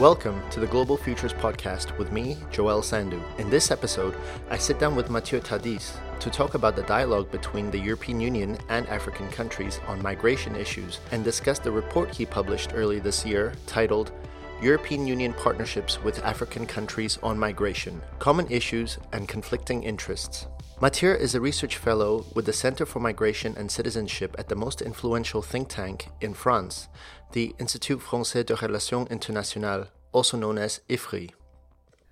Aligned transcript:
Welcome 0.00 0.40
to 0.48 0.60
the 0.60 0.66
Global 0.66 0.96
Futures 0.96 1.34
Podcast 1.34 1.98
with 1.98 2.10
me, 2.10 2.38
Joel 2.50 2.80
Sandu. 2.80 3.20
In 3.36 3.50
this 3.50 3.70
episode, 3.70 4.16
I 4.48 4.56
sit 4.56 4.78
down 4.78 4.96
with 4.96 5.10
Matthieu 5.10 5.40
Tardis 5.40 5.92
to 6.20 6.30
talk 6.30 6.54
about 6.54 6.74
the 6.74 6.84
dialogue 6.84 7.30
between 7.30 7.70
the 7.70 7.78
European 7.78 8.18
Union 8.18 8.56
and 8.70 8.88
African 8.88 9.28
countries 9.28 9.78
on 9.86 10.00
migration 10.00 10.56
issues 10.56 11.00
and 11.12 11.22
discuss 11.22 11.58
the 11.58 11.70
report 11.70 12.14
he 12.14 12.24
published 12.24 12.70
early 12.72 12.98
this 12.98 13.26
year 13.26 13.52
titled 13.66 14.12
European 14.62 15.06
Union 15.06 15.34
Partnerships 15.34 16.02
with 16.02 16.24
African 16.24 16.64
Countries 16.64 17.18
on 17.22 17.38
Migration 17.38 18.00
Common 18.18 18.50
Issues 18.50 18.96
and 19.12 19.28
Conflicting 19.28 19.82
Interests. 19.82 20.46
Matthieu 20.80 21.10
is 21.10 21.34
a 21.34 21.42
research 21.42 21.76
fellow 21.76 22.24
with 22.34 22.46
the 22.46 22.54
Center 22.54 22.86
for 22.86 23.00
Migration 23.00 23.54
and 23.58 23.70
Citizenship 23.70 24.34
at 24.38 24.48
the 24.48 24.56
most 24.56 24.80
influential 24.80 25.42
think 25.42 25.68
tank 25.68 26.08
in 26.22 26.32
France, 26.32 26.88
the 27.32 27.54
Institut 27.58 28.00
Français 28.00 28.44
de 28.44 28.54
Relations 28.54 29.06
Internationales, 29.10 29.88
also 30.12 30.36
known 30.36 30.58
as 30.58 30.80
IFRI. 30.88 31.30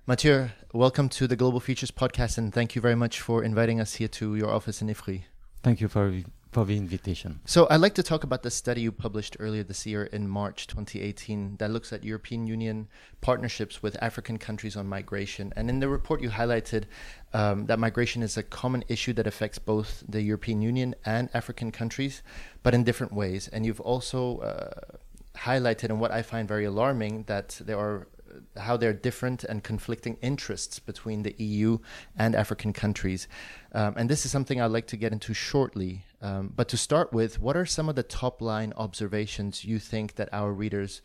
Matthieu, 0.07 0.51
welcome 0.73 1.09
to 1.09 1.27
the 1.27 1.37
Global 1.37 1.61
Futures 1.61 1.91
podcast, 1.91 2.39
and 2.39 2.53
thank 2.53 2.75
you 2.75 2.81
very 2.81 2.95
much 2.95 3.21
for 3.21 3.43
inviting 3.43 3.81
us 3.81 3.95
here 3.95 4.09
to 4.09 4.37
your 4.37 4.51
office 4.51 4.81
in 4.81 4.89
IFRI. 4.89 5.25
Thank 5.63 5.81
you 5.81 5.89
for 5.89 6.13
for 6.51 6.65
the 6.65 6.77
invitation. 6.77 7.41
So, 7.45 7.67
I'd 7.71 7.83
like 7.83 7.95
to 7.97 8.03
talk 8.03 8.25
about 8.25 8.43
the 8.43 8.51
study 8.51 8.81
you 8.81 8.91
published 8.91 9.37
earlier 9.39 9.63
this 9.63 9.85
year 9.85 10.05
in 10.05 10.27
March 10.29 10.67
2018 10.67 11.57
that 11.59 11.71
looks 11.71 11.93
at 11.93 12.05
European 12.05 12.47
Union 12.47 12.89
partnerships 13.21 13.83
with 13.83 14.03
African 14.03 14.39
countries 14.39 14.77
on 14.77 14.87
migration. 14.87 15.53
And 15.57 15.69
in 15.69 15.81
the 15.81 15.89
report, 15.89 16.23
you 16.23 16.31
highlighted 16.31 16.85
um, 17.35 17.67
that 17.67 17.79
migration 17.79 18.23
is 18.23 18.39
a 18.39 18.43
common 18.43 18.83
issue 18.89 19.13
that 19.15 19.27
affects 19.27 19.59
both 19.59 20.03
the 20.09 20.23
European 20.23 20.63
Union 20.63 20.95
and 21.05 21.29
African 21.35 21.71
countries, 21.71 22.23
but 22.63 22.75
in 22.75 22.83
different 22.83 23.13
ways. 23.13 23.49
And 23.49 23.67
you've 23.67 23.81
also 23.81 24.39
uh, 24.39 24.97
highlighted, 25.45 25.85
and 25.85 26.01
what 26.01 26.11
I 26.11 26.23
find 26.23 26.49
very 26.49 26.65
alarming, 26.65 27.25
that 27.25 27.61
there 27.65 27.79
are 27.79 28.09
how 28.57 28.77
there 28.77 28.91
are 28.91 28.95
different 28.95 29.45
and 29.45 29.63
conflicting 29.63 30.17
interests 30.21 30.79
between 30.79 31.23
the 31.23 31.35
EU 31.39 31.79
and 32.17 32.35
African 32.35 32.73
countries. 32.73 33.29
Um, 33.73 33.95
and 33.97 34.09
this 34.09 34.25
is 34.25 34.31
something 34.31 34.61
I'd 34.61 34.71
like 34.71 34.87
to 34.89 34.97
get 34.97 35.13
into 35.13 35.35
shortly. 35.35 36.05
Um, 36.21 36.53
but 36.55 36.69
to 36.69 36.77
start 36.77 37.13
with, 37.13 37.41
what 37.41 37.57
are 37.57 37.67
some 37.67 37.89
of 37.89 37.95
the 37.95 38.03
top 38.03 38.41
line 38.41 38.73
observations 38.77 39.65
you 39.65 39.79
think 39.79 40.17
that 40.17 40.29
our 40.33 40.53
readers 40.53 41.03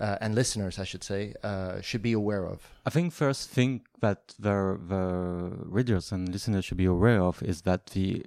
uh, 0.00 0.18
and 0.20 0.34
listeners, 0.34 0.78
I 0.78 0.84
should 0.84 1.04
say, 1.04 1.34
uh, 1.42 1.80
should 1.80 2.02
be 2.02 2.12
aware 2.12 2.46
of? 2.46 2.68
I 2.84 2.90
think 2.90 3.12
first 3.12 3.50
thing 3.50 3.82
that 4.00 4.34
the, 4.38 4.78
the 4.88 5.52
readers 5.66 6.10
and 6.10 6.28
listeners 6.28 6.64
should 6.64 6.78
be 6.78 6.86
aware 6.86 7.20
of 7.20 7.42
is 7.42 7.62
that 7.62 7.86
the 7.86 8.26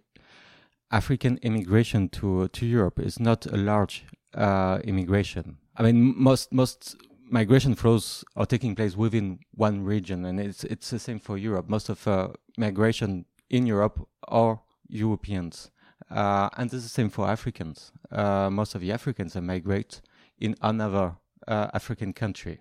African 0.89 1.37
immigration 1.41 2.07
to 2.07 2.47
to 2.47 2.65
Europe 2.65 2.97
is 2.97 3.19
not 3.19 3.45
a 3.45 3.57
large 3.57 4.05
uh, 4.33 4.79
immigration. 4.83 5.57
I 5.75 5.83
mean, 5.83 6.13
most 6.17 6.53
most 6.53 6.95
migration 7.29 7.75
flows 7.75 8.23
are 8.35 8.45
taking 8.45 8.75
place 8.75 8.95
within 8.95 9.39
one 9.51 9.83
region, 9.83 10.25
and 10.25 10.39
it's 10.39 10.63
it's 10.63 10.89
the 10.89 10.99
same 10.99 11.19
for 11.19 11.37
Europe. 11.37 11.69
Most 11.69 11.89
of 11.89 12.07
uh, 12.07 12.29
migration 12.57 13.25
in 13.49 13.65
Europe 13.65 14.07
are 14.27 14.61
Europeans, 14.89 15.71
uh, 16.09 16.49
and 16.57 16.73
it's 16.73 16.83
the 16.83 16.89
same 16.89 17.09
for 17.09 17.27
Africans. 17.27 17.91
Uh, 18.11 18.49
most 18.49 18.75
of 18.75 18.81
the 18.81 18.91
Africans 18.91 19.35
migrate 19.35 20.01
in 20.39 20.55
another 20.61 21.15
uh, 21.47 21.67
African 21.73 22.13
country, 22.13 22.59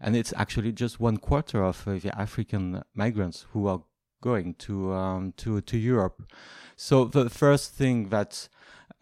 and 0.00 0.16
it's 0.16 0.32
actually 0.36 0.72
just 0.72 1.00
one 1.00 1.16
quarter 1.16 1.62
of 1.62 1.86
uh, 1.86 1.98
the 1.98 2.16
African 2.18 2.82
migrants 2.94 3.46
who 3.52 3.66
are 3.66 3.82
going 4.20 4.54
to 4.54 4.92
um, 4.92 5.32
to 5.36 5.60
to 5.60 5.76
Europe. 5.76 6.22
So 6.76 7.04
the 7.04 7.30
first 7.30 7.74
thing 7.74 8.08
that 8.08 8.48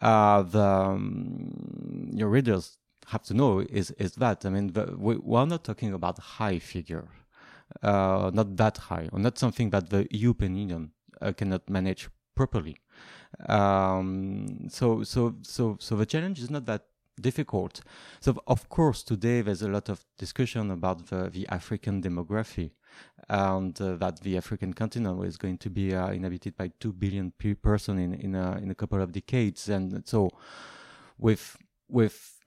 uh, 0.03 0.43
the 0.43 0.61
um, 0.61 2.09
your 2.13 2.29
readers 2.29 2.77
have 3.07 3.23
to 3.23 3.33
know 3.33 3.59
is 3.59 3.91
is 3.91 4.13
that 4.15 4.45
I 4.45 4.49
mean 4.49 4.73
the, 4.73 4.95
we, 4.97 5.15
we're 5.15 5.45
not 5.45 5.63
talking 5.63 5.93
about 5.93 6.19
high 6.19 6.59
figure, 6.59 7.07
uh, 7.81 8.29
not 8.33 8.57
that 8.57 8.77
high, 8.77 9.09
or 9.13 9.19
not 9.19 9.39
something 9.39 9.69
that 9.69 9.89
the 9.89 10.07
European 10.11 10.55
Union 10.55 10.91
uh, 11.21 11.31
cannot 11.31 11.69
manage 11.69 12.09
properly. 12.35 12.77
Um, 13.47 14.67
so 14.69 15.03
so 15.03 15.35
so 15.41 15.77
so 15.79 15.95
the 15.95 16.05
challenge 16.05 16.39
is 16.39 16.49
not 16.49 16.65
that 16.65 16.85
difficult. 17.19 17.81
So 18.19 18.35
of 18.47 18.69
course 18.69 19.03
today 19.03 19.41
there's 19.41 19.61
a 19.61 19.69
lot 19.69 19.89
of 19.89 20.05
discussion 20.17 20.71
about 20.71 21.07
the, 21.07 21.29
the 21.29 21.47
African 21.49 22.01
demography 22.01 22.71
and 23.29 23.79
uh, 23.81 23.95
that 23.95 24.21
the 24.21 24.37
African 24.37 24.73
continent 24.73 25.23
is 25.25 25.37
going 25.37 25.57
to 25.59 25.69
be 25.69 25.95
uh, 25.95 26.11
inhabited 26.11 26.57
by 26.57 26.71
two 26.79 26.93
billion 26.93 27.31
pe- 27.31 27.53
person 27.53 27.99
in 27.99 28.13
in 28.13 28.35
a, 28.35 28.57
in 28.57 28.69
a 28.71 28.75
couple 28.75 29.01
of 29.01 29.11
decades, 29.11 29.69
and 29.69 30.03
so 30.05 30.29
with 31.17 31.57
with 31.87 32.39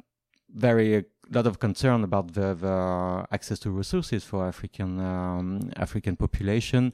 very 0.54 0.96
a 0.96 1.04
lot 1.30 1.46
of 1.46 1.58
concern 1.58 2.04
about 2.04 2.34
the, 2.34 2.54
the 2.54 3.26
access 3.32 3.58
to 3.58 3.70
resources 3.70 4.24
for 4.24 4.46
African 4.46 5.00
um, 5.00 5.70
African 5.76 6.16
population 6.16 6.92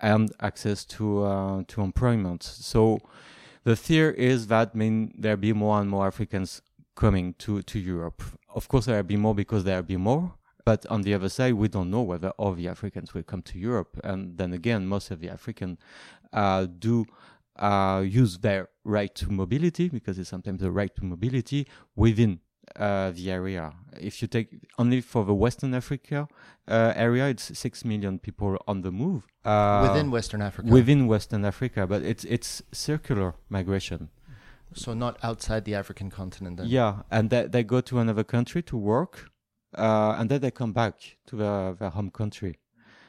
and 0.00 0.32
access 0.40 0.84
to 0.84 1.24
uh, 1.24 1.62
to 1.68 1.82
employment. 1.82 2.42
So 2.42 3.00
the 3.64 3.76
fear 3.76 4.10
is 4.10 4.46
that 4.46 4.74
mean 4.74 5.12
there 5.18 5.36
be 5.36 5.52
more 5.52 5.80
and 5.80 5.90
more 5.90 6.06
Africans 6.06 6.62
coming 6.96 7.34
to 7.34 7.62
to 7.62 7.78
Europe. 7.78 8.22
Of 8.54 8.68
course, 8.68 8.86
there 8.86 8.96
will 8.96 9.04
be 9.04 9.16
more 9.16 9.34
because 9.34 9.64
there 9.64 9.76
will 9.76 9.90
be 9.96 9.96
more. 9.96 10.32
But 10.64 10.84
on 10.86 11.02
the 11.02 11.14
other 11.14 11.28
side, 11.28 11.54
we 11.54 11.68
don't 11.68 11.90
know 11.90 12.02
whether 12.02 12.30
all 12.30 12.54
the 12.54 12.66
Africans 12.66 13.14
will 13.14 13.22
come 13.22 13.42
to 13.42 13.58
Europe. 13.58 14.00
And 14.02 14.36
then 14.36 14.52
again, 14.52 14.88
most 14.88 15.12
of 15.12 15.20
the 15.20 15.28
Africans 15.28 15.78
uh, 16.32 16.66
do 16.66 17.06
uh, 17.56 18.02
use 18.04 18.38
their 18.38 18.68
right 18.82 19.14
to 19.14 19.30
mobility 19.30 19.88
because 19.88 20.18
it's 20.18 20.28
sometimes 20.28 20.60
the 20.60 20.72
right 20.72 20.94
to 20.96 21.04
mobility 21.04 21.68
within 21.94 22.40
uh, 22.74 23.12
the 23.12 23.30
area. 23.30 23.72
If 24.00 24.20
you 24.20 24.28
take 24.28 24.48
only 24.78 25.00
for 25.00 25.24
the 25.24 25.34
Western 25.34 25.72
Africa 25.72 26.28
uh, 26.68 26.92
area, 26.96 27.28
it's 27.28 27.56
six 27.56 27.84
million 27.84 28.18
people 28.18 28.58
on 28.66 28.82
the 28.82 28.90
move 28.90 29.22
uh, 29.44 29.86
within 29.88 30.10
Western 30.10 30.42
Africa. 30.42 30.68
Within 30.68 31.06
Western 31.06 31.44
Africa, 31.44 31.86
but 31.86 32.02
it's 32.02 32.24
it's 32.24 32.62
circular 32.72 33.34
migration. 33.48 34.10
So 34.74 34.94
not 34.94 35.18
outside 35.22 35.64
the 35.64 35.74
African 35.74 36.10
continent. 36.10 36.56
Then. 36.58 36.66
Yeah, 36.68 37.02
and 37.10 37.30
they 37.30 37.46
they 37.46 37.64
go 37.64 37.80
to 37.80 37.98
another 37.98 38.24
country 38.24 38.62
to 38.62 38.76
work, 38.76 39.30
uh, 39.76 40.16
and 40.18 40.28
then 40.28 40.40
they 40.40 40.50
come 40.50 40.72
back 40.72 40.94
to 41.26 41.36
their, 41.36 41.74
their 41.74 41.90
home 41.90 42.10
country. 42.10 42.58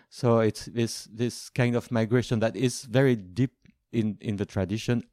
So 0.09 0.39
it's 0.39 0.65
this 0.65 1.07
this 1.11 1.49
kind 1.49 1.75
of 1.75 1.91
migration 1.91 2.39
that 2.39 2.55
is 2.55 2.83
very 2.83 3.15
deep 3.15 3.51
in 3.91 4.17
in 4.21 4.37
the 4.37 4.45
tradition 4.45 5.03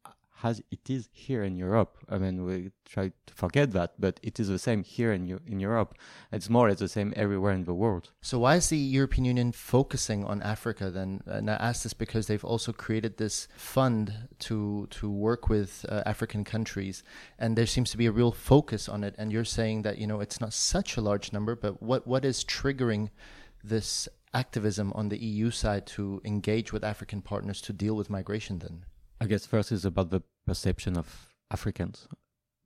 as 0.44 0.62
it 0.71 0.91
is 0.91 1.09
here 1.10 1.43
in 1.43 1.56
Europe. 1.56 1.97
I 2.09 2.19
mean, 2.19 2.44
we 2.44 2.71
try 2.84 3.12
to 3.27 3.34
forget 3.34 3.72
that, 3.72 3.94
but 3.99 4.21
it 4.22 4.38
is 4.38 4.49
the 4.49 4.59
same 4.59 4.84
here 4.84 5.12
in 5.12 5.41
in 5.47 5.59
Europe. 5.59 5.94
It's 6.31 6.50
more 6.50 6.66
or 6.66 6.69
less 6.69 6.78
the 6.81 6.88
same 6.88 7.15
everywhere 7.16 7.53
in 7.53 7.65
the 7.65 7.72
world. 7.72 8.10
So 8.21 8.38
why 8.38 8.56
is 8.56 8.69
the 8.69 8.77
European 8.77 9.25
Union 9.25 9.53
focusing 9.53 10.25
on 10.25 10.43
Africa 10.43 10.91
then? 10.91 11.22
And 11.27 11.50
I 11.50 11.55
ask 11.55 11.82
this 11.82 11.94
because 11.94 12.27
they've 12.27 12.44
also 12.44 12.72
created 12.72 13.16
this 13.16 13.49
fund 13.56 14.28
to 14.41 14.87
to 14.99 15.10
work 15.10 15.49
with 15.49 15.87
uh, 15.88 16.03
African 16.05 16.44
countries, 16.44 17.03
and 17.38 17.56
there 17.56 17.72
seems 17.75 17.91
to 17.93 17.97
be 17.97 18.06
a 18.06 18.12
real 18.12 18.32
focus 18.32 18.88
on 18.88 19.03
it. 19.03 19.15
And 19.19 19.32
you're 19.32 19.53
saying 19.59 19.82
that 19.82 19.97
you 19.99 20.06
know 20.06 20.21
it's 20.21 20.41
not 20.41 20.53
such 20.53 20.99
a 20.99 21.00
large 21.00 21.32
number, 21.32 21.56
but 21.56 21.82
what 21.82 22.06
what 22.06 22.25
is 22.25 22.44
triggering 22.44 23.09
this 23.65 24.09
activism 24.34 24.93
on 24.94 25.09
the 25.09 25.19
EU 25.19 25.50
side 25.50 25.87
to 25.87 26.21
engage 26.25 26.71
with 26.72 26.84
African 26.84 27.22
partners 27.22 27.62
to 27.62 27.72
deal 27.72 27.97
with 27.97 28.11
migration 28.11 28.59
then? 28.59 28.84
I 29.21 29.26
guess 29.26 29.47
first 29.47 29.72
is 29.72 29.84
about 29.84 30.11
the 30.11 30.22
perception 30.47 30.97
of 30.97 31.34
Africans 31.50 32.09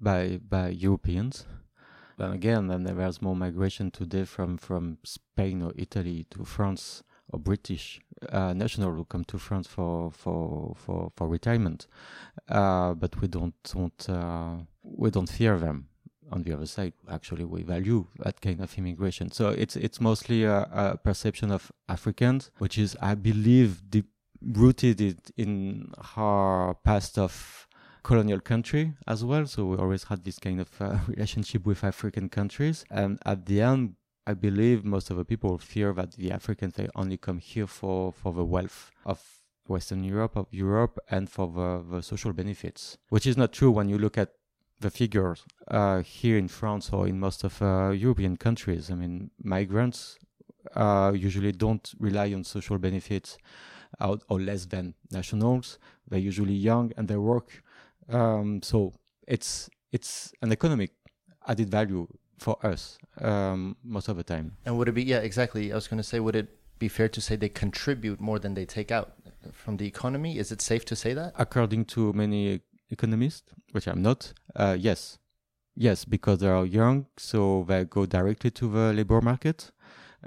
by 0.00 0.40
by 0.48 0.68
Europeans. 0.68 1.46
Then 2.16 2.32
again, 2.32 2.66
then 2.66 2.96
was 2.96 3.22
more 3.22 3.36
migration 3.36 3.90
today 3.90 4.24
from 4.24 4.58
from 4.58 4.98
Spain 5.04 5.62
or 5.62 5.72
Italy 5.76 6.26
to 6.30 6.44
France 6.44 7.02
or 7.32 7.38
British 7.38 8.00
uh, 8.32 8.52
national 8.52 8.92
who 8.92 9.04
come 9.04 9.24
to 9.24 9.38
France 9.38 9.68
for 9.68 10.10
for 10.10 10.74
for, 10.76 11.12
for 11.14 11.28
retirement, 11.28 11.86
uh, 12.48 12.94
but 12.94 13.20
we 13.20 13.28
don't 13.28 13.54
don't 13.72 14.08
uh, 14.08 14.56
we 14.82 15.10
don't 15.10 15.30
fear 15.30 15.58
them. 15.58 15.88
On 16.30 16.42
the 16.42 16.52
other 16.52 16.66
side, 16.66 16.92
actually, 17.08 17.46
we 17.46 17.62
value 17.62 18.04
that 18.18 18.42
kind 18.42 18.60
of 18.60 18.76
immigration. 18.76 19.30
So 19.30 19.48
it's 19.48 19.76
it's 19.76 19.98
mostly 19.98 20.44
a, 20.44 20.68
a 20.72 20.98
perception 20.98 21.50
of 21.50 21.72
Africans, 21.88 22.50
which 22.58 22.76
is, 22.76 22.94
I 23.00 23.14
believe, 23.14 23.88
deep 23.88 24.08
rooted 24.42 25.00
in 25.38 25.92
our 26.16 26.74
past 26.74 27.18
of 27.18 27.66
colonial 28.02 28.40
country 28.40 28.94
as 29.06 29.24
well. 29.24 29.46
So 29.46 29.66
we 29.66 29.76
always 29.76 30.04
had 30.04 30.24
this 30.24 30.38
kind 30.38 30.60
of 30.60 30.68
uh, 30.80 30.98
relationship 31.08 31.66
with 31.66 31.84
African 31.84 32.28
countries. 32.28 32.84
And 32.90 33.18
at 33.24 33.46
the 33.46 33.62
end, 33.62 33.94
I 34.26 34.34
believe 34.34 34.84
most 34.84 35.10
of 35.10 35.16
the 35.16 35.24
people 35.24 35.56
fear 35.58 35.92
that 35.94 36.12
the 36.12 36.30
Africans 36.30 36.74
they 36.74 36.88
only 36.94 37.16
come 37.16 37.38
here 37.38 37.66
for, 37.66 38.12
for 38.12 38.32
the 38.32 38.44
wealth 38.44 38.90
of 39.06 39.22
Western 39.66 40.04
Europe, 40.04 40.36
of 40.36 40.46
Europe, 40.50 40.98
and 41.10 41.30
for 41.30 41.46
the, 41.48 41.96
the 41.96 42.02
social 42.02 42.32
benefits, 42.32 42.98
which 43.08 43.26
is 43.26 43.36
not 43.36 43.52
true 43.52 43.70
when 43.70 43.88
you 43.88 43.98
look 43.98 44.18
at 44.18 44.32
the 44.80 44.90
figures 44.90 45.44
uh, 45.68 46.02
here 46.02 46.38
in 46.38 46.48
France 46.48 46.90
or 46.92 47.08
in 47.08 47.18
most 47.18 47.44
of 47.44 47.60
uh, 47.60 47.90
European 47.90 48.36
countries. 48.36 48.90
I 48.90 48.94
mean, 48.94 49.30
migrants 49.42 50.18
uh, 50.74 51.12
usually 51.14 51.52
don't 51.52 51.92
rely 51.98 52.32
on 52.32 52.44
social 52.44 52.78
benefits 52.78 53.38
out 54.00 54.22
or 54.28 54.40
less 54.40 54.66
than 54.66 54.94
nationals. 55.10 55.78
They're 56.08 56.18
usually 56.18 56.54
young 56.54 56.92
and 56.96 57.08
they 57.08 57.16
work. 57.16 57.62
Um, 58.08 58.62
so 58.62 58.92
it's 59.26 59.68
it's 59.92 60.32
an 60.42 60.52
economic 60.52 60.90
added 61.46 61.70
value 61.70 62.06
for 62.38 62.56
us 62.64 62.98
um, 63.20 63.76
most 63.82 64.08
of 64.08 64.16
the 64.16 64.22
time. 64.24 64.56
And 64.64 64.78
would 64.78 64.88
it 64.88 64.92
be 64.92 65.04
yeah 65.04 65.18
exactly? 65.18 65.72
I 65.72 65.74
was 65.74 65.88
going 65.88 65.98
to 65.98 66.04
say, 66.04 66.20
would 66.20 66.36
it 66.36 66.48
be 66.78 66.88
fair 66.88 67.08
to 67.08 67.20
say 67.20 67.36
they 67.36 67.48
contribute 67.48 68.20
more 68.20 68.38
than 68.38 68.54
they 68.54 68.64
take 68.64 68.90
out 68.90 69.12
from 69.52 69.76
the 69.76 69.86
economy? 69.86 70.38
Is 70.38 70.52
it 70.52 70.60
safe 70.60 70.84
to 70.86 70.96
say 70.96 71.14
that? 71.14 71.34
According 71.36 71.86
to 71.86 72.12
many 72.12 72.60
economists, 72.90 73.52
which 73.72 73.86
I'm 73.86 74.02
not, 74.02 74.32
uh, 74.54 74.76
yes, 74.78 75.18
yes, 75.74 76.04
because 76.04 76.38
they 76.38 76.48
are 76.48 76.64
young, 76.64 77.06
so 77.16 77.64
they 77.68 77.84
go 77.84 78.06
directly 78.06 78.50
to 78.52 78.70
the 78.70 78.92
labor 78.92 79.20
market. 79.20 79.70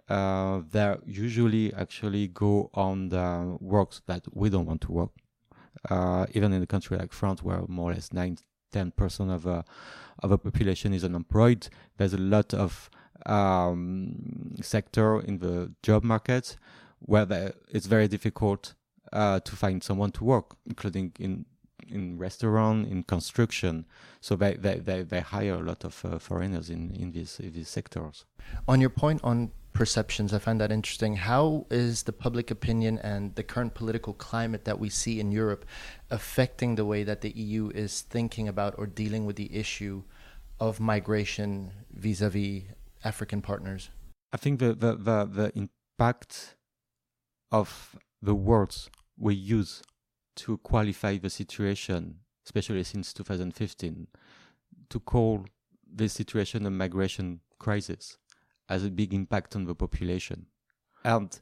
Uh, 0.07 0.61
they 0.71 0.95
usually 1.05 1.73
actually 1.73 2.27
go 2.27 2.69
on 2.73 3.09
the 3.09 3.57
works 3.59 4.01
that 4.07 4.23
we 4.33 4.49
don't 4.49 4.65
want 4.65 4.81
to 4.81 4.91
work. 4.91 5.11
Uh, 5.89 6.25
even 6.33 6.53
in 6.53 6.61
a 6.61 6.67
country 6.67 6.97
like 6.97 7.11
France, 7.11 7.41
where 7.41 7.63
more 7.67 7.91
or 7.91 7.93
less 7.93 8.13
nine, 8.13 8.37
ten 8.71 8.91
percent 8.91 9.31
of 9.31 9.45
a 9.45 9.65
of 10.19 10.31
a 10.31 10.37
population 10.37 10.93
is 10.93 11.03
unemployed, 11.03 11.67
there's 11.97 12.13
a 12.13 12.17
lot 12.17 12.53
of 12.53 12.89
um, 13.25 14.55
sector 14.61 15.19
in 15.19 15.39
the 15.39 15.73
job 15.81 16.03
market 16.03 16.57
where 16.99 17.25
there, 17.25 17.53
it's 17.69 17.87
very 17.87 18.07
difficult 18.07 18.75
uh, 19.11 19.39
to 19.39 19.55
find 19.55 19.83
someone 19.83 20.11
to 20.11 20.23
work, 20.23 20.55
including 20.65 21.13
in 21.19 21.45
in 21.87 22.17
restaurant, 22.17 22.87
in 22.87 23.03
construction. 23.03 23.85
So 24.21 24.35
they, 24.35 24.53
they, 24.53 24.75
they, 24.79 25.01
they 25.01 25.19
hire 25.19 25.55
a 25.55 25.63
lot 25.63 25.83
of 25.83 26.05
uh, 26.05 26.19
foreigners 26.19 26.69
in, 26.69 26.95
in 26.95 27.11
these 27.11 27.39
in 27.39 27.53
these 27.53 27.69
sectors. 27.69 28.25
On 28.67 28.79
your 28.79 28.91
point 28.91 29.19
on 29.23 29.51
perceptions, 29.73 30.33
I 30.33 30.39
find 30.39 30.59
that 30.61 30.71
interesting. 30.71 31.15
How 31.15 31.65
is 31.69 32.03
the 32.03 32.11
public 32.11 32.51
opinion 32.51 32.97
and 32.99 33.35
the 33.35 33.43
current 33.43 33.73
political 33.73 34.13
climate 34.13 34.65
that 34.65 34.79
we 34.79 34.89
see 34.89 35.19
in 35.19 35.31
Europe 35.31 35.65
affecting 36.09 36.75
the 36.75 36.85
way 36.85 37.03
that 37.03 37.21
the 37.21 37.31
EU 37.31 37.69
is 37.69 38.01
thinking 38.01 38.47
about 38.47 38.75
or 38.77 38.85
dealing 38.85 39.25
with 39.25 39.35
the 39.35 39.55
issue 39.55 40.03
of 40.59 40.79
migration 40.79 41.71
vis-a-vis 41.93 42.63
African 43.03 43.41
partners? 43.41 43.89
I 44.33 44.37
think 44.37 44.59
the, 44.59 44.73
the, 44.73 44.95
the, 44.95 45.25
the 45.25 45.51
impact 45.55 46.55
of 47.51 47.97
the 48.21 48.35
words 48.35 48.89
we 49.17 49.35
use 49.35 49.81
to 50.37 50.57
qualify 50.59 51.17
the 51.17 51.29
situation, 51.29 52.15
especially 52.45 52.83
since 52.83 53.13
2015, 53.13 54.07
to 54.89 54.99
call 54.99 55.45
this 55.93 56.13
situation 56.13 56.65
a 56.65 56.71
migration 56.71 57.41
crisis 57.59 58.17
has 58.71 58.83
a 58.85 58.89
big 58.89 59.13
impact 59.13 59.55
on 59.55 59.65
the 59.65 59.75
population. 59.75 60.47
And 61.03 61.39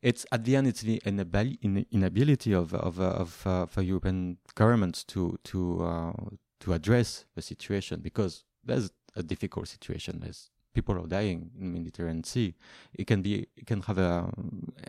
it's 0.00 0.26
at 0.32 0.44
the 0.44 0.56
end, 0.56 0.66
it's 0.66 0.82
the 0.82 1.00
inability 1.06 2.52
of 2.52 2.74
of 2.74 3.00
of 3.00 3.46
uh, 3.46 3.66
for 3.66 3.82
European 3.82 4.38
governments 4.54 5.04
to 5.04 5.38
to 5.44 5.84
uh, 5.84 6.12
to 6.60 6.72
address 6.72 7.24
the 7.34 7.42
situation 7.42 8.00
because 8.00 8.44
there's 8.64 8.90
a 9.16 9.22
difficult 9.22 9.68
situation. 9.68 10.20
There's 10.20 10.50
people 10.74 10.98
are 10.98 11.06
dying 11.06 11.50
in 11.58 11.72
the 11.72 11.78
Mediterranean 11.78 12.24
Sea. 12.24 12.54
It 12.94 13.06
can 13.06 13.22
be 13.22 13.46
it 13.56 13.66
can 13.66 13.82
have 13.82 13.98
a, 13.98 14.28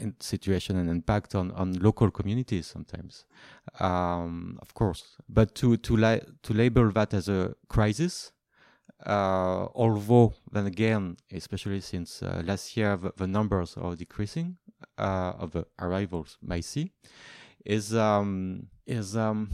a 0.01 0.13
situation 0.19 0.77
and 0.77 0.89
impact 0.89 1.35
on, 1.35 1.51
on 1.51 1.73
local 1.73 2.09
communities 2.11 2.67
sometimes, 2.67 3.25
um, 3.79 4.57
of 4.61 4.73
course. 4.73 5.17
But 5.29 5.55
to 5.55 5.77
to 5.77 5.95
li- 5.95 6.25
to 6.43 6.53
label 6.53 6.91
that 6.91 7.13
as 7.13 7.29
a 7.29 7.55
crisis, 7.69 8.32
uh, 9.05 9.67
although 9.75 10.33
then 10.51 10.65
again, 10.65 11.17
especially 11.31 11.81
since 11.81 12.23
uh, 12.23 12.41
last 12.45 12.77
year 12.77 12.97
the, 12.97 13.11
the, 13.17 13.27
numbers 13.27 13.75
are 13.77 13.95
decreasing 13.95 14.57
uh, 14.97 15.33
of 15.38 15.51
the 15.51 15.65
arrivals 15.79 16.38
by 16.41 16.59
sea, 16.59 16.91
is 17.65 17.95
um, 17.95 18.67
is 18.85 19.15
um, 19.15 19.50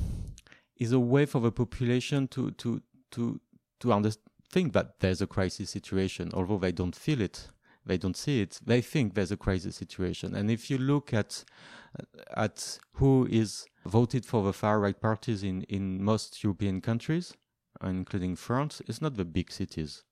is 0.77 0.91
a 0.91 0.99
way 0.99 1.25
for 1.25 1.41
the 1.41 1.51
population 1.51 2.27
to 2.27 2.51
to 2.51 2.81
to 3.11 3.39
to 3.79 3.93
understand 3.93 4.29
think 4.51 4.73
that 4.73 4.99
there's 4.99 5.21
a 5.21 5.27
crisis 5.27 5.69
situation, 5.69 6.31
although 6.33 6.57
they 6.57 6.71
don't 6.71 6.95
feel 6.95 7.21
it, 7.21 7.49
they 7.85 7.97
don't 7.97 8.17
see 8.17 8.41
it, 8.41 8.59
they 8.65 8.81
think 8.81 9.13
there's 9.13 9.31
a 9.31 9.37
crisis 9.37 9.75
situation. 9.75 10.35
And 10.35 10.49
if 10.51 10.69
you 10.69 10.77
look 10.77 11.13
at 11.13 11.43
at 12.35 12.79
who 12.93 13.27
is 13.31 13.65
voted 13.85 14.25
for 14.25 14.43
the 14.43 14.53
far 14.53 14.79
right 14.79 14.99
parties 14.99 15.43
in, 15.43 15.63
in 15.63 16.03
most 16.03 16.43
European 16.43 16.81
countries, 16.81 17.33
including 17.83 18.35
France, 18.35 18.81
it's 18.87 19.01
not 19.01 19.15
the 19.15 19.25
big 19.25 19.51
cities, 19.51 20.03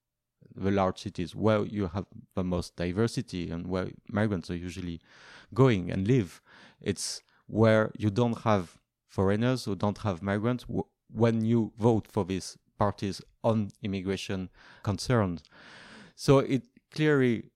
the 0.56 0.72
large 0.72 1.00
cities 1.00 1.36
where 1.36 1.66
you 1.66 1.88
have 1.88 2.06
the 2.36 2.44
most 2.44 2.76
diversity 2.76 3.50
and 3.50 3.68
where 3.68 3.90
migrants 4.10 4.50
are 4.50 4.56
usually 4.56 5.02
going 5.54 5.92
and 5.92 6.08
live. 6.08 6.42
It's 6.82 7.22
where 7.48 7.92
you 7.98 8.10
don't 8.10 8.40
have 8.40 8.78
foreigners 9.08 9.66
who 9.66 9.76
don't 9.76 9.98
have 10.00 10.22
migrants. 10.22 10.66
When 11.12 11.44
you 11.44 11.72
vote 11.78 12.08
for 12.08 12.26
these 12.26 12.58
parties 12.78 13.22
on 13.44 13.72
immigration 13.82 14.50
concerns. 14.84 15.44
So 16.16 16.40
it 16.40 16.64
clearly 16.94 17.52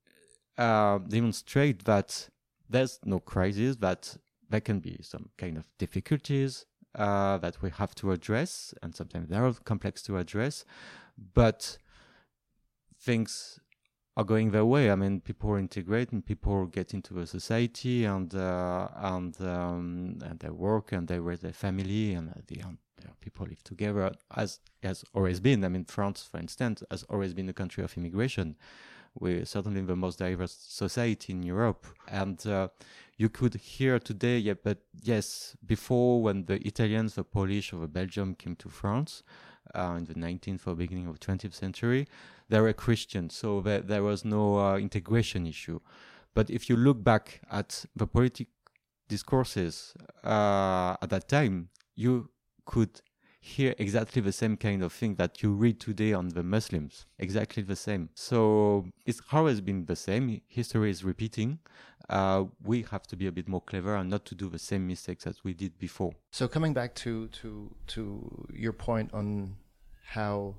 uh, 0.57 0.99
demonstrates 0.99 1.83
that 1.83 2.29
there's 2.69 2.99
no 3.05 3.19
crisis, 3.19 3.75
that 3.77 4.17
there 4.49 4.61
can 4.61 4.79
be 4.79 4.99
some 5.01 5.29
kind 5.37 5.57
of 5.57 5.65
difficulties 5.77 6.65
uh, 6.95 7.37
that 7.37 7.61
we 7.61 7.69
have 7.69 7.95
to 7.95 8.11
address, 8.11 8.73
and 8.81 8.95
sometimes 8.95 9.29
they 9.29 9.37
are 9.37 9.53
complex 9.65 10.01
to 10.03 10.17
address, 10.17 10.65
but 11.33 11.77
things 12.99 13.59
are 14.17 14.23
going 14.23 14.51
their 14.51 14.65
way. 14.65 14.91
I 14.91 14.95
mean, 14.95 15.21
people 15.21 15.55
integrate 15.55 16.11
and 16.11 16.25
people 16.25 16.65
get 16.65 16.93
into 16.93 17.19
a 17.19 17.25
society 17.25 18.05
and 18.05 18.33
uh, 18.35 18.89
and 18.95 19.39
um, 19.41 20.17
and 20.21 20.39
they 20.39 20.49
work 20.49 20.91
and 20.91 21.07
they 21.07 21.19
raise 21.19 21.39
their 21.39 21.53
family 21.53 22.13
and 22.13 22.31
the 22.47 22.63
people 23.19 23.47
live 23.47 23.63
together 23.63 24.11
as 24.35 24.59
has 24.83 25.03
always 25.13 25.39
been. 25.39 25.63
I 25.63 25.69
mean, 25.69 25.85
France, 25.85 26.27
for 26.29 26.39
instance, 26.39 26.83
has 26.91 27.03
always 27.03 27.33
been 27.33 27.49
a 27.49 27.53
country 27.53 27.83
of 27.83 27.97
immigration. 27.97 28.55
We're 29.19 29.45
certainly 29.45 29.81
the 29.81 29.95
most 29.95 30.19
diverse 30.19 30.55
society 30.57 31.33
in 31.33 31.43
Europe, 31.43 31.85
and 32.07 32.45
uh, 32.47 32.69
you 33.21 33.29
could 33.29 33.53
hear 33.53 33.99
today, 33.99 34.39
yeah, 34.39 34.55
but 34.63 34.79
yes, 34.99 35.55
before 35.63 36.23
when 36.23 36.45
the 36.45 36.57
Italians, 36.67 37.13
the 37.13 37.23
Polish, 37.23 37.71
or 37.71 37.81
the 37.81 37.87
Belgium 37.87 38.33
came 38.33 38.55
to 38.55 38.67
France 38.67 39.21
uh, 39.75 39.93
in 39.99 40.05
the 40.05 40.15
19th 40.15 40.65
or 40.65 40.73
beginning 40.73 41.07
of 41.07 41.19
20th 41.19 41.53
century, 41.53 42.07
they 42.49 42.59
were 42.59 42.73
Christians, 42.73 43.35
so 43.35 43.61
there, 43.61 43.81
there 43.81 44.01
was 44.01 44.25
no 44.25 44.59
uh, 44.59 44.77
integration 44.77 45.45
issue. 45.45 45.79
But 46.33 46.49
if 46.49 46.67
you 46.67 46.75
look 46.75 47.03
back 47.03 47.41
at 47.51 47.85
the 47.95 48.07
political 48.07 48.51
discourses 49.07 49.93
uh, 50.23 50.95
at 50.99 51.09
that 51.11 51.27
time, 51.27 51.69
you 51.95 52.31
could 52.65 53.01
hear 53.41 53.73
exactly 53.79 54.21
the 54.21 54.31
same 54.31 54.55
kind 54.55 54.83
of 54.83 54.93
thing 54.93 55.15
that 55.15 55.41
you 55.41 55.51
read 55.51 55.79
today 55.79 56.13
on 56.13 56.29
the 56.29 56.43
Muslims. 56.43 57.05
Exactly 57.17 57.63
the 57.63 57.75
same. 57.75 58.09
So 58.13 58.85
it's 59.05 59.21
always 59.31 59.59
been 59.61 59.85
the 59.85 59.95
same. 59.95 60.41
History 60.47 60.91
is 60.91 61.03
repeating. 61.03 61.59
Uh, 62.07 62.45
we 62.63 62.83
have 62.91 63.03
to 63.07 63.15
be 63.15 63.25
a 63.25 63.31
bit 63.31 63.47
more 63.47 63.61
clever 63.61 63.95
and 63.95 64.09
not 64.09 64.25
to 64.25 64.35
do 64.35 64.47
the 64.47 64.59
same 64.59 64.87
mistakes 64.87 65.25
as 65.25 65.43
we 65.43 65.53
did 65.53 65.77
before. 65.79 66.13
So 66.31 66.47
coming 66.47 66.73
back 66.73 66.93
to 66.95 67.27
to 67.29 67.73
to 67.87 68.47
your 68.53 68.73
point 68.73 69.11
on 69.13 69.55
how 70.05 70.55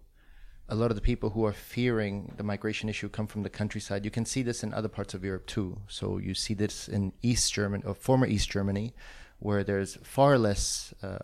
a 0.68 0.74
lot 0.74 0.90
of 0.90 0.96
the 0.96 1.02
people 1.02 1.30
who 1.30 1.44
are 1.44 1.52
fearing 1.52 2.32
the 2.36 2.42
migration 2.42 2.88
issue 2.88 3.08
come 3.08 3.26
from 3.26 3.42
the 3.42 3.50
countryside. 3.50 4.04
You 4.04 4.10
can 4.10 4.24
see 4.24 4.42
this 4.42 4.62
in 4.64 4.72
other 4.72 4.88
parts 4.88 5.14
of 5.14 5.24
Europe 5.24 5.46
too. 5.46 5.78
So 5.88 6.18
you 6.18 6.34
see 6.34 6.54
this 6.54 6.88
in 6.88 7.12
East 7.22 7.52
Germany 7.52 7.84
or 7.84 7.94
former 7.94 8.26
East 8.26 8.50
Germany, 8.50 8.94
where 9.38 9.62
there's 9.62 9.98
far 10.02 10.38
less 10.38 10.94
uh, 11.02 11.18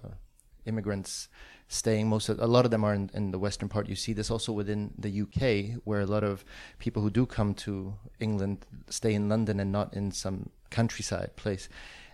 immigrants 0.67 1.29
staying. 1.69 2.09
Most 2.09 2.29
of 2.29 2.41
a 2.41 2.47
lot 2.47 2.65
of 2.65 2.71
them 2.71 2.83
are 2.83 2.95
in, 2.95 3.11
in, 3.15 3.31
the 3.31 3.39
western 3.39 3.69
part. 3.69 3.89
You 3.89 3.95
see 3.95 4.13
this 4.13 4.31
also 4.31 4.53
within 4.53 4.93
the 4.99 5.23
UK 5.23 5.81
where 5.85 6.01
a 6.01 6.07
lot 6.07 6.25
of 6.25 6.45
people 6.79 7.03
who 7.03 7.11
do 7.11 7.27
come 7.27 7.55
to 7.55 7.95
England 8.19 8.67
stay 8.89 9.15
in 9.15 9.29
London 9.29 9.61
and 9.61 9.71
not 9.71 9.95
in 9.95 10.11
some 10.11 10.51
countryside 10.71 11.37
place 11.37 11.69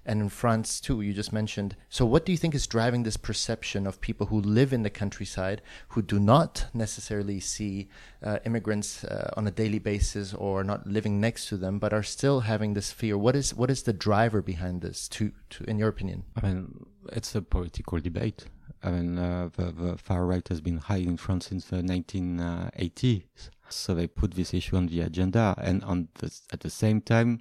and 0.06 0.20
in 0.20 0.28
France 0.28 0.80
too 0.80 1.00
you 1.00 1.12
just 1.12 1.32
mentioned 1.32 1.76
so 1.88 2.04
what 2.04 2.24
do 2.24 2.32
you 2.32 2.38
think 2.38 2.54
is 2.54 2.66
driving 2.66 3.02
this 3.02 3.16
perception 3.16 3.86
of 3.86 4.00
people 4.00 4.26
who 4.26 4.40
live 4.40 4.72
in 4.72 4.82
the 4.82 4.90
countryside 4.90 5.62
who 5.88 6.02
do 6.02 6.18
not 6.18 6.66
necessarily 6.74 7.40
see 7.40 7.88
uh, 8.22 8.38
immigrants 8.44 9.04
uh, 9.04 9.30
on 9.36 9.46
a 9.46 9.50
daily 9.50 9.78
basis 9.78 10.34
or 10.34 10.64
not 10.64 10.86
living 10.86 11.20
next 11.20 11.48
to 11.48 11.56
them 11.56 11.78
but 11.78 11.92
are 11.92 12.02
still 12.02 12.40
having 12.40 12.74
this 12.74 12.92
fear 12.92 13.16
what 13.16 13.36
is 13.36 13.54
what 13.54 13.70
is 13.70 13.82
the 13.82 13.92
driver 13.92 14.42
behind 14.42 14.82
this 14.82 15.08
to, 15.08 15.32
to 15.50 15.64
in 15.64 15.78
your 15.78 15.88
opinion 15.88 16.24
I 16.36 16.46
mean 16.46 16.86
it's 17.12 17.34
a 17.34 17.42
political 17.42 18.00
debate. 18.00 18.46
I 18.82 18.90
mean, 18.90 19.18
uh, 19.18 19.48
the, 19.56 19.72
the, 19.72 19.96
far 19.96 20.26
right 20.26 20.46
has 20.48 20.60
been 20.60 20.78
high 20.78 20.98
in 20.98 21.16
France 21.16 21.48
since 21.48 21.66
the 21.66 21.76
1980s. 21.76 23.50
So 23.70 23.94
they 23.94 24.06
put 24.06 24.32
this 24.32 24.52
issue 24.52 24.76
on 24.76 24.86
the 24.86 25.00
agenda. 25.00 25.54
And 25.58 25.82
on 25.84 26.08
the, 26.14 26.38
at 26.52 26.60
the 26.60 26.70
same 26.70 27.00
time, 27.00 27.40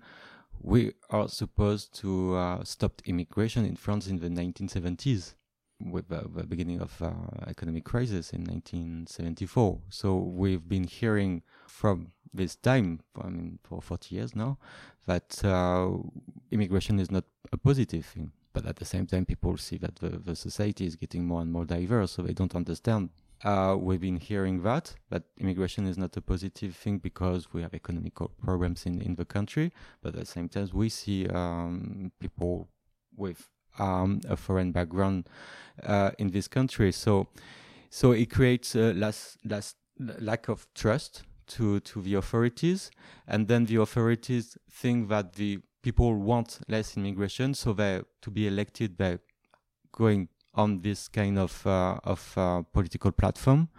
we 0.64 0.94
are 1.10 1.28
supposed 1.28 1.94
to 2.00 2.36
uh, 2.36 2.64
stop 2.64 3.02
immigration 3.06 3.66
in 3.66 3.76
France 3.76 4.08
in 4.08 4.20
the 4.20 4.30
1970s 4.30 5.36
with 5.80 6.08
the, 6.08 6.28
the 6.34 6.44
beginning 6.44 6.80
of 6.80 7.00
uh, 7.02 7.12
economic 7.48 7.84
crisis 7.84 8.32
in 8.32 8.46
1974. 8.46 9.80
So 9.90 10.16
we've 10.16 10.68
been 10.68 10.86
hearing 10.86 11.44
from 11.68 12.14
this 12.34 12.56
time, 12.56 13.02
I 13.22 13.28
mean, 13.28 13.60
for 13.64 13.82
40 13.82 14.16
years 14.16 14.36
now, 14.36 14.58
that 15.06 15.44
uh, 15.44 15.90
immigration 16.50 17.00
is 17.00 17.12
not 17.12 17.26
a 17.52 17.58
positive 17.58 18.06
thing 18.06 18.32
but 18.54 18.66
at 18.68 18.76
the 18.76 18.86
same 18.86 19.06
time 19.06 19.26
people 19.26 19.58
see 19.58 19.78
that 19.78 19.96
the, 19.96 20.10
the 20.10 20.36
society 20.36 20.86
is 20.86 20.96
getting 20.96 21.26
more 21.26 21.42
and 21.42 21.52
more 21.52 21.66
diverse 21.66 22.12
so 22.12 22.22
they 22.22 22.34
don't 22.34 22.56
understand 22.56 23.10
uh, 23.44 23.76
we've 23.80 24.02
been 24.02 24.18
hearing 24.18 24.64
that 24.64 24.96
that 25.10 25.24
immigration 25.38 25.86
is 25.86 25.98
not 25.98 26.16
a 26.18 26.22
positive 26.22 26.76
thing 26.76 26.98
because 26.98 27.54
we 27.54 27.62
have 27.62 27.74
economical 27.74 28.32
problems 28.44 28.86
in, 28.86 29.02
in 29.02 29.16
the 29.16 29.26
country, 29.26 29.72
but 30.02 30.14
at 30.14 30.22
the 30.22 30.26
same 30.26 30.50
time 30.50 30.70
we 30.74 30.90
see 30.90 31.28
um, 31.28 32.12
people 32.20 32.70
with 33.16 33.50
um, 33.80 34.22
a 34.30 34.38
foreign 34.38 34.72
background 34.72 35.28
uh, 35.84 36.12
in 36.18 36.30
this 36.30 36.48
country. 36.48 36.92
So 36.92 37.28
so 37.90 38.12
it 38.12 38.32
creates 38.32 38.76
a 38.76 38.94
less, 38.94 39.38
less 39.46 39.76
lack 40.00 40.48
of 40.48 40.68
trust 40.74 41.24
to 41.46 41.80
to 41.82 42.02
the 42.02 42.16
authorities, 42.16 42.90
and 43.28 43.48
then 43.48 43.66
the 43.66 43.76
authorities 43.76 44.58
think 44.72 45.10
that 45.10 45.34
the 45.34 45.60
people 45.82 46.16
want 46.16 46.60
less 46.68 46.98
immigration, 46.98 47.54
so 47.54 47.74
they 47.74 48.02
to 48.22 48.32
be 48.32 48.48
elected 48.48 48.98
by 48.98 49.20
going 49.92 50.30
on 50.54 50.82
this 50.82 51.08
kind 51.08 51.38
of 51.38 51.66
uh, 51.66 51.98
of 52.04 52.34
uh, 52.38 52.62
political 52.74 53.12
platform, 53.12 53.70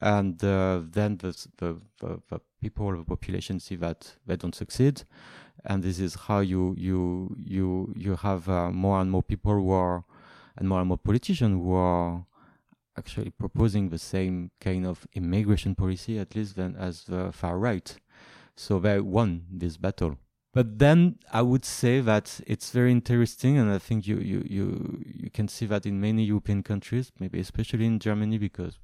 and 0.00 0.42
uh, 0.44 0.80
then 0.90 1.16
the, 1.18 1.46
the, 1.58 1.76
the 2.00 2.40
people 2.60 2.90
the 2.96 3.04
population 3.04 3.60
see 3.60 3.76
that 3.76 4.14
they 4.26 4.36
don't 4.36 4.54
succeed, 4.54 5.02
and 5.64 5.82
this 5.82 5.98
is 5.98 6.14
how 6.14 6.40
you 6.40 6.74
you 6.76 7.36
you 7.38 7.92
you 7.96 8.16
have 8.16 8.48
more 8.72 9.00
and 9.00 9.10
more 9.10 9.22
people 9.22 9.52
who 9.52 9.70
are 9.70 10.04
and 10.56 10.68
more 10.68 10.80
and 10.80 10.88
more 10.88 10.98
politicians 10.98 11.54
who 11.62 11.72
are 11.72 12.24
actually 12.96 13.30
proposing 13.30 13.88
the 13.88 13.98
same 13.98 14.50
kind 14.60 14.84
of 14.84 15.06
immigration 15.14 15.74
policy, 15.74 16.18
at 16.18 16.34
least 16.34 16.56
than 16.56 16.74
as 16.76 17.04
the 17.04 17.30
far 17.32 17.58
right. 17.58 17.96
So 18.56 18.80
they 18.80 18.98
won 19.00 19.44
this 19.52 19.76
battle. 19.76 20.18
But 20.52 20.78
then 20.78 21.18
I 21.32 21.42
would 21.42 21.64
say 21.64 22.00
that 22.00 22.40
it's 22.46 22.70
very 22.70 22.90
interesting, 22.90 23.58
and 23.58 23.70
I 23.70 23.78
think 23.78 24.06
you, 24.06 24.16
you, 24.16 24.42
you, 24.48 25.02
you 25.04 25.30
can 25.30 25.46
see 25.46 25.66
that 25.66 25.84
in 25.84 26.00
many 26.00 26.24
European 26.24 26.62
countries, 26.62 27.12
maybe 27.20 27.38
especially 27.38 27.84
in 27.84 27.98
Germany, 27.98 28.38
because 28.38 28.78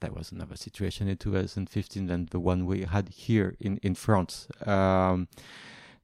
there 0.00 0.12
was 0.12 0.32
another 0.32 0.56
situation 0.56 1.08
in 1.08 1.16
2015 1.16 2.06
than 2.06 2.28
the 2.30 2.40
one 2.40 2.64
we 2.64 2.82
had 2.82 3.08
here 3.08 3.56
in, 3.60 3.78
in 3.78 3.94
France. 3.94 4.46
Um, 4.66 5.28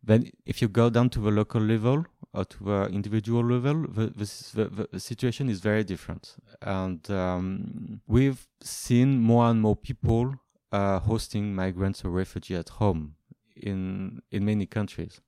then 0.03 0.31
if 0.45 0.61
you 0.61 0.69
go 0.69 0.91
down 0.91 1.11
to 1.11 1.21
the 1.21 1.31
local 1.31 1.61
level, 1.61 2.05
or 2.35 2.45
to 2.45 2.65
the 2.65 2.87
individual 2.93 3.45
level, 3.45 3.87
the, 3.89 4.09
the, 4.55 4.89
the 4.93 5.01
situation 5.01 5.49
is 5.49 5.61
very 5.61 5.85
different. 5.85 6.35
And 6.61 7.09
um, 7.11 8.01
we've 8.07 8.47
seen 8.61 9.21
more 9.21 9.47
and 9.47 9.61
more 9.61 9.77
people 9.77 10.35
uh, 10.73 10.99
hosting 10.99 11.55
migrants 11.55 12.05
or 12.05 12.11
refugees 12.11 12.59
at 12.59 12.69
home 12.69 13.15
in 13.57 14.21
in 14.31 14.45
many 14.45 14.67
countries, 14.67 15.21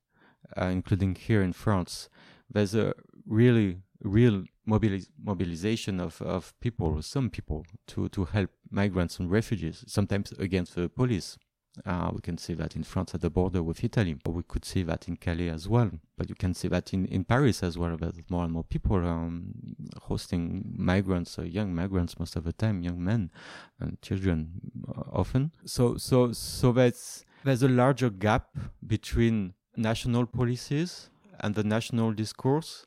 uh, 0.59 0.65
including 0.65 1.15
here 1.15 1.41
in 1.41 1.53
France. 1.53 2.09
There's 2.49 2.75
a 2.75 2.93
really 3.25 3.81
real 4.01 4.43
mobiliz- 4.67 5.09
mobilization 5.21 5.99
of, 5.99 6.21
of 6.21 6.53
people, 6.59 7.01
some 7.01 7.29
people, 7.29 7.65
to, 7.87 8.09
to 8.09 8.25
help 8.25 8.49
migrants 8.71 9.19
and 9.19 9.29
refugees, 9.29 9.83
sometimes 9.87 10.31
against 10.33 10.75
the 10.75 10.89
police. 10.89 11.37
Uh, 11.85 12.09
we 12.13 12.19
can 12.19 12.37
see 12.37 12.53
that 12.53 12.75
in 12.75 12.83
France 12.83 13.13
at 13.13 13.21
the 13.21 13.29
border 13.29 13.61
with 13.61 13.83
Italy. 13.83 14.17
We 14.25 14.43
could 14.43 14.65
see 14.65 14.83
that 14.83 15.07
in 15.07 15.15
Calais 15.15 15.49
as 15.49 15.67
well. 15.69 15.91
But 16.17 16.27
you 16.27 16.35
can 16.35 16.53
see 16.53 16.67
that 16.67 16.93
in, 16.93 17.05
in 17.05 17.23
Paris 17.23 17.63
as 17.63 17.77
well. 17.77 17.95
There's 17.95 18.15
more 18.29 18.43
and 18.43 18.51
more 18.51 18.63
people 18.63 18.97
um, 18.97 19.53
hosting 20.01 20.73
migrants, 20.75 21.37
young 21.37 21.73
migrants 21.73 22.19
most 22.19 22.35
of 22.35 22.43
the 22.43 22.53
time, 22.53 22.81
young 22.81 23.01
men 23.01 23.31
and 23.79 24.01
children 24.01 24.59
uh, 24.87 25.03
often. 25.13 25.51
So 25.63 25.95
so 25.97 26.33
so 26.33 26.71
that's 26.73 27.23
there's 27.43 27.63
a 27.63 27.69
larger 27.69 28.09
gap 28.09 28.57
between 28.85 29.53
national 29.75 30.25
policies 30.25 31.09
and 31.39 31.55
the 31.55 31.63
national 31.63 32.11
discourse 32.11 32.85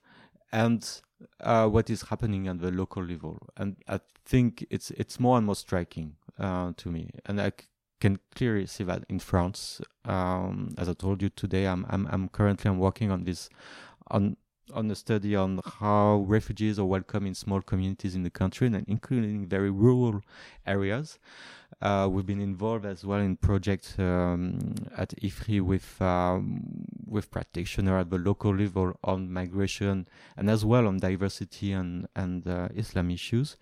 and 0.53 1.01
uh, 1.41 1.67
what 1.67 1.89
is 1.89 2.03
happening 2.03 2.49
at 2.49 2.61
the 2.61 2.71
local 2.71 3.03
level. 3.03 3.39
And 3.57 3.77
I 3.89 4.01
think 4.25 4.67
it's 4.71 4.91
it's 4.93 5.19
more 5.19 5.37
and 5.39 5.47
more 5.47 5.57
striking 5.57 6.17
uh, 6.39 6.73
to 6.77 6.91
me. 6.91 7.11
And 7.27 7.41
I 7.41 7.53
can 8.01 8.19
clearly 8.35 8.67
see 8.67 8.85
that 8.85 9.05
in 9.09 9.21
France. 9.21 9.81
Um, 10.05 10.75
as 10.77 10.89
I 10.89 10.93
told 10.93 11.23
you 11.23 11.29
today, 11.29 11.67
I'm, 11.67 11.87
I'm, 11.89 12.09
I'm 12.11 12.29
currently 12.29 12.69
I'm 12.69 12.79
working 12.79 13.13
on 13.13 13.23
this, 13.25 13.49
on 14.11 14.37
on 14.73 14.91
a 14.91 14.95
study 14.95 15.35
on 15.37 15.61
how 15.81 16.25
refugees 16.27 16.79
are 16.79 16.85
welcome 16.85 17.27
in 17.27 17.35
small 17.35 17.61
communities 17.61 18.15
in 18.15 18.23
the 18.23 18.31
country, 18.31 18.67
and 18.67 18.85
including 18.89 19.47
very 19.47 19.71
rural 19.71 20.23
areas. 20.67 21.19
Uh, 21.81 22.09
we've 22.11 22.27
been 22.27 22.41
involved 22.41 22.85
as 22.85 23.05
well 23.05 23.19
in 23.19 23.37
projects 23.37 23.99
um, 23.99 24.75
at 24.97 25.11
IFRI 25.21 25.61
with 25.61 26.01
um, 26.01 26.87
with 27.07 27.31
practitioners 27.31 28.03
at 28.03 28.11
the 28.11 28.19
local 28.19 28.55
level 28.55 28.99
on 29.03 29.33
migration 29.33 30.07
and 30.37 30.49
as 30.49 30.65
well 30.65 30.87
on 30.87 30.99
diversity 30.99 31.73
and 31.73 32.07
and 32.15 32.47
uh, 32.47 32.69
Islam 32.75 33.11
issues. 33.11 33.57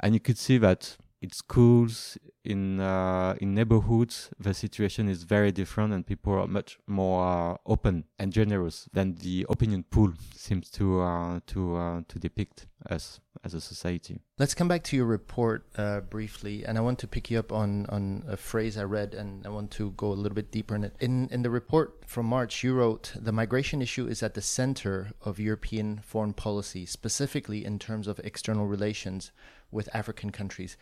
And 0.00 0.14
you 0.14 0.20
could 0.20 0.38
see 0.38 0.58
that 0.58 0.96
in 1.20 1.30
schools, 1.30 2.16
in 2.48 2.80
uh, 2.80 3.36
in 3.40 3.54
neighborhoods, 3.54 4.30
the 4.40 4.54
situation 4.54 5.06
is 5.08 5.22
very 5.24 5.52
different, 5.52 5.92
and 5.92 6.06
people 6.06 6.32
are 6.32 6.46
much 6.46 6.78
more 6.86 7.22
uh, 7.22 7.56
open 7.66 8.04
and 8.18 8.32
generous 8.32 8.88
than 8.92 9.16
the 9.16 9.46
opinion 9.50 9.84
pool 9.84 10.12
seems 10.34 10.70
to 10.70 11.00
uh, 11.00 11.40
to 11.48 11.76
uh, 11.76 12.00
to 12.08 12.18
depict 12.18 12.66
us 12.88 13.20
as 13.44 13.52
a 13.52 13.60
society. 13.60 14.20
Let's 14.38 14.54
come 14.54 14.66
back 14.66 14.82
to 14.84 14.96
your 14.96 15.04
report 15.04 15.66
uh, 15.76 16.00
briefly, 16.00 16.64
and 16.64 16.78
I 16.78 16.80
want 16.80 16.98
to 17.00 17.06
pick 17.06 17.30
you 17.30 17.38
up 17.38 17.52
on 17.52 17.84
on 17.86 18.24
a 18.26 18.36
phrase 18.36 18.78
I 18.78 18.84
read, 18.84 19.14
and 19.14 19.46
I 19.46 19.50
want 19.50 19.70
to 19.72 19.90
go 19.90 20.10
a 20.10 20.18
little 20.22 20.34
bit 20.34 20.50
deeper 20.50 20.74
in 20.74 20.84
it. 20.84 20.96
In 21.00 21.28
in 21.28 21.42
the 21.42 21.50
report 21.50 22.04
from 22.06 22.24
March, 22.26 22.64
you 22.64 22.72
wrote 22.72 23.12
the 23.14 23.32
migration 23.32 23.82
issue 23.82 24.06
is 24.06 24.22
at 24.22 24.32
the 24.32 24.42
center 24.42 25.12
of 25.20 25.38
European 25.38 25.98
foreign 25.98 26.32
policy, 26.32 26.86
specifically 26.86 27.62
in 27.64 27.78
terms 27.78 28.08
of 28.08 28.18
external 28.24 28.66
relations 28.66 29.32
with 29.70 29.94
African 29.94 30.30
countries. 30.30 30.78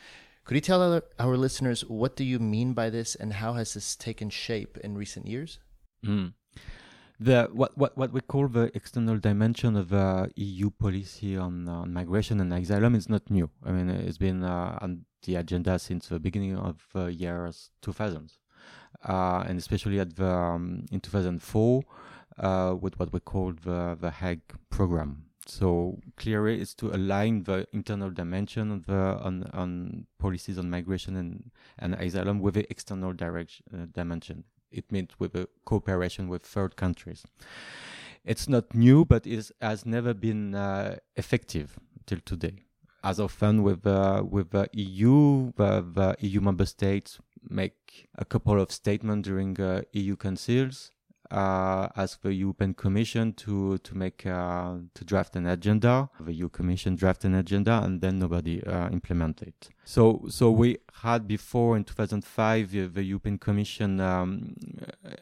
Could 0.46 0.54
you 0.54 0.60
tell 0.60 0.80
our, 0.80 1.02
our, 1.18 1.36
listeners 1.36 1.84
what 1.88 2.14
do 2.14 2.22
you 2.22 2.38
mean 2.38 2.72
by 2.72 2.88
this 2.88 3.16
and 3.16 3.32
how 3.32 3.54
has 3.54 3.74
this 3.74 3.96
taken 3.96 4.30
shape 4.30 4.78
in 4.78 4.96
recent 4.96 5.26
years? 5.26 5.58
Mm. 6.04 6.34
The 7.18 7.48
what, 7.52 7.76
what 7.76 7.98
what 7.98 8.12
we 8.12 8.20
call 8.20 8.46
the 8.46 8.70
external 8.74 9.18
dimension 9.18 9.74
of 9.74 9.92
uh, 9.92 10.26
EU 10.36 10.70
policy 10.70 11.36
on, 11.36 11.66
on 11.66 11.92
migration 11.92 12.40
and 12.40 12.52
asylum 12.54 12.94
is 12.94 13.08
not 13.08 13.28
new. 13.28 13.50
I 13.64 13.72
mean, 13.72 13.90
it's 13.90 14.18
been 14.18 14.44
uh, 14.44 14.78
on 14.80 15.06
the 15.24 15.34
agenda 15.34 15.80
since 15.80 16.08
the 16.08 16.20
beginning 16.20 16.56
of 16.56 16.76
uh, 16.94 17.06
years 17.06 17.70
2000, 17.82 18.30
uh, 19.08 19.44
and 19.48 19.58
especially 19.58 19.98
at 19.98 20.14
the 20.14 20.30
um, 20.30 20.86
in 20.92 21.00
2004 21.00 21.82
uh, 22.38 22.76
with 22.80 23.00
what 23.00 23.12
we 23.12 23.18
call 23.18 23.52
the 23.64 23.96
the 24.00 24.10
Hague 24.10 24.42
program. 24.70 25.25
So 25.48 25.98
clearly, 26.16 26.60
it's 26.60 26.74
to 26.74 26.94
align 26.94 27.44
the 27.44 27.66
internal 27.72 28.10
dimension 28.10 28.72
of 28.72 28.86
the, 28.86 29.18
on 29.22 29.44
on 29.52 30.06
policies 30.18 30.58
on 30.58 30.68
migration 30.70 31.16
and, 31.16 31.50
and 31.78 31.94
asylum 31.94 32.40
with 32.40 32.54
the 32.54 32.66
external 32.70 33.12
direction 33.12 33.64
uh, 33.72 33.86
dimension. 33.92 34.44
It 34.70 34.90
means 34.90 35.10
with 35.18 35.34
a 35.34 35.48
cooperation 35.64 36.28
with 36.28 36.42
third 36.42 36.76
countries. 36.76 37.24
It's 38.24 38.48
not 38.48 38.74
new, 38.74 39.04
but 39.04 39.26
it 39.26 39.50
has 39.62 39.86
never 39.86 40.12
been 40.12 40.54
uh, 40.54 40.96
effective 41.14 41.78
till 42.06 42.18
today. 42.24 42.64
As 43.04 43.20
often 43.20 43.62
with 43.62 43.86
uh, 43.86 44.24
with 44.28 44.50
the 44.50 44.68
EU, 44.72 45.52
the, 45.56 45.86
the, 45.92 46.16
EU 46.20 46.40
member 46.40 46.66
states 46.66 47.20
make 47.48 48.08
a 48.16 48.24
couple 48.24 48.60
of 48.60 48.72
statements 48.72 49.28
during 49.28 49.60
uh, 49.60 49.82
EU 49.92 50.16
councils 50.16 50.90
uh, 51.30 51.88
ask 51.96 52.22
the 52.22 52.32
European 52.32 52.74
Commission 52.74 53.32
to 53.34 53.78
to 53.78 53.96
make 53.96 54.26
uh, 54.26 54.74
to 54.94 55.04
draft 55.04 55.36
an 55.36 55.46
agenda. 55.46 56.08
The 56.20 56.32
EU 56.32 56.48
Commission 56.48 56.94
draft 56.96 57.24
an 57.24 57.34
agenda, 57.34 57.80
and 57.82 58.00
then 58.00 58.18
nobody 58.18 58.62
uh, 58.64 58.88
implement 58.90 59.42
it. 59.42 59.68
So 59.84 60.24
so 60.28 60.50
we 60.50 60.78
had 61.02 61.26
before 61.26 61.76
in 61.76 61.84
2005 61.84 62.74
uh, 62.74 62.88
the 62.92 63.02
European 63.02 63.38
Commission 63.38 64.00
um, 64.00 64.54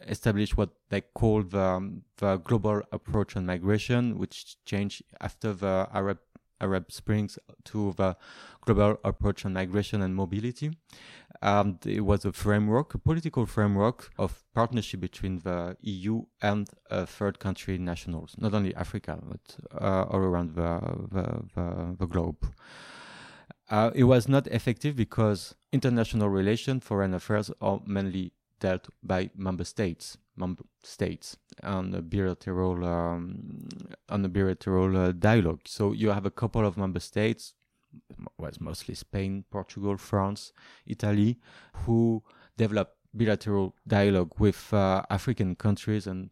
established 0.06 0.56
what 0.56 0.70
they 0.88 1.00
called 1.00 1.50
the, 1.50 1.60
um, 1.60 2.02
the 2.18 2.36
global 2.38 2.82
approach 2.92 3.36
on 3.36 3.46
migration, 3.46 4.18
which 4.18 4.56
changed 4.64 5.02
after 5.20 5.52
the 5.52 5.88
Arab 5.92 6.18
Arab 6.60 6.90
Springs 6.90 7.38
to 7.64 7.92
the 7.96 8.16
global 8.62 8.98
approach 9.04 9.44
on 9.44 9.52
migration 9.52 10.02
and 10.02 10.14
mobility. 10.14 10.70
And 11.42 11.84
it 11.86 12.00
was 12.00 12.24
a 12.24 12.32
framework, 12.32 12.94
a 12.94 12.98
political 12.98 13.44
framework 13.46 14.10
of 14.18 14.44
partnership 14.54 15.00
between 15.00 15.40
the 15.40 15.76
EU 15.80 16.22
and 16.40 16.68
uh, 16.90 17.06
third 17.06 17.38
country 17.38 17.76
nationals, 17.76 18.34
not 18.38 18.54
only 18.54 18.74
Africa, 18.74 19.18
but 19.22 19.56
uh, 19.80 20.04
all 20.04 20.20
around 20.20 20.54
the, 20.54 20.80
the, 21.12 21.42
the, 21.54 21.96
the 21.98 22.06
globe. 22.06 22.46
Uh, 23.70 23.90
it 23.94 24.04
was 24.04 24.28
not 24.28 24.46
effective 24.48 24.94
because 24.94 25.54
international 25.72 26.28
relations, 26.28 26.84
foreign 26.84 27.14
affairs 27.14 27.50
are 27.60 27.80
mainly 27.86 28.32
dealt 28.60 28.88
by 29.02 29.30
member 29.36 29.64
states, 29.64 30.18
member 30.36 30.64
states 30.82 31.36
on 31.62 31.94
a 31.94 32.02
bilateral 32.02 32.84
um, 32.84 33.68
on 34.08 34.24
a 34.24 34.28
bilateral 34.28 34.96
uh, 34.96 35.12
dialogue. 35.12 35.60
So 35.66 35.92
you 35.92 36.10
have 36.10 36.26
a 36.26 36.30
couple 36.30 36.66
of 36.66 36.76
member 36.76 37.00
states, 37.00 37.54
was 38.38 38.60
mostly 38.60 38.94
Spain, 38.94 39.44
Portugal, 39.50 39.96
France, 39.96 40.52
Italy, 40.86 41.38
who 41.84 42.22
develop 42.56 42.96
bilateral 43.12 43.74
dialogue 43.86 44.32
with 44.38 44.72
uh, 44.72 45.02
African 45.10 45.54
countries 45.54 46.06
and 46.06 46.30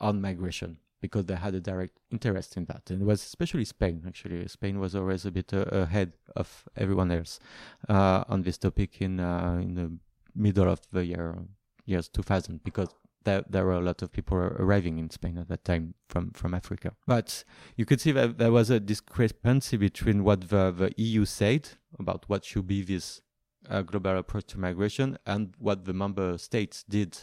on 0.00 0.20
migration. 0.20 0.78
because 1.02 1.26
they 1.26 1.34
had 1.34 1.54
a 1.54 1.60
direct 1.60 1.98
interest 2.10 2.56
in 2.56 2.64
that. 2.66 2.88
And 2.88 3.02
it 3.02 3.04
was 3.04 3.22
especially 3.22 3.66
Spain, 3.66 4.02
actually. 4.06 4.46
Spain 4.48 4.78
was 4.78 4.94
always 4.94 5.26
a 5.26 5.30
bit 5.30 5.52
uh, 5.52 5.64
ahead 5.72 6.12
of 6.36 6.68
everyone 6.76 7.10
else 7.10 7.40
uh, 7.88 8.24
on 8.28 8.42
this 8.42 8.56
topic 8.56 9.02
in, 9.02 9.20
uh, 9.20 9.58
in 9.60 9.74
the 9.74 9.92
middle 10.34 10.70
of 10.70 10.80
the 10.92 11.04
year, 11.04 11.36
years 11.84 12.08
2000, 12.08 12.62
because 12.62 12.88
there, 13.24 13.44
there 13.48 13.64
were 13.64 13.74
a 13.74 13.80
lot 13.80 14.02
of 14.02 14.12
people 14.12 14.36
arriving 14.36 14.98
in 14.98 15.10
Spain 15.10 15.38
at 15.38 15.48
that 15.48 15.64
time 15.64 15.94
from, 16.08 16.30
from 16.32 16.54
Africa. 16.54 16.92
But 17.06 17.44
you 17.76 17.84
could 17.84 18.00
see 18.00 18.12
that 18.12 18.38
there 18.38 18.52
was 18.52 18.70
a 18.70 18.80
discrepancy 18.80 19.76
between 19.76 20.24
what 20.24 20.48
the, 20.48 20.70
the 20.70 20.92
EU 20.96 21.24
said 21.24 21.68
about 21.98 22.24
what 22.28 22.44
should 22.44 22.66
be 22.66 22.82
this 22.82 23.20
uh, 23.68 23.82
global 23.82 24.18
approach 24.18 24.46
to 24.48 24.58
migration 24.58 25.18
and 25.26 25.54
what 25.58 25.84
the 25.84 25.92
member 25.92 26.38
states 26.38 26.84
did. 26.88 27.18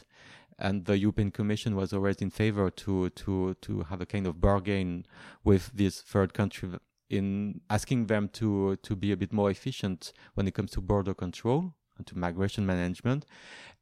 And 0.57 0.85
the 0.85 0.97
European 0.97 1.31
Commission 1.31 1.75
was 1.75 1.93
always 1.93 2.17
in 2.17 2.29
favor 2.29 2.69
to, 2.69 3.09
to, 3.11 3.53
to 3.61 3.83
have 3.83 4.01
a 4.01 4.05
kind 4.05 4.27
of 4.27 4.41
bargain 4.41 5.05
with 5.43 5.71
this 5.73 6.01
third 6.01 6.33
country 6.33 6.69
in 7.09 7.61
asking 7.69 8.05
them 8.05 8.29
to, 8.29 8.75
to 8.77 8.95
be 8.95 9.11
a 9.11 9.17
bit 9.17 9.33
more 9.33 9.49
efficient 9.49 10.13
when 10.35 10.47
it 10.47 10.53
comes 10.53 10.71
to 10.71 10.81
border 10.81 11.13
control 11.13 11.73
and 11.97 12.07
to 12.07 12.17
migration 12.17 12.65
management. 12.65 13.25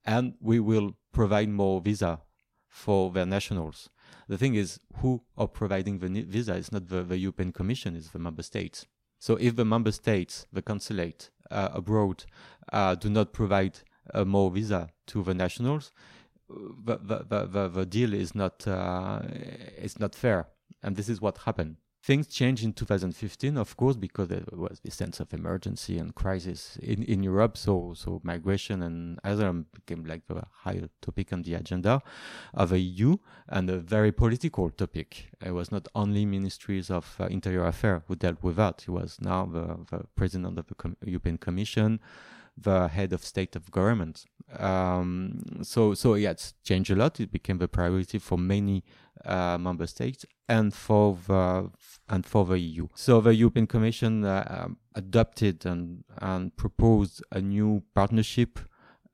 And 0.08 0.34
we 0.40 0.60
will 0.60 0.96
provide 1.12 1.50
more 1.50 1.82
visa 1.82 2.22
for 2.70 3.12
their 3.12 3.26
nationals. 3.26 3.90
The 4.30 4.38
thing 4.38 4.56
is, 4.56 4.80
who 5.02 5.22
are 5.38 5.48
providing 5.48 6.00
the 6.00 6.08
visa 6.24 6.56
is 6.56 6.72
not 6.72 6.88
the, 6.88 7.04
the 7.04 7.18
European 7.18 7.52
Commission, 7.52 7.96
it's 7.96 8.10
the 8.10 8.20
member 8.20 8.44
states. 8.44 8.86
So 9.20 9.36
if 9.36 9.56
the 9.56 9.66
member 9.66 9.92
states, 9.92 10.46
the 10.54 10.62
consulate 10.62 11.30
uh, 11.52 11.70
abroad, 11.74 12.26
uh, 12.72 12.96
do 12.96 13.10
not 13.10 13.34
provide 13.34 13.80
uh, 14.14 14.26
more 14.26 14.50
visa 14.52 14.90
to 15.08 15.24
the 15.24 15.34
nationals, 15.34 15.92
the, 16.50 16.98
the, 16.98 17.46
the, 17.46 17.68
the, 17.68 17.86
deal 17.86 18.14
is 18.14 18.34
not, 18.34 18.66
uh, 18.68 19.22
is 19.78 20.00
not 20.00 20.16
fair. 20.16 20.48
And 20.82 20.96
this 20.96 21.10
is 21.10 21.20
what 21.20 21.40
happened. 21.40 21.78
Things 22.08 22.28
changed 22.28 22.64
in 22.64 22.72
2015, 22.72 23.58
of 23.58 23.76
course, 23.76 23.98
because 23.98 24.30
there 24.30 24.46
was 24.54 24.80
this 24.80 24.96
sense 24.96 25.20
of 25.20 25.34
emergency 25.34 25.98
and 25.98 26.16
crisis 26.16 26.78
in, 26.82 27.04
in 27.04 27.22
Europe. 27.22 27.58
So, 27.58 27.96
so 27.98 28.22
migration 28.24 28.82
and 28.82 29.20
asylum 29.26 29.66
became 29.74 30.06
like 30.06 30.26
the 30.28 30.44
higher 30.64 30.88
topic 31.02 31.34
on 31.34 31.42
the 31.42 31.56
agenda 31.56 32.02
of 32.54 32.70
the 32.70 32.80
EU 32.80 33.18
and 33.50 33.70
a 33.70 33.80
very 33.80 34.14
political 34.14 34.70
topic. 34.70 35.32
It 35.46 35.52
was 35.52 35.70
not 35.70 35.90
only 35.96 36.26
ministries 36.26 36.90
of 36.90 37.14
uh, 37.20 37.26
interior 37.26 37.66
affairs 37.66 38.04
who 38.08 38.16
dealt 38.16 38.42
with 38.42 38.56
that. 38.56 38.86
It 38.88 38.92
was 38.92 39.18
now 39.20 39.46
the, 39.46 39.78
the 39.92 40.06
president 40.16 40.58
of 40.58 40.68
the 40.68 40.76
Com- 40.76 40.96
European 41.04 41.38
Commission, 41.38 42.00
the 42.58 42.88
head 42.88 43.14
of 43.14 43.24
state 43.24 43.56
of 43.56 43.70
government. 43.72 44.26
Um, 44.58 45.42
so, 45.62 45.94
so 45.94 46.16
yeah, 46.16 46.32
it's 46.32 46.54
changed 46.64 46.92
a 46.92 46.96
lot. 46.96 47.20
It 47.20 47.32
became 47.32 47.58
the 47.58 47.68
priority 47.68 48.18
for 48.18 48.38
many 48.38 48.84
uh, 49.26 49.58
member 49.58 49.88
states 49.88 50.26
and 50.48 50.74
for 50.74 51.18
the 51.28 51.70
and 52.10 52.26
for 52.26 52.46
the 52.46 52.58
EU. 52.60 52.88
So 52.96 53.20
the 53.22 53.36
European 53.36 53.68
Commission 53.68 54.24
uh, 54.24 54.64
um, 54.66 54.78
adopted 54.96 55.66
and 55.66 56.04
and 56.20 56.56
proposed 56.56 57.24
a 57.32 57.42
new 57.42 57.84
partnership 57.94 58.60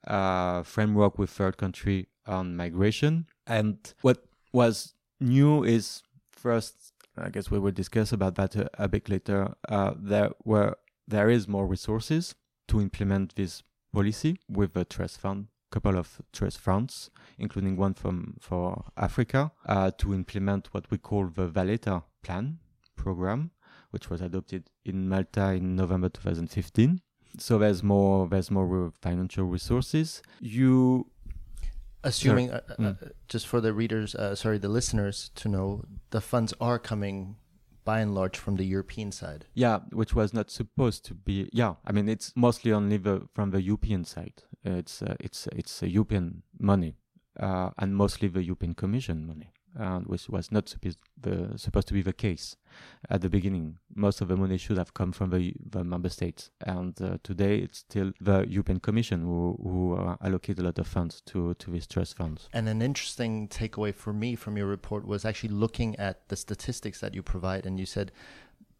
uh, 0.06 0.62
framework 0.62 1.18
with 1.18 1.30
third 1.30 1.56
country 1.56 2.08
on 2.26 2.56
migration. 2.56 3.26
And 3.46 3.76
what 4.02 4.24
was 4.52 4.94
new 5.20 5.64
is 5.64 6.02
first, 6.30 6.92
I 7.18 7.30
guess 7.30 7.50
we 7.50 7.58
will 7.58 7.72
discuss 7.72 8.12
about 8.12 8.36
that 8.36 8.54
a, 8.56 8.70
a 8.78 8.88
bit 8.88 9.08
later. 9.08 9.54
Uh, 9.68 9.94
there 9.96 10.30
were 10.44 10.76
there 11.06 11.28
is 11.28 11.48
more 11.48 11.66
resources 11.66 12.34
to 12.68 12.80
implement 12.80 13.34
this 13.34 13.62
policy 13.92 14.38
with 14.48 14.74
the 14.74 14.84
trust 14.84 15.20
fund 15.20 15.48
couple 15.74 15.98
of 15.98 16.22
trust 16.32 16.60
funds, 16.60 17.10
including 17.36 17.76
one 17.76 17.94
from 17.94 18.36
for 18.40 18.84
Africa, 18.96 19.50
uh, 19.66 19.90
to 19.98 20.14
implement 20.14 20.72
what 20.72 20.88
we 20.90 20.98
call 20.98 21.26
the 21.26 21.48
Valletta 21.48 22.04
plan 22.22 22.58
program, 22.94 23.50
which 23.90 24.08
was 24.08 24.20
adopted 24.20 24.70
in 24.84 25.08
Malta 25.08 25.46
in 25.50 25.74
November 25.74 26.08
2015. 26.08 27.00
So 27.38 27.58
there's 27.58 27.82
more 27.82 28.28
there's 28.28 28.52
more 28.52 28.92
financial 29.02 29.46
resources. 29.46 30.22
You 30.38 31.10
assuming 32.04 32.50
uh, 32.50 32.60
uh, 32.68 32.74
mm. 32.76 33.12
just 33.26 33.48
for 33.48 33.60
the 33.60 33.72
readers, 33.72 34.14
uh, 34.14 34.36
sorry, 34.36 34.58
the 34.58 34.68
listeners 34.68 35.32
to 35.34 35.48
know, 35.48 35.82
the 36.10 36.20
funds 36.20 36.54
are 36.60 36.78
coming 36.78 37.36
by 37.84 38.00
and 38.00 38.14
large 38.14 38.38
from 38.38 38.56
the 38.56 38.64
European 38.64 39.12
side. 39.12 39.46
Yeah, 39.54 39.80
which 39.92 40.14
was 40.14 40.32
not 40.32 40.50
supposed 40.50 41.04
to 41.06 41.14
be. 41.14 41.48
Yeah, 41.52 41.74
I 41.84 41.92
mean 41.92 42.08
it's 42.08 42.32
mostly 42.36 42.72
only 42.72 42.96
the, 42.96 43.28
from 43.34 43.50
the 43.50 43.62
European 43.62 44.04
side. 44.04 44.42
It's 44.64 45.02
uh, 45.02 45.16
it's 45.20 45.46
it's 45.54 45.82
European 45.82 46.42
money, 46.58 46.96
uh, 47.38 47.70
and 47.78 47.94
mostly 47.96 48.28
the 48.28 48.42
European 48.42 48.74
Commission 48.74 49.26
money 49.26 49.53
uh, 49.78 50.00
which 50.00 50.28
was 50.28 50.50
not 50.52 50.68
supposed, 50.68 50.98
the, 51.20 51.52
supposed 51.56 51.88
to 51.88 51.94
be 51.94 52.02
the 52.02 52.12
case 52.12 52.56
at 53.10 53.20
the 53.20 53.28
beginning. 53.28 53.78
Most 53.94 54.20
of 54.20 54.28
the 54.28 54.36
money 54.36 54.56
should 54.56 54.78
have 54.78 54.94
come 54.94 55.12
from 55.12 55.30
the, 55.30 55.54
the 55.70 55.84
member 55.84 56.08
states, 56.08 56.50
and 56.60 57.00
uh, 57.00 57.18
today 57.22 57.58
it's 57.58 57.78
still 57.78 58.12
the 58.20 58.46
European 58.48 58.80
Commission 58.80 59.22
who, 59.22 59.58
who 59.62 59.96
uh, 59.96 60.16
allocate 60.22 60.58
a 60.58 60.62
lot 60.62 60.78
of 60.78 60.86
funds 60.86 61.20
to, 61.26 61.54
to 61.54 61.70
these 61.70 61.86
trust 61.86 62.16
funds. 62.16 62.48
And 62.52 62.68
an 62.68 62.82
interesting 62.82 63.48
takeaway 63.48 63.94
for 63.94 64.12
me 64.12 64.36
from 64.36 64.56
your 64.56 64.66
report 64.66 65.06
was 65.06 65.24
actually 65.24 65.50
looking 65.54 65.96
at 65.96 66.28
the 66.28 66.36
statistics 66.36 67.00
that 67.00 67.14
you 67.14 67.22
provide, 67.22 67.66
and 67.66 67.78
you 67.78 67.86
said 67.86 68.12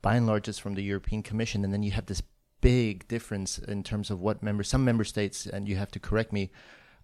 by 0.03 0.17
and 0.17 0.27
large 0.27 0.49
it's 0.49 0.59
from 0.59 0.75
the 0.75 0.83
European 0.83 1.23
Commission, 1.23 1.65
and 1.65 1.73
then 1.73 1.83
you 1.83 1.93
have 1.93 2.07
this 2.07 2.23
big 2.61 3.07
difference 3.09 3.59
in 3.59 3.83
terms 3.83 4.11
of 4.11 4.21
what 4.21 4.43
members, 4.43 4.69
some 4.69 4.85
member 4.85 5.05
states, 5.05 5.47
and 5.47 5.69
you 5.69 5.77
have 5.77 5.91
to 5.91 5.99
correct 5.99 6.33
me, 6.33 6.51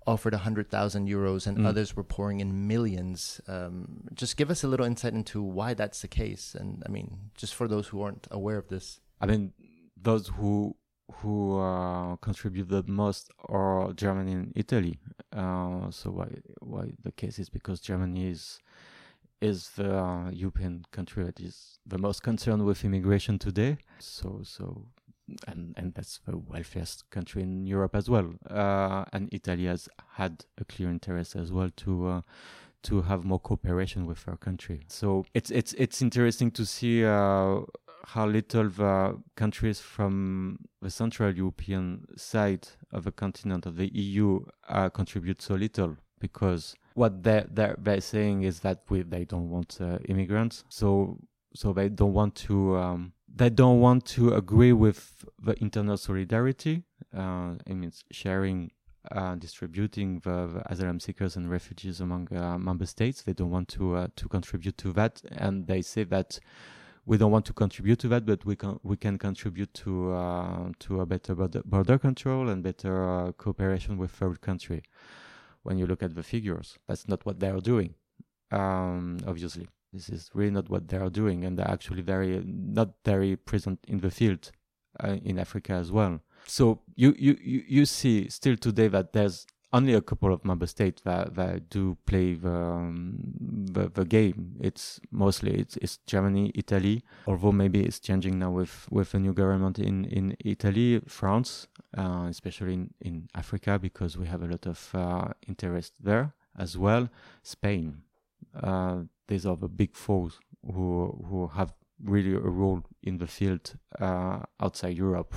offered 0.07 0.33
100,000 0.33 1.09
euros 1.09 1.47
and 1.47 1.59
mm. 1.59 1.67
others 1.67 1.95
were 1.95 2.05
pouring 2.05 2.41
in 2.41 2.67
millions. 2.67 3.41
Um, 3.47 4.09
just 4.15 4.37
give 4.37 4.51
us 4.51 4.65
a 4.65 4.69
little 4.69 4.87
insight 4.87 5.13
into 5.13 5.43
why 5.43 5.75
that's 5.75 6.01
the 6.03 6.09
case. 6.09 6.55
And 6.55 6.83
I 6.87 6.91
mean, 6.91 7.31
just 7.37 7.55
for 7.55 7.69
those 7.69 7.89
who 7.89 8.03
aren't 8.03 8.27
aware 8.31 8.57
of 8.57 8.69
this. 8.69 9.01
I 9.21 9.27
mean, 9.27 9.53
those 10.01 10.29
who 10.29 10.77
who 11.17 11.59
uh, 11.59 12.17
contribute 12.17 12.69
the 12.69 12.85
most 12.87 13.31
are 13.49 13.93
Germany 13.93 14.33
and 14.33 14.53
Italy. 14.55 14.99
Uh, 15.33 15.91
so 15.91 16.11
why 16.11 16.29
why 16.61 16.93
the 17.03 17.13
case 17.13 17.39
is 17.39 17.51
because 17.51 17.81
Germany 17.81 18.29
is 18.29 18.61
is 19.41 19.71
the 19.71 19.99
uh, 19.99 20.31
European 20.31 20.85
country 20.93 21.25
that 21.25 21.41
is 21.41 21.79
the 21.87 21.99
most 21.99 22.23
concerned 22.23 22.65
with 22.65 22.85
immigration 22.85 23.39
today. 23.39 23.79
So 23.99 24.41
so 24.43 24.87
and 25.47 25.75
and 25.77 25.95
that's 25.95 26.21
the 26.27 26.37
wealthiest 26.37 27.09
country 27.11 27.43
in 27.43 27.66
Europe 27.66 27.95
as 27.95 28.09
well. 28.09 28.33
Uh, 28.49 29.05
and 29.12 29.29
Italy 29.33 29.66
has 29.66 29.88
had 30.14 30.45
a 30.59 30.64
clear 30.64 30.90
interest 30.90 31.37
as 31.37 31.53
well 31.53 31.71
to 31.77 32.07
uh, 32.07 32.21
to 32.83 33.03
have 33.03 33.25
more 33.25 33.38
cooperation 33.38 34.07
with 34.07 34.27
our 34.29 34.37
country. 34.37 34.83
So 34.88 35.25
it's 35.35 35.51
it's 35.51 35.73
it's 35.75 36.01
interesting 36.03 36.51
to 36.53 36.64
see 36.64 37.05
uh, 37.05 37.61
how 38.05 38.27
little 38.27 38.69
the 38.69 39.19
countries 39.37 39.81
from 39.81 40.59
the 40.81 40.90
Central 40.90 41.35
European 41.35 42.07
side 42.16 42.69
of 42.93 43.05
the 43.05 43.12
continent 43.12 43.66
of 43.66 43.77
the 43.77 43.88
EU 43.95 44.40
uh, 44.69 44.88
contribute 44.88 45.43
so 45.43 45.55
little 45.55 45.97
because 46.19 46.75
what 46.95 47.23
they're, 47.23 47.47
they're, 47.51 47.77
they're 47.79 48.01
saying 48.01 48.43
is 48.43 48.61
that 48.61 48.83
we, 48.88 49.03
they 49.03 49.25
don't 49.25 49.49
want 49.51 49.79
uh, 49.81 49.99
immigrants, 50.09 50.64
so 50.69 51.19
so 51.55 51.73
they 51.73 51.88
don't 51.88 52.12
want 52.12 52.35
to. 52.35 52.77
Um, 52.77 53.12
they 53.35 53.51
don't 53.51 53.81
want 53.81 54.05
to 54.05 54.35
agree 54.35 54.73
with 54.73 55.25
the 55.43 55.55
internal 55.62 55.97
solidarity. 55.97 56.83
Uh, 57.16 57.55
it 57.66 57.75
means 57.75 58.05
sharing, 58.11 58.71
uh, 59.11 59.35
distributing 59.37 60.21
the, 60.21 60.47
the, 60.47 60.62
asylum 60.73 61.01
seekers 61.01 61.37
and 61.37 61.51
refugees 61.51 62.01
among 62.01 62.29
uh, 62.35 62.59
member 62.59 62.87
states. 62.87 63.23
They 63.23 63.33
don't 63.33 63.51
want 63.51 63.69
to 63.69 63.97
uh, 63.97 64.07
to 64.16 64.29
contribute 64.29 64.77
to 64.79 64.93
that, 64.95 65.23
and 65.33 65.66
they 65.66 65.83
say 65.83 66.05
that 66.05 66.38
we 67.07 67.16
don't 67.16 67.31
want 67.31 67.47
to 67.47 67.53
contribute 67.53 67.99
to 68.01 68.09
that, 68.09 68.27
but 68.27 68.45
we 68.45 68.57
can 68.57 68.79
we 68.83 68.97
can 68.97 69.19
contribute 69.19 69.73
to 69.75 70.12
uh, 70.12 70.71
to 70.81 71.01
a 71.01 71.07
better 71.07 71.35
border, 71.35 71.62
border 71.64 71.99
control 71.99 72.49
and 72.49 72.62
better 72.62 73.09
uh, 73.09 73.33
cooperation 73.33 73.97
with 73.97 74.11
third 74.11 74.40
country. 74.40 74.83
When 75.62 75.77
you 75.77 75.87
look 75.87 76.03
at 76.03 76.14
the 76.14 76.23
figures, 76.23 76.79
that's 76.88 77.07
not 77.07 77.27
what 77.27 77.38
they 77.38 77.51
are 77.51 77.61
doing, 77.61 77.95
um, 78.51 79.19
obviously. 79.27 79.69
This 79.92 80.09
is 80.09 80.31
really 80.35 80.50
not 80.53 80.68
what 80.68 80.88
they 80.88 80.96
are 80.96 81.11
doing, 81.11 81.44
and 81.44 81.59
they're 81.59 81.70
actually 81.70 82.03
very 82.03 82.42
not 82.44 82.90
very 83.05 83.37
present 83.37 83.81
in 83.88 84.00
the 84.00 84.11
field 84.11 84.53
uh, 85.03 85.16
in 85.24 85.38
Africa 85.38 85.72
as 85.72 85.90
well. 85.90 86.20
So 86.46 86.81
you, 86.94 87.14
you 87.18 87.37
you 87.42 87.87
see 87.87 88.29
still 88.29 88.57
today 88.57 88.88
that 88.88 89.12
there's 89.12 89.46
only 89.72 89.94
a 89.94 90.00
couple 90.00 90.33
of 90.33 90.44
member 90.44 90.66
states 90.66 91.03
that, 91.03 91.35
that 91.35 91.70
do 91.70 91.96
play 92.07 92.35
the, 92.35 92.50
um, 92.50 93.18
the, 93.72 93.88
the 93.88 94.05
game. 94.05 94.57
It's 94.61 95.00
mostly 95.11 95.53
it's, 95.53 95.76
it's 95.76 95.98
Germany, 96.07 96.50
Italy. 96.55 97.05
Although 97.26 97.53
maybe 97.53 97.85
it's 97.85 98.00
changing 98.00 98.38
now 98.38 98.50
with 98.50 98.88
with 98.90 99.14
a 99.14 99.18
new 99.18 99.33
government 99.33 99.79
in 99.79 100.05
in 100.07 100.37
Italy, 100.44 101.00
France, 101.07 101.68
uh, 101.96 102.26
especially 102.29 102.74
in 102.74 102.90
in 103.00 103.29
Africa 103.35 103.79
because 103.79 104.16
we 104.18 104.26
have 104.26 104.42
a 104.42 104.46
lot 104.46 104.66
of 104.66 104.90
uh, 104.94 105.29
interest 105.46 105.94
there 106.00 106.35
as 106.59 106.76
well. 106.76 107.09
Spain. 107.42 108.03
Uh, 108.55 109.03
these 109.29 109.47
are 109.47 109.57
the 109.57 109.69
big 109.69 109.95
fours 109.95 110.39
who 110.65 111.25
who 111.29 111.49
have 111.49 111.73
really 112.03 112.35
a 112.35 112.39
role 112.39 112.83
in 113.03 113.19
the 113.19 113.27
field 113.27 113.75
uh, 113.99 114.41
outside 114.61 114.97
Europe, 114.97 115.35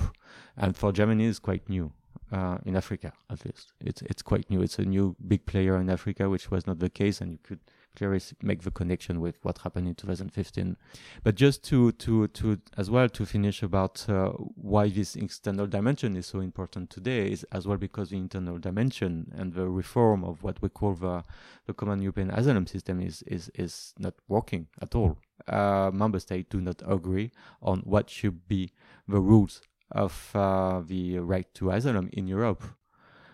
and 0.56 0.76
for 0.76 0.92
Germany 0.92 1.24
is 1.24 1.38
quite 1.38 1.68
new. 1.68 1.92
Uh, 2.32 2.58
in 2.64 2.74
Africa, 2.74 3.12
at 3.30 3.44
least, 3.44 3.72
it's 3.80 4.02
it's 4.02 4.22
quite 4.22 4.48
new. 4.50 4.62
It's 4.62 4.78
a 4.78 4.84
new 4.84 5.14
big 5.28 5.46
player 5.46 5.76
in 5.76 5.88
Africa, 5.90 6.28
which 6.28 6.50
was 6.50 6.66
not 6.66 6.78
the 6.78 6.90
case, 6.90 7.20
and 7.20 7.30
you 7.32 7.38
could 7.42 7.60
clearly 7.96 8.20
make 8.42 8.62
the 8.62 8.70
connection 8.70 9.20
with 9.20 9.36
what 9.42 9.58
happened 9.58 9.88
in 9.88 9.94
2015. 9.94 10.76
But 11.22 11.34
just 11.34 11.64
to 11.64 11.92
to 11.92 12.28
to 12.28 12.60
as 12.76 12.90
well 12.90 13.08
to 13.08 13.26
finish 13.26 13.62
about 13.62 14.08
uh, 14.08 14.30
why 14.54 14.88
this 14.88 15.16
external 15.16 15.66
dimension 15.66 16.16
is 16.16 16.26
so 16.26 16.40
important 16.40 16.90
today 16.90 17.30
is 17.30 17.44
as 17.52 17.66
well 17.66 17.76
because 17.76 18.10
the 18.10 18.18
internal 18.18 18.58
dimension 18.58 19.32
and 19.36 19.52
the 19.52 19.68
reform 19.68 20.24
of 20.24 20.42
what 20.42 20.60
we 20.62 20.68
call 20.68 20.94
the 20.94 21.24
the 21.66 21.74
common 21.74 22.02
European 22.02 22.30
asylum 22.30 22.66
system 22.66 23.00
is 23.00 23.22
is 23.22 23.50
is 23.54 23.94
not 23.98 24.14
working 24.28 24.66
at 24.80 24.94
all. 24.94 25.16
Uh, 25.48 25.90
member 25.92 26.20
states 26.20 26.48
do 26.50 26.60
not 26.60 26.82
agree 26.86 27.30
on 27.60 27.80
what 27.80 28.08
should 28.08 28.46
be 28.48 28.72
the 29.08 29.20
rules 29.20 29.62
of 29.90 30.30
uh, 30.34 30.80
the 30.86 31.18
right 31.18 31.52
to 31.54 31.70
asylum 31.70 32.08
in 32.12 32.26
Europe. 32.26 32.62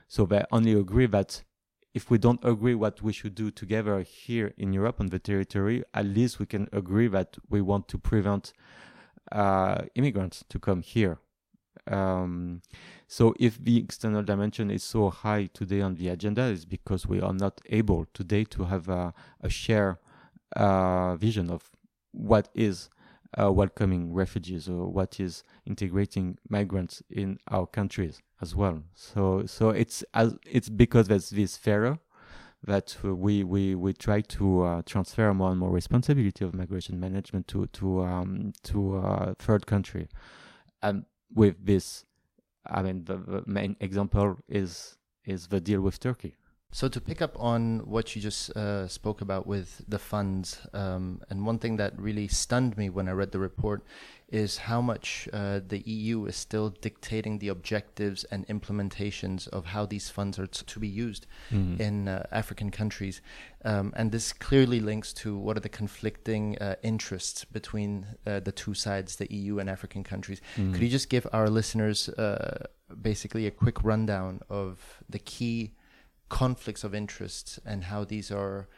So 0.09 0.27
they 0.27 0.44
only 0.51 0.73
agree 0.73 1.07
that 1.07 1.42
if 1.92 2.11
we 2.11 2.18
don't 2.18 2.44
agree 2.44 2.74
what 2.74 3.03
we 3.03 3.12
should 3.12 3.35
do 3.35 3.50
together 3.50 4.00
here 4.03 4.53
in 4.57 4.72
Europe 4.72 5.00
on 5.00 5.09
the 5.09 5.18
territory, 5.18 5.83
at 5.92 6.07
least 6.07 6.38
we 6.38 6.46
can 6.46 6.68
agree 6.72 7.09
that 7.09 7.37
we 7.48 7.61
want 7.61 7.88
to 7.88 7.98
prevent 7.98 8.53
uh, 9.33 9.83
immigrants 9.94 10.44
to 10.48 10.59
come 10.59 10.83
here. 10.83 11.18
Um, 11.87 12.62
so 13.09 13.35
if 13.40 13.62
the 13.62 13.79
external 13.79 14.22
dimension 14.22 14.70
is 14.70 14.85
so 14.85 15.11
high 15.11 15.46
today 15.53 15.81
on 15.81 15.96
the 15.96 16.09
agenda, 16.09 16.42
is 16.42 16.64
because 16.64 17.07
we 17.07 17.20
are 17.20 17.33
not 17.33 17.61
able 17.66 18.07
today 18.14 18.44
to 18.44 18.64
have 18.64 18.88
a, 18.88 19.12
a 19.40 19.48
shared 19.48 19.96
uh, 20.55 21.16
vision 21.16 21.50
of 21.50 21.70
what 22.12 22.48
is 22.55 22.88
uh, 23.38 23.53
welcoming 23.53 24.12
refugees 24.12 24.69
or 24.69 24.88
what 24.88 25.21
is 25.21 25.45
integrating 25.66 26.38
migrants 26.49 27.03
in 27.11 27.38
our 27.49 27.66
countries 27.66 28.21
as 28.40 28.55
well. 28.55 28.83
So 28.95 29.45
so 29.47 29.71
it's 29.71 30.05
as 30.14 30.37
it's 30.47 30.69
because 30.69 31.09
there's 31.09 31.31
this 31.31 31.57
fear 31.57 31.99
that 32.64 32.97
we 33.03 33.43
we 33.45 33.75
we 33.75 33.93
try 33.93 34.21
to 34.21 34.62
uh, 34.62 34.83
transfer 34.85 35.33
more 35.33 35.51
and 35.51 35.61
more 35.61 35.71
responsibility 35.71 36.45
of 36.45 36.55
migration 36.55 37.01
management 37.01 37.49
to 37.49 37.66
to 37.69 38.03
um, 38.03 38.53
to 38.64 38.99
uh, 38.99 39.35
third 39.38 39.66
country, 39.66 40.09
and 40.83 41.05
with 41.33 41.64
this, 41.64 42.05
I 42.66 42.83
mean 42.83 43.05
the, 43.05 43.16
the 43.16 43.43
main 43.47 43.77
example 43.81 44.38
is 44.49 44.99
is 45.25 45.49
the 45.49 45.61
deal 45.61 45.81
with 45.81 46.01
Turkey. 46.01 46.37
So 46.72 46.87
to 46.88 47.00
pick 47.00 47.20
up 47.20 47.35
on 47.38 47.80
what 47.80 48.14
you 48.14 48.22
just 48.22 48.56
uh, 48.56 48.87
spoke 48.87 49.20
about 49.20 49.46
with 49.46 49.83
the 49.88 49.98
funds, 49.98 50.61
um, 50.72 51.20
and 51.28 51.44
one 51.44 51.59
thing 51.59 51.76
that 51.78 51.98
really 51.98 52.28
stunned 52.28 52.76
me 52.76 52.88
when 52.88 53.09
I 53.09 53.12
read 53.12 53.33
the 53.33 53.40
report 53.40 53.83
is 54.28 54.59
how 54.59 54.80
much 54.80 55.28
uh, 55.33 55.59
the 55.66 55.80
EU 55.80 56.26
is 56.26 56.37
still 56.37 56.70
dictating 56.70 57.40
the 57.40 57.48
objectives 57.48 58.22
and 58.24 58.46
implementations 58.46 59.48
of 59.48 59.66
how 59.66 59.85
these 59.85 60.09
funds 60.09 60.38
are 60.38 60.46
t- 60.46 60.62
to 60.64 60.78
be 60.78 60.87
used 60.87 61.26
mm-hmm. 61.50 61.83
in 61.83 62.06
uh, 62.06 62.24
African 62.30 62.70
countries, 62.70 63.20
um, 63.64 63.92
and 63.96 64.12
this 64.12 64.33
clearly 64.33 64.78
links 64.78 65.12
to 65.12 65.37
what 65.37 65.56
are 65.56 65.61
the 65.61 65.68
conflicting 65.68 66.56
uh, 66.59 66.76
interests 66.85 67.44
between 67.44 68.06
uh, 68.24 68.38
the 68.38 68.52
two 68.52 68.74
sides, 68.74 69.16
the 69.16 69.33
EU 69.35 69.59
and 69.59 69.68
African 69.68 70.04
countries. 70.04 70.40
Mm-hmm. 70.54 70.72
Could 70.74 70.83
you 70.83 70.88
just 70.88 71.11
give 71.11 71.26
our 71.33 71.50
listeners 71.50 72.09
uh, 72.11 72.66
basically 73.02 73.48
a 73.48 73.50
quick 73.50 73.83
rundown 73.83 74.38
of 74.48 75.02
the 75.09 75.18
key 75.18 75.72
conflicts 76.31 76.83
of 76.83 76.95
interest 76.95 77.59
and 77.66 77.85
how 77.85 78.05
these 78.05 78.31
are, 78.31 78.69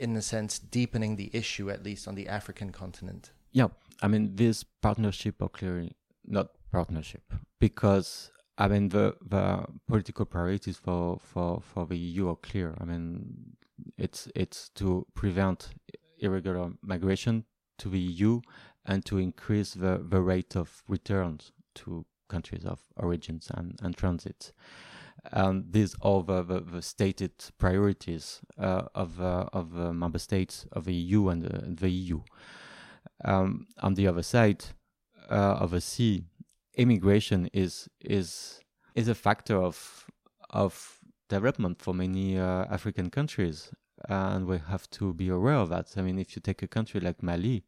in 0.00 0.16
a 0.16 0.22
sense, 0.22 0.58
deepening 0.58 1.14
the 1.14 1.30
issue, 1.32 1.70
at 1.70 1.84
least 1.84 2.08
on 2.08 2.16
the 2.16 2.28
African 2.28 2.72
continent. 2.72 3.30
Yeah, 3.52 3.68
I 4.02 4.08
mean, 4.08 4.34
this 4.34 4.64
partnership 4.64 5.40
are 5.40 5.48
clearly 5.48 5.92
not 6.24 6.48
partnership 6.72 7.22
because 7.58 8.30
I 8.58 8.68
mean 8.68 8.88
the 8.88 9.16
the 9.22 9.66
political 9.86 10.24
priorities 10.24 10.76
for 10.76 11.18
for 11.20 11.60
for 11.60 11.86
the 11.86 11.96
EU 11.96 12.28
are 12.28 12.36
clear. 12.36 12.74
I 12.80 12.84
mean, 12.84 13.56
it's 13.96 14.28
it's 14.34 14.68
to 14.76 15.06
prevent 15.14 15.70
irregular 16.18 16.72
migration 16.82 17.44
to 17.78 17.88
the 17.88 17.98
EU 17.98 18.40
and 18.84 19.04
to 19.06 19.18
increase 19.18 19.74
the 19.74 20.04
the 20.08 20.20
rate 20.20 20.56
of 20.56 20.82
returns 20.88 21.52
to 21.74 22.04
countries 22.28 22.64
of 22.64 22.80
origins 22.96 23.50
and, 23.54 23.78
and 23.82 23.96
transit. 23.96 24.52
And 25.24 25.72
these 25.72 25.94
are 26.02 26.22
the, 26.22 26.42
the, 26.42 26.60
the 26.60 26.82
stated 26.82 27.32
priorities 27.58 28.40
uh, 28.58 28.84
of 28.94 29.20
uh, 29.20 29.46
of 29.52 29.78
uh, 29.78 29.92
member 29.92 30.18
states 30.18 30.66
of 30.72 30.84
the 30.84 30.94
EU 30.94 31.28
and 31.28 31.76
the, 31.78 31.90
EU. 31.90 32.20
Um, 33.24 33.66
on 33.82 33.94
the 33.94 34.06
other 34.06 34.22
side 34.22 34.64
uh, 35.30 35.58
of 35.60 35.72
the 35.72 35.80
sea, 35.80 36.24
immigration 36.74 37.50
is 37.52 37.88
is 38.00 38.60
is 38.94 39.08
a 39.08 39.14
factor 39.14 39.56
of 39.56 40.06
of 40.50 40.98
development 41.28 41.80
for 41.82 41.94
many 41.94 42.38
uh, 42.38 42.64
African 42.70 43.10
countries, 43.10 43.70
and 44.08 44.46
we 44.46 44.58
have 44.58 44.88
to 44.90 45.12
be 45.12 45.28
aware 45.28 45.56
of 45.56 45.68
that. 45.68 45.92
I 45.96 46.02
mean, 46.02 46.18
if 46.18 46.34
you 46.34 46.40
take 46.40 46.62
a 46.62 46.68
country 46.68 47.00
like 47.00 47.22
Mali, 47.22 47.62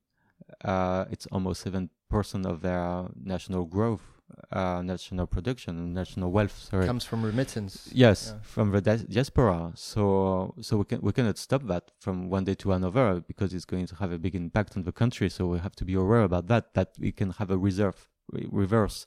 uh, 0.64 1.04
it's 1.10 1.26
almost 1.26 1.62
seven 1.62 1.90
percent 2.08 2.46
of 2.46 2.62
their 2.62 3.08
national 3.14 3.66
growth 3.66 4.11
uh, 4.50 4.82
national 4.82 5.26
production, 5.26 5.92
national 5.92 6.30
wealth. 6.30 6.68
Sorry, 6.70 6.86
comes 6.86 7.04
from 7.04 7.22
remittance. 7.22 7.88
Yes, 7.92 8.32
yeah. 8.34 8.40
from 8.42 8.70
the 8.70 8.80
diaspora. 8.80 9.72
So, 9.74 10.54
so 10.60 10.78
we 10.78 10.84
can 10.84 11.00
we 11.00 11.12
cannot 11.12 11.38
stop 11.38 11.62
that 11.64 11.90
from 11.98 12.28
one 12.28 12.44
day 12.44 12.54
to 12.54 12.72
another 12.72 13.22
because 13.26 13.54
it's 13.54 13.64
going 13.64 13.86
to 13.86 13.94
have 13.96 14.12
a 14.12 14.18
big 14.18 14.34
impact 14.34 14.76
on 14.76 14.82
the 14.82 14.92
country. 14.92 15.28
So 15.30 15.46
we 15.46 15.58
have 15.58 15.74
to 15.76 15.84
be 15.84 15.94
aware 15.94 16.22
about 16.22 16.48
that. 16.48 16.74
That 16.74 16.90
we 16.98 17.12
can 17.12 17.30
have 17.30 17.50
a 17.50 17.58
reserve 17.58 18.08
reverse 18.30 19.06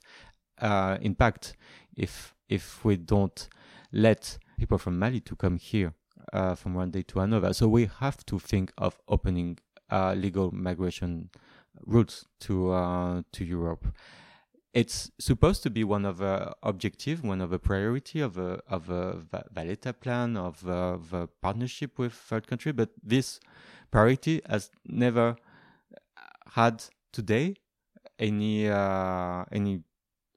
uh, 0.60 0.98
impact 1.00 1.56
if 1.96 2.34
if 2.48 2.84
we 2.84 2.96
don't 2.96 3.48
let 3.92 4.38
people 4.58 4.78
from 4.78 4.98
Mali 4.98 5.20
to 5.20 5.36
come 5.36 5.56
here 5.58 5.94
uh, 6.32 6.54
from 6.54 6.74
one 6.74 6.90
day 6.90 7.02
to 7.02 7.20
another. 7.20 7.52
So 7.52 7.68
we 7.68 7.88
have 8.00 8.24
to 8.26 8.38
think 8.38 8.72
of 8.78 9.00
opening 9.08 9.58
uh, 9.90 10.14
legal 10.14 10.52
migration 10.52 11.30
routes 11.84 12.26
to 12.40 12.72
uh, 12.72 13.22
to 13.32 13.44
Europe 13.44 13.86
it's 14.72 15.10
supposed 15.18 15.62
to 15.62 15.70
be 15.70 15.84
one 15.84 16.04
of 16.04 16.18
the 16.18 16.54
objective, 16.62 17.24
one 17.24 17.40
of 17.40 17.50
the 17.50 17.58
priority 17.58 18.20
of 18.20 18.36
a 18.38 18.60
of 18.68 18.90
a 18.90 19.22
Valletta 19.52 19.92
plan 19.92 20.36
of 20.36 20.64
a 20.66 21.28
partnership 21.40 21.98
with 21.98 22.12
third 22.12 22.46
country, 22.46 22.72
but 22.72 22.90
this 23.02 23.40
priority 23.90 24.42
has 24.48 24.70
never 24.84 25.36
had 26.52 26.84
today 27.12 27.54
any 28.18 28.68
uh, 28.68 29.44
any 29.50 29.82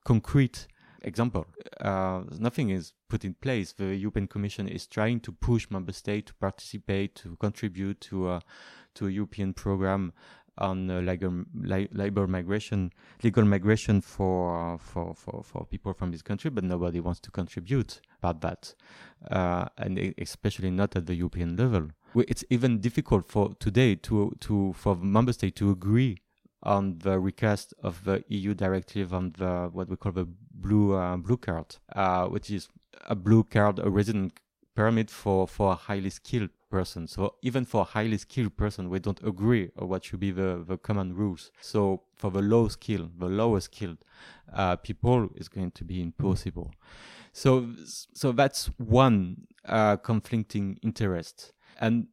concrete 0.06 0.68
example. 1.02 1.46
Uh, 1.80 2.24
nothing 2.38 2.70
is 2.70 2.94
put 3.10 3.24
in 3.26 3.34
place. 3.34 3.74
The 3.74 3.96
European 3.96 4.28
Commission 4.28 4.68
is 4.68 4.88
trying 4.88 5.20
to 5.22 5.32
push 5.32 5.70
member 5.70 5.94
states 5.94 6.28
to 6.28 6.34
participate, 6.36 7.16
to 7.16 7.36
contribute 7.38 8.02
to 8.02 8.30
a, 8.30 8.42
to 8.96 9.08
a 9.08 9.10
European 9.10 9.54
program 9.54 10.14
on 10.60 10.90
uh, 10.92 11.00
labor, 11.02 11.46
labor 11.92 12.28
migration, 12.28 12.92
legal 13.24 13.44
migration 13.46 14.02
for, 14.02 14.78
for, 14.80 15.16
for, 15.16 15.44
for 15.44 15.66
people 15.66 15.94
from 15.94 16.12
this 16.12 16.22
country, 16.22 16.50
but 16.50 16.64
nobody 16.64 17.00
wants 17.00 17.20
to 17.22 17.32
contribute 17.32 18.02
about 18.22 18.42
that, 18.42 18.74
uh, 19.32 19.66
and 19.78 20.14
especially 20.18 20.70
not 20.70 20.96
at 20.96 21.06
the 21.06 21.16
European 21.16 21.56
level. 21.56 21.90
It's 22.16 22.44
even 22.50 22.80
difficult 22.80 23.28
for 23.28 23.54
today 23.60 23.96
to, 23.96 24.36
to 24.42 24.74
for 24.74 24.96
member 24.96 25.34
state 25.34 25.56
to 25.58 25.72
agree 25.72 26.18
on 26.64 27.00
the 27.00 27.20
request 27.20 27.74
of 27.84 28.04
the 28.04 28.24
EU 28.28 28.54
directive 28.54 29.14
on 29.14 29.34
the 29.38 29.70
what 29.72 29.88
we 29.88 29.96
call 29.96 30.12
the 30.12 30.28
blue 30.52 30.94
uh, 30.94 31.16
blue 31.18 31.38
card, 31.38 31.78
uh, 31.96 32.26
which 32.26 32.50
is 32.50 32.68
a 33.08 33.16
blue 33.16 33.44
card, 33.44 33.80
a 33.80 33.90
resident 33.90 34.34
permit 34.76 35.10
for 35.10 35.48
for 35.48 35.76
highly 35.76 36.10
skilled 36.10 36.50
person. 36.70 37.08
So 37.08 37.36
even 37.42 37.66
for 37.66 37.82
a 37.82 37.86
highly 37.86 38.18
skilled 38.18 38.56
person, 38.56 38.90
we 38.90 39.00
don't 39.00 39.22
agree 39.24 39.72
on 39.78 39.90
what 39.90 40.06
should 40.06 40.20
be 40.20 40.32
the, 40.32 40.64
the 40.68 40.78
common 40.78 41.16
rules. 41.16 41.52
So 41.62 42.04
for 42.16 42.32
the 42.32 42.42
low 42.42 42.68
skill, 42.68 43.10
the 43.18 43.28
lower 43.28 43.60
skilled 43.60 43.98
uh, 44.54 44.76
people, 44.78 45.30
is 45.36 45.50
going 45.50 45.72
to 45.72 45.84
be 45.84 46.02
impossible. 46.02 46.72
So 47.32 47.70
so 48.14 48.32
that's 48.32 48.68
one 48.78 49.48
uh, 49.66 49.98
conflicting 49.98 50.80
interest, 50.82 51.54
and 51.80 52.08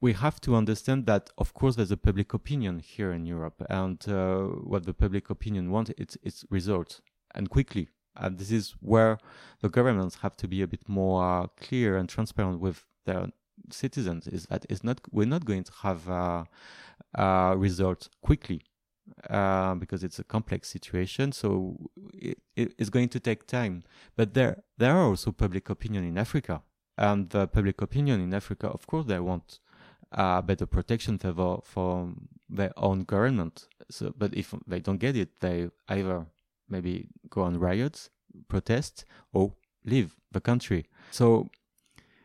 we 0.00 0.14
have 0.14 0.40
to 0.40 0.56
understand 0.56 1.06
that 1.06 1.30
of 1.36 1.52
course 1.54 1.76
there's 1.76 1.90
a 1.90 1.96
public 1.96 2.32
opinion 2.32 2.78
here 2.80 3.12
in 3.12 3.26
Europe, 3.26 3.62
and 3.68 4.02
uh, 4.08 4.40
what 4.40 4.84
the 4.84 4.94
public 4.94 5.30
opinion 5.30 5.70
wants 5.70 5.92
it's 5.98 6.16
it's 6.22 6.44
results 6.50 7.02
and 7.34 7.50
quickly. 7.50 7.88
And 8.16 8.38
this 8.38 8.50
is 8.50 8.74
where 8.80 9.18
the 9.60 9.70
governments 9.70 10.16
have 10.16 10.36
to 10.38 10.48
be 10.48 10.60
a 10.62 10.66
bit 10.66 10.86
more 10.86 11.24
uh, 11.24 11.46
clear 11.58 11.96
and 11.96 12.08
transparent 12.08 12.60
with 12.60 12.84
their 13.06 13.28
citizens 13.70 14.26
is 14.26 14.46
that 14.46 14.66
it's 14.68 14.84
not 14.84 15.00
we're 15.10 15.26
not 15.26 15.44
going 15.44 15.64
to 15.64 15.72
have 15.82 16.08
uh, 16.08 16.44
uh, 17.14 17.54
results 17.56 18.08
quickly 18.22 18.62
uh, 19.28 19.74
because 19.74 20.04
it's 20.04 20.18
a 20.18 20.24
complex 20.24 20.68
situation. 20.68 21.32
So 21.32 21.76
it, 22.14 22.38
it's 22.56 22.90
going 22.90 23.08
to 23.10 23.20
take 23.20 23.46
time. 23.46 23.84
But 24.16 24.34
there 24.34 24.62
there 24.78 24.92
are 24.92 25.06
also 25.06 25.32
public 25.32 25.70
opinion 25.70 26.04
in 26.04 26.18
Africa, 26.18 26.62
and 26.96 27.30
the 27.30 27.46
public 27.46 27.80
opinion 27.80 28.20
in 28.20 28.34
Africa, 28.34 28.68
of 28.68 28.86
course, 28.86 29.06
they 29.06 29.20
want 29.20 29.60
uh, 30.12 30.42
better 30.42 30.66
protection 30.66 31.18
for 31.18 31.62
for 31.64 32.12
their 32.48 32.72
own 32.76 33.04
government. 33.04 33.68
So, 33.90 34.12
but 34.16 34.34
if 34.34 34.54
they 34.66 34.80
don't 34.80 34.98
get 34.98 35.16
it, 35.16 35.40
they 35.40 35.70
either 35.88 36.26
maybe 36.68 37.08
go 37.28 37.42
on 37.42 37.58
riots, 37.58 38.10
protest, 38.48 39.04
or 39.32 39.52
leave 39.84 40.16
the 40.30 40.40
country. 40.40 40.86
So 41.10 41.50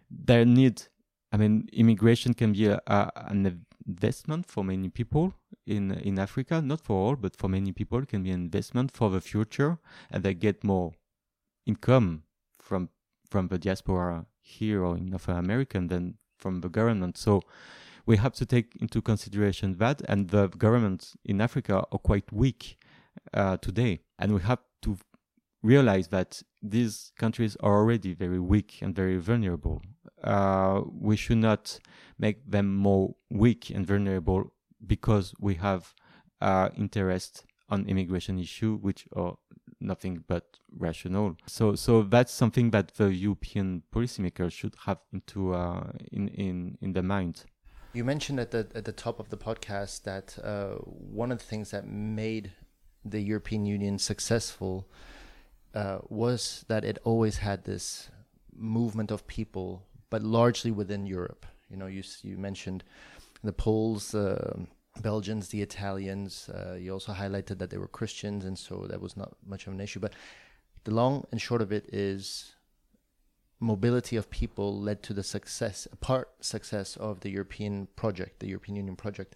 there 0.10 0.46
need 0.46 0.84
I 1.32 1.38
mean, 1.38 1.68
immigration 1.74 2.34
can 2.34 2.54
be 2.54 2.68
a, 2.68 2.80
a, 2.88 3.12
an 3.16 3.66
investment 3.86 4.46
for 4.46 4.64
many 4.64 4.90
people 4.90 5.34
in 5.66 5.92
in 5.92 6.20
Africa, 6.20 6.62
not 6.62 6.82
for 6.82 6.96
all, 6.96 7.16
but 7.16 7.36
for 7.36 7.50
many 7.50 7.74
people, 7.74 8.00
it 8.00 8.10
can 8.10 8.24
be 8.24 8.32
an 8.32 8.42
investment 8.42 8.92
for 8.92 9.10
the 9.10 9.22
future, 9.22 9.78
and 10.10 10.24
they 10.24 10.34
get 10.34 10.64
more 10.64 10.94
income 11.66 12.24
from 12.60 12.90
from 13.30 13.48
the 13.48 13.58
diaspora 13.58 14.26
here 14.40 14.84
or 14.84 14.98
in 14.98 15.08
North 15.08 15.28
America 15.28 15.80
than 15.80 16.18
from 16.38 16.62
the 16.62 16.70
government. 16.70 17.18
So 17.18 17.42
we 18.06 18.18
have 18.18 18.34
to 18.36 18.46
take 18.46 18.76
into 18.80 19.02
consideration 19.02 19.78
that, 19.78 20.02
and 20.08 20.30
the 20.30 20.48
governments 20.48 21.18
in 21.26 21.42
Africa 21.42 21.84
are 21.92 22.00
quite 22.00 22.32
weak 22.32 22.78
uh, 23.34 23.58
today, 23.58 24.00
and 24.18 24.34
we 24.34 24.42
have 24.42 24.60
to 24.84 24.98
realize 25.62 26.08
that 26.08 26.42
these 26.72 27.12
countries 27.18 27.56
are 27.62 27.76
already 27.78 28.14
very 28.14 28.40
weak 28.40 28.80
and 28.82 28.96
very 28.96 29.18
vulnerable. 29.18 29.82
Uh, 30.24 30.82
we 30.92 31.16
should 31.16 31.38
not 31.38 31.80
make 32.18 32.50
them 32.50 32.76
more 32.76 33.16
weak 33.30 33.70
and 33.70 33.86
vulnerable 33.86 34.52
because 34.86 35.34
we 35.40 35.56
have 35.56 35.94
uh, 36.42 36.70
interest 36.78 37.46
on 37.70 37.88
immigration 37.88 38.40
issue, 38.40 38.78
which 38.78 39.08
are 39.16 39.36
nothing 39.80 40.24
but 40.28 40.60
rational. 40.78 41.36
So, 41.46 41.76
so 41.76 42.04
that's 42.04 42.32
something 42.32 42.72
that 42.72 42.94
the 42.96 43.14
European 43.14 43.84
policymakers 43.94 44.52
should 44.52 44.76
have 44.86 45.00
into 45.14 45.54
uh, 45.54 45.92
in 46.12 46.30
in 46.30 46.78
in 46.82 46.94
the 46.94 47.04
mind. 47.04 47.46
You 47.94 48.04
mentioned 48.04 48.40
at 48.40 48.52
the 48.52 48.68
at 48.76 48.86
the 48.86 48.92
top 48.92 49.20
of 49.20 49.30
the 49.30 49.38
podcast 49.38 50.04
that 50.04 50.38
uh, 50.44 50.76
one 50.76 51.32
of 51.32 51.40
the 51.40 51.44
things 51.44 51.72
that 51.72 51.88
made 51.88 52.52
the 53.04 53.22
European 53.22 53.66
Union 53.66 53.98
successful 53.98 54.88
uh, 55.74 56.00
was 56.10 56.66
that 56.68 56.84
it 56.84 56.98
always 57.04 57.38
had 57.38 57.64
this 57.64 58.10
movement 58.56 59.12
of 59.12 59.28
people, 59.28 59.84
but 60.10 60.24
largely 60.24 60.72
within 60.72 61.06
Europe. 61.06 61.46
You 61.70 61.78
know, 61.78 61.88
you 61.88 62.04
you 62.24 62.38
mentioned 62.38 62.84
the 63.44 63.54
Poles, 63.54 64.16
uh, 64.16 64.60
Belgians, 65.02 65.50
the 65.50 65.62
Italians. 65.62 66.50
Uh, 66.50 66.76
you 66.76 66.92
also 66.92 67.14
highlighted 67.14 67.60
that 67.60 67.70
they 67.70 67.78
were 67.78 67.88
Christians, 67.88 68.46
and 68.46 68.58
so 68.58 68.86
that 68.90 69.02
was 69.02 69.16
not 69.18 69.36
much 69.46 69.68
of 69.68 69.74
an 69.74 69.82
issue. 69.82 70.00
But 70.00 70.14
the 70.84 70.94
long 70.94 71.26
and 71.32 71.42
short 71.42 71.62
of 71.62 71.72
it 71.72 71.90
is 71.94 72.54
mobility 73.60 74.16
of 74.16 74.30
people 74.30 74.80
led 74.80 75.02
to 75.04 75.14
the 75.14 75.24
success, 75.24 75.88
part 76.00 76.30
success 76.42 76.96
of 76.96 77.22
the 77.22 77.30
European 77.30 77.88
project, 77.96 78.40
the 78.40 78.48
European 78.48 78.76
Union 78.76 78.96
project. 78.96 79.36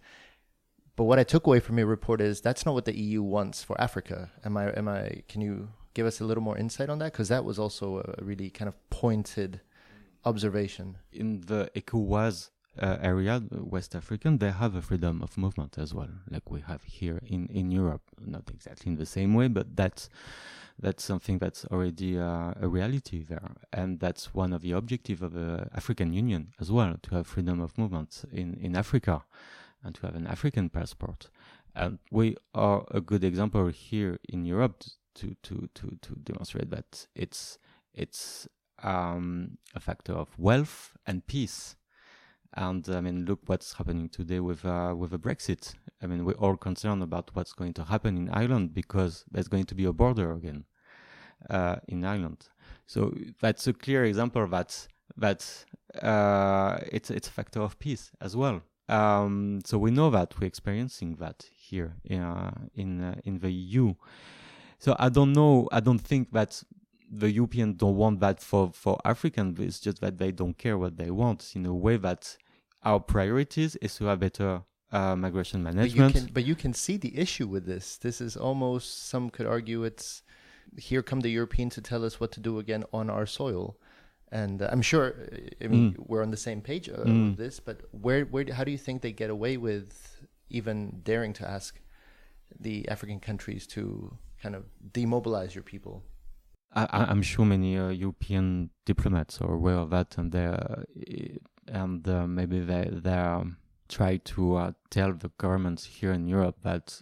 But 0.96 1.06
what 1.06 1.20
I 1.20 1.24
took 1.24 1.48
away 1.48 1.60
from 1.60 1.78
your 1.78 1.88
report 1.88 2.22
is 2.22 2.42
that's 2.42 2.66
not 2.66 2.74
what 2.74 2.86
the 2.86 2.98
EU 2.98 3.24
wants 3.24 3.64
for 3.64 3.80
Africa. 3.82 4.32
Am 4.46 4.58
I? 4.58 4.72
Am 4.74 4.88
I? 4.88 5.24
Can 5.28 5.42
you 5.42 5.70
give 5.94 6.06
us 6.06 6.20
a 6.20 6.26
little 6.26 6.44
more 6.44 6.58
insight 6.58 6.90
on 6.90 7.00
that? 7.00 7.12
Because 7.12 7.30
that 7.30 7.46
was 7.46 7.60
also 7.60 8.16
a 8.18 8.24
really 8.24 8.50
kind 8.50 8.68
of 8.68 8.76
pointed 8.90 9.62
observation. 10.26 10.98
In 11.12 11.42
the 11.42 11.70
ECOWAS 11.76 12.50
uh, 12.80 12.98
area, 13.02 13.42
West 13.52 13.96
African, 13.96 14.38
they 14.38 14.52
have 14.52 14.76
a 14.76 14.82
freedom 14.82 15.22
of 15.22 15.38
movement 15.38 15.78
as 15.78 15.94
well, 15.94 16.10
like 16.30 16.50
we 16.50 16.62
have 16.62 16.84
here 16.84 17.20
in, 17.26 17.48
in 17.48 17.72
Europe. 17.72 18.02
Not 18.20 18.50
exactly 18.50 18.92
in 18.92 18.98
the 18.98 19.06
same 19.06 19.34
way, 19.34 19.48
but 19.48 19.76
that's 19.76 20.10
that's 20.80 21.04
something 21.04 21.38
that's 21.38 21.66
already 21.66 22.18
uh, 22.18 22.54
a 22.60 22.68
reality 22.68 23.24
there, 23.24 23.52
and 23.72 24.00
that's 24.00 24.34
one 24.34 24.52
of 24.52 24.62
the 24.62 24.72
objectives 24.72 25.22
of 25.22 25.34
the 25.34 25.68
African 25.76 26.14
Union 26.14 26.54
as 26.60 26.72
well, 26.72 26.96
to 27.04 27.16
have 27.16 27.28
freedom 27.28 27.60
of 27.60 27.78
movement 27.78 28.24
in 28.32 28.56
in 28.56 28.76
Africa, 28.76 29.24
and 29.84 29.94
to 29.96 30.02
have 30.06 30.16
an 30.16 30.28
African 30.28 30.70
passport. 30.70 31.30
And 31.76 32.00
we 32.10 32.36
are 32.54 32.86
a 32.92 33.00
good 33.00 33.24
example 33.24 33.68
here 33.68 34.18
in 34.28 34.46
Europe 34.46 34.84
to 35.16 35.36
to 35.44 35.70
to 35.76 35.98
to 36.02 36.16
demonstrate 36.24 36.70
that 36.72 37.08
it's 37.16 37.58
it's 37.94 38.48
um, 38.84 39.58
a 39.76 39.80
factor 39.80 40.14
of 40.14 40.38
wealth 40.38 40.98
and 41.06 41.26
peace. 41.28 41.76
And 42.54 42.88
I 42.90 43.00
mean, 43.00 43.26
look 43.26 43.40
what's 43.46 43.74
happening 43.74 44.10
today 44.10 44.40
with 44.40 44.66
uh, 44.66 44.94
with 44.98 45.12
the 45.12 45.20
Brexit. 45.20 45.74
I 46.02 46.08
mean, 46.08 46.26
we're 46.26 46.34
all 46.34 46.58
concerned 46.58 47.02
about 47.02 47.32
what's 47.34 47.54
going 47.54 47.74
to 47.76 47.84
happen 47.86 48.18
in 48.18 48.30
Ireland 48.30 48.74
because 48.74 49.24
there's 49.32 49.48
going 49.48 49.66
to 49.66 49.76
be 49.76 49.86
a 49.86 49.94
border 49.94 50.34
again 50.34 50.66
uh, 51.50 51.78
in 51.88 52.04
Ireland. 52.04 52.50
So 52.88 53.16
that's 53.40 53.68
a 53.68 53.74
clear 53.74 54.04
example 54.04 54.48
that 54.48 54.88
that 55.18 55.66
uh, 56.02 56.80
it's 56.92 57.10
it's 57.10 57.30
a 57.30 57.32
factor 57.32 57.62
of 57.62 57.80
peace 57.80 58.12
as 58.20 58.36
well. 58.36 58.62
Um, 58.90 59.62
so 59.64 59.78
we 59.78 59.92
know 59.92 60.10
that 60.10 60.38
we're 60.40 60.48
experiencing 60.48 61.16
that 61.16 61.46
here 61.56 61.96
in 62.04 62.22
uh, 62.22 62.52
in, 62.76 63.02
uh, 63.02 63.16
in 63.24 63.40
the 63.40 63.52
EU. 63.52 63.94
So 64.82 64.96
I 64.98 65.10
don't 65.10 65.32
know. 65.34 65.70
I 65.72 65.80
don't 65.80 66.00
think 66.00 66.32
that 66.32 66.64
the 67.08 67.30
Europeans 67.30 67.76
don't 67.78 67.96
want 67.96 68.20
that 68.22 68.42
for 68.42 68.72
for 68.74 68.98
Africans. 69.06 69.60
It's 69.60 69.80
just 69.80 70.02
that 70.02 70.18
they 70.18 70.32
don't 70.32 70.58
care 70.58 70.76
what 70.76 70.98
they 70.98 71.12
want. 71.12 71.52
In 71.56 71.68
a 71.68 71.74
way 71.74 71.98
that 71.98 72.36
our 72.82 73.00
priorities 73.00 73.76
is 73.76 73.96
to 73.98 74.06
have 74.06 74.20
better 74.20 74.64
uh, 74.92 75.16
migration 75.16 75.62
management. 75.62 76.14
But 76.14 76.16
you, 76.16 76.26
can, 76.26 76.34
but 76.34 76.46
you 76.46 76.56
can 76.56 76.74
see 76.74 76.98
the 76.98 77.16
issue 77.16 77.48
with 77.48 77.68
this. 77.68 77.98
This 77.98 78.22
is 78.22 78.36
almost 78.36 79.08
some 79.08 79.30
could 79.30 79.46
argue 79.46 79.84
it's 79.84 80.24
here 80.78 81.04
come 81.04 81.20
the 81.20 81.30
Europeans 81.30 81.76
to 81.76 81.82
tell 81.82 82.04
us 82.04 82.20
what 82.20 82.32
to 82.32 82.40
do 82.40 82.58
again 82.58 82.84
on 82.92 83.08
our 83.12 83.28
soil. 83.28 83.78
And 84.32 84.64
uh, 84.64 84.70
I'm 84.72 84.82
sure, 84.82 85.30
I 85.62 85.68
mean, 85.68 85.94
mm. 85.94 86.06
we're 86.08 86.24
on 86.24 86.32
the 86.32 86.38
same 86.38 86.62
page 86.62 86.90
uh, 86.90 87.04
mm. 87.04 87.30
with 87.30 87.38
this. 87.38 87.60
But 87.60 87.82
where, 87.92 88.26
where, 88.26 88.52
how 88.52 88.64
do 88.64 88.72
you 88.72 88.80
think 88.80 89.04
they 89.04 89.12
get 89.12 89.30
away 89.30 89.58
with 89.58 90.26
even 90.50 91.02
daring 91.04 91.34
to 91.34 91.48
ask 91.48 91.80
the 92.60 92.88
African 92.90 93.20
countries 93.20 93.68
to 93.68 94.18
kind 94.42 94.56
of 94.56 94.64
demobilize 94.94 95.54
your 95.56 95.64
people. 95.64 96.04
I, 96.74 97.12
am 97.12 97.22
sure 97.22 97.46
many 97.46 97.78
uh, 97.78 97.90
European 97.90 98.70
diplomats 98.86 99.42
are 99.42 99.54
aware 99.54 99.76
of 99.76 99.90
that, 99.90 100.18
and 100.18 100.32
they 100.32 100.46
uh, 100.46 100.84
and 101.68 102.08
uh, 102.08 102.26
maybe 102.26 102.62
they 102.62 102.90
they 102.92 103.12
um, 103.12 103.58
try 103.90 104.18
to 104.18 104.56
uh, 104.56 104.72
tell 104.90 105.12
the 105.14 105.32
governments 105.38 105.84
here 105.84 106.14
in 106.14 106.28
Europe 106.28 106.58
that 106.64 107.02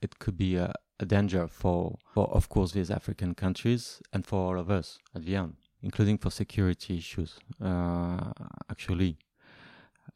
it 0.00 0.20
could 0.20 0.36
be 0.36 0.54
a, 0.54 0.72
a, 1.00 1.04
danger 1.04 1.48
for 1.48 1.98
for 2.14 2.28
of 2.28 2.48
course 2.48 2.72
these 2.72 2.92
African 2.92 3.34
countries 3.34 4.00
and 4.12 4.24
for 4.24 4.38
all 4.38 4.58
of 4.58 4.70
us 4.70 4.98
at 5.16 5.24
the 5.24 5.34
end, 5.34 5.56
including 5.82 6.16
for 6.16 6.30
security 6.30 6.98
issues. 6.98 7.40
Uh, 7.60 8.32
actually, 8.70 9.18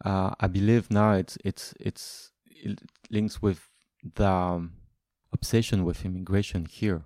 uh, 0.04 0.30
I 0.38 0.46
believe 0.46 0.92
now 0.92 1.14
it's 1.14 1.36
it's 1.44 1.74
it's 1.80 2.30
it 2.46 2.80
links 3.10 3.42
with 3.42 3.68
the 4.14 4.28
um, 4.28 4.72
obsession 5.42 5.84
with 5.84 6.04
immigration 6.04 6.66
here. 6.66 7.02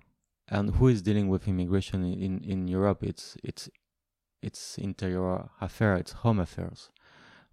And 0.47 0.75
who 0.75 0.87
is 0.87 1.01
dealing 1.01 1.27
with 1.27 1.47
immigration 1.47 1.99
in, 2.05 2.33
in 2.53 2.67
Europe? 2.67 2.99
It's 3.11 3.35
it's 3.43 3.69
it's 4.47 4.77
interior 4.77 5.49
affair, 5.59 5.95
it's 5.95 6.13
home 6.23 6.39
affairs. 6.39 6.89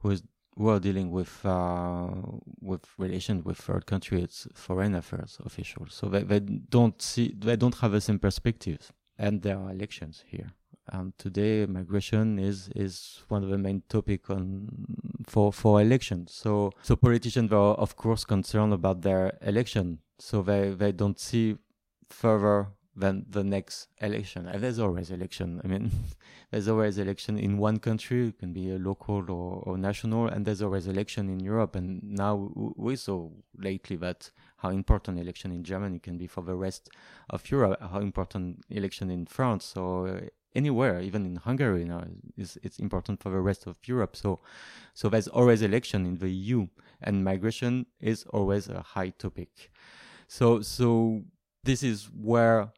Who 0.00 0.10
is 0.10 0.22
who 0.56 0.68
are 0.68 0.78
dealing 0.78 1.10
with 1.10 1.34
uh, 1.44 2.10
with 2.60 2.84
relations 2.98 3.44
with 3.46 3.58
third 3.66 3.86
country? 3.86 4.22
It's 4.22 4.46
foreign 4.54 4.94
affairs 4.94 5.38
officials. 5.44 5.94
So 5.94 6.04
they, 6.12 6.22
they 6.22 6.40
don't 6.76 7.00
see 7.02 7.34
they 7.36 7.56
don't 7.56 7.78
have 7.82 7.92
the 7.92 8.00
same 8.00 8.18
perspectives. 8.18 8.92
And 9.18 9.42
there 9.42 9.58
are 9.58 9.70
elections 9.70 10.24
here. 10.26 10.50
And 10.92 11.06
today 11.18 11.66
migration 11.66 12.38
is 12.38 12.68
is 12.76 12.94
one 13.28 13.42
of 13.42 13.48
the 13.48 13.58
main 13.58 13.82
topic 13.88 14.30
on 14.30 14.68
for 15.26 15.52
for 15.52 15.80
elections. 15.80 16.26
So 16.42 16.70
so 16.82 16.94
politicians 16.94 17.50
are 17.52 17.74
of 17.84 17.96
course 17.96 18.24
concerned 18.24 18.72
about 18.72 19.02
their 19.02 19.36
election 19.40 19.98
so 20.18 20.42
they 20.42 20.70
they 20.70 20.92
don't 20.92 21.18
see 21.18 21.56
further 22.08 22.68
than 22.96 23.26
the 23.28 23.42
next 23.42 23.88
election. 24.00 24.46
And 24.46 24.62
there's 24.62 24.78
always 24.78 25.10
election. 25.10 25.60
I 25.64 25.66
mean, 25.66 25.90
there's 26.50 26.68
always 26.68 26.98
election 26.98 27.38
in 27.38 27.58
one 27.58 27.78
country. 27.78 28.28
It 28.28 28.38
can 28.38 28.52
be 28.52 28.70
a 28.70 28.78
local 28.78 29.30
or, 29.30 29.62
or 29.66 29.76
national, 29.76 30.28
and 30.28 30.46
there's 30.46 30.62
always 30.62 30.86
election 30.86 31.28
in 31.28 31.40
Europe. 31.40 31.74
And 31.74 32.02
now 32.02 32.52
we 32.54 32.96
saw 32.96 33.30
lately 33.58 33.96
that 33.96 34.30
how 34.58 34.70
important 34.70 35.18
election 35.18 35.50
in 35.50 35.64
Germany 35.64 35.98
can 35.98 36.16
be 36.16 36.26
for 36.26 36.42
the 36.42 36.54
rest 36.54 36.88
of 37.30 37.50
Europe. 37.50 37.80
How 37.80 37.98
important 37.98 38.64
election 38.70 39.10
in 39.10 39.26
France 39.26 39.76
or 39.76 40.30
anywhere, 40.54 41.00
even 41.00 41.26
in 41.26 41.36
Hungary, 41.36 41.80
you 41.80 41.86
know, 41.86 42.04
is 42.36 42.58
it's 42.62 42.78
important 42.78 43.20
for 43.20 43.30
the 43.30 43.40
rest 43.40 43.66
of 43.66 43.76
Europe. 43.86 44.14
So, 44.14 44.40
so 44.94 45.08
there's 45.08 45.28
always 45.28 45.62
election 45.62 46.06
in 46.06 46.18
the 46.18 46.30
EU, 46.30 46.68
and 47.02 47.24
migration 47.24 47.86
is 48.00 48.24
always 48.30 48.68
a 48.68 48.82
high 48.82 49.10
topic. 49.10 49.72
So 50.28 50.60
so 50.60 51.22
this 51.64 51.82
is 51.82 52.06
where 52.06 52.72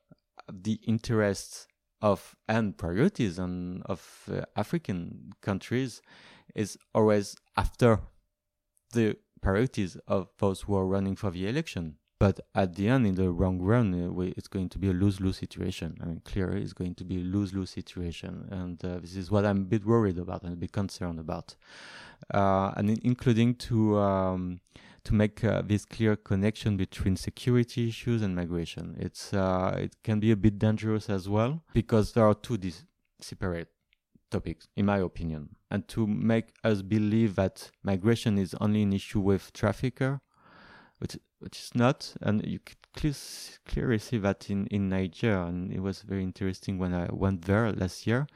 the 0.52 0.78
interests 0.86 1.66
of 2.02 2.36
and 2.48 2.76
priorities 2.76 3.38
and 3.38 3.82
of 3.86 4.28
uh, 4.32 4.42
African 4.54 5.32
countries 5.40 6.02
is 6.54 6.78
always 6.94 7.36
after 7.56 8.00
the 8.92 9.16
priorities 9.40 9.96
of 10.06 10.28
those 10.38 10.62
who 10.62 10.76
are 10.76 10.86
running 10.86 11.16
for 11.16 11.30
the 11.30 11.48
election. 11.48 11.96
But 12.18 12.40
at 12.54 12.76
the 12.76 12.88
end, 12.88 13.06
in 13.06 13.14
the 13.14 13.30
long 13.30 13.60
run, 13.60 13.92
uh, 13.92 14.32
it's 14.36 14.48
going 14.48 14.70
to 14.70 14.78
be 14.78 14.88
a 14.88 14.92
lose-lose 14.92 15.36
situation. 15.36 15.98
I 16.00 16.06
mean, 16.06 16.22
clearly, 16.24 16.62
it's 16.62 16.72
going 16.72 16.94
to 16.94 17.04
be 17.04 17.16
a 17.16 17.24
lose-lose 17.24 17.68
situation, 17.70 18.48
and 18.50 18.82
uh, 18.82 19.00
this 19.00 19.16
is 19.16 19.30
what 19.30 19.44
I'm 19.44 19.58
a 19.58 19.64
bit 19.64 19.84
worried 19.84 20.18
about 20.18 20.42
and 20.42 20.54
a 20.54 20.56
bit 20.56 20.72
concerned 20.72 21.20
about, 21.20 21.56
uh, 22.32 22.72
and 22.76 22.88
in, 22.88 22.98
including 23.02 23.54
to 23.56 23.98
um, 23.98 24.60
to 25.06 25.14
make 25.14 25.44
uh, 25.44 25.62
this 25.64 25.84
clear 25.84 26.16
connection 26.16 26.76
between 26.76 27.14
security 27.14 27.88
issues 27.88 28.22
and 28.22 28.34
migration. 28.34 28.96
It's 28.98 29.32
uh, 29.32 29.76
it 29.78 29.94
can 30.02 30.18
be 30.18 30.32
a 30.32 30.36
bit 30.36 30.58
dangerous 30.58 31.08
as 31.08 31.28
well 31.28 31.62
because 31.72 32.12
there 32.12 32.26
are 32.26 32.34
two 32.34 32.58
dis- 32.58 32.84
separate 33.20 33.68
topics, 34.32 34.66
in 34.76 34.84
my 34.84 34.98
opinion, 34.98 35.54
and 35.70 35.86
to 35.88 36.08
make 36.08 36.48
us 36.64 36.82
believe 36.82 37.36
that 37.36 37.70
migration 37.84 38.36
is 38.36 38.56
only 38.60 38.82
an 38.82 38.92
issue 38.92 39.20
with 39.20 39.52
trafficker, 39.52 40.20
which 40.98 41.16
which 41.38 41.60
is 41.60 41.74
not, 41.76 42.12
and 42.20 42.44
you 42.44 42.58
could 42.58 42.78
cl- 42.96 43.60
clearly 43.64 43.98
see 43.98 44.18
that 44.18 44.50
in 44.50 44.66
in 44.66 44.88
Niger, 44.88 45.38
and 45.44 45.72
it 45.72 45.82
was 45.82 46.02
very 46.02 46.24
interesting 46.24 46.78
when 46.78 46.92
I 46.92 47.08
went 47.12 47.42
there 47.42 47.70
last 47.72 48.08
year 48.08 48.26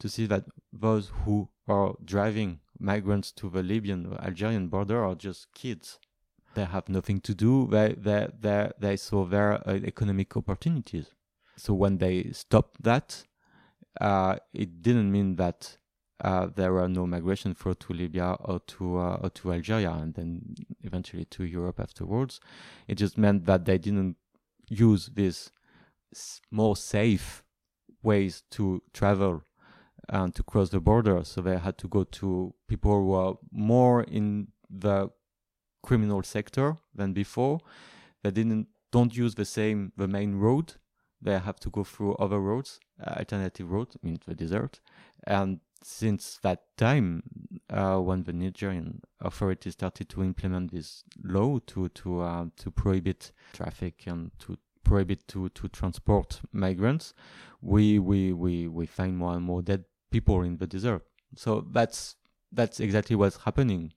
to 0.00 0.08
see 0.08 0.26
that 0.26 0.44
those 0.72 1.12
who 1.22 1.48
are 1.68 1.94
driving 2.04 2.58
migrants 2.80 3.30
to 3.32 3.48
the 3.48 3.62
Libyan 3.62 4.12
Algerian 4.20 4.66
border 4.66 5.04
are 5.04 5.14
just 5.14 5.54
kids. 5.54 6.00
They 6.56 6.64
have 6.64 6.88
nothing 6.88 7.20
to 7.20 7.34
do. 7.34 7.68
They 7.70 7.94
they 8.06 8.28
they 8.40 8.70
they 8.80 8.96
saw 8.96 9.26
their 9.26 9.50
uh, 9.68 9.74
economic 9.74 10.36
opportunities. 10.36 11.06
So 11.56 11.74
when 11.74 11.98
they 11.98 12.30
stopped 12.32 12.82
that, 12.82 13.24
uh, 14.00 14.36
it 14.52 14.82
didn't 14.82 15.12
mean 15.12 15.36
that 15.36 15.76
uh, 16.20 16.46
there 16.54 16.72
were 16.72 16.88
no 16.88 17.06
migration 17.06 17.54
flow 17.54 17.74
to 17.74 17.92
Libya 17.92 18.36
or 18.40 18.60
to 18.60 18.98
uh, 18.98 19.18
or 19.22 19.30
to 19.30 19.52
Algeria, 19.52 19.90
and 19.90 20.14
then 20.14 20.54
eventually 20.82 21.26
to 21.26 21.44
Europe 21.44 21.78
afterwards. 21.78 22.40
It 22.88 22.94
just 22.94 23.18
meant 23.18 23.44
that 23.44 23.66
they 23.66 23.78
didn't 23.78 24.16
use 24.68 25.10
these 25.14 25.52
more 26.50 26.76
safe 26.76 27.44
ways 28.02 28.42
to 28.52 28.82
travel 28.94 29.42
and 30.08 30.34
to 30.34 30.42
cross 30.42 30.70
the 30.70 30.80
border. 30.80 31.22
So 31.24 31.42
they 31.42 31.58
had 31.58 31.76
to 31.78 31.88
go 31.88 32.04
to 32.04 32.54
people 32.66 32.92
who 32.92 33.12
are 33.12 33.34
more 33.52 34.04
in 34.04 34.48
the 34.70 35.10
criminal 35.86 36.22
sector 36.22 36.76
than 36.94 37.12
before. 37.12 37.60
They 38.22 38.30
didn't 38.30 38.66
don't 38.90 39.16
use 39.16 39.34
the 39.34 39.44
same 39.44 39.92
the 39.96 40.08
main 40.08 40.34
road. 40.36 40.74
They 41.22 41.38
have 41.38 41.58
to 41.60 41.70
go 41.70 41.82
through 41.84 42.14
other 42.16 42.40
roads, 42.40 42.78
uh, 43.02 43.14
alternative 43.18 43.70
roads, 43.70 43.96
I 43.96 44.06
mean 44.06 44.18
the 44.26 44.34
desert. 44.34 44.80
And 45.26 45.60
since 45.82 46.38
that 46.42 46.76
time, 46.76 47.22
uh, 47.70 47.98
when 47.98 48.24
the 48.24 48.32
Nigerian 48.32 49.00
authorities 49.20 49.74
started 49.74 50.08
to 50.10 50.22
implement 50.22 50.72
this 50.72 51.04
law 51.22 51.58
to 51.70 51.88
to 51.88 52.20
uh, 52.20 52.46
to 52.56 52.70
prohibit 52.70 53.32
traffic 53.52 54.06
and 54.06 54.30
to 54.40 54.58
prohibit 54.84 55.26
to 55.28 55.48
to 55.50 55.68
transport 55.68 56.40
migrants, 56.52 57.14
we 57.60 57.98
we 57.98 58.32
we 58.32 58.68
we 58.68 58.86
find 58.86 59.16
more 59.16 59.34
and 59.34 59.44
more 59.44 59.62
dead 59.62 59.84
people 60.10 60.42
in 60.42 60.56
the 60.58 60.66
desert. 60.66 61.02
So 61.34 61.66
that's 61.72 62.16
that's 62.52 62.80
exactly 62.80 63.16
what's 63.16 63.36
happening. 63.36 63.92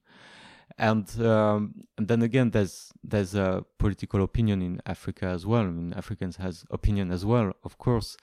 And, 0.78 1.08
um, 1.20 1.74
and 1.98 2.08
then 2.08 2.22
again, 2.22 2.50
there's 2.50 2.92
there's 3.02 3.34
a 3.34 3.64
political 3.78 4.22
opinion 4.22 4.62
in 4.62 4.80
Africa 4.86 5.26
as 5.26 5.44
well. 5.44 5.62
I 5.62 5.70
mean, 5.70 5.92
Africans 5.94 6.36
has 6.36 6.64
opinion 6.70 7.10
as 7.10 7.24
well, 7.24 7.52
of 7.64 7.76
course, 7.78 8.16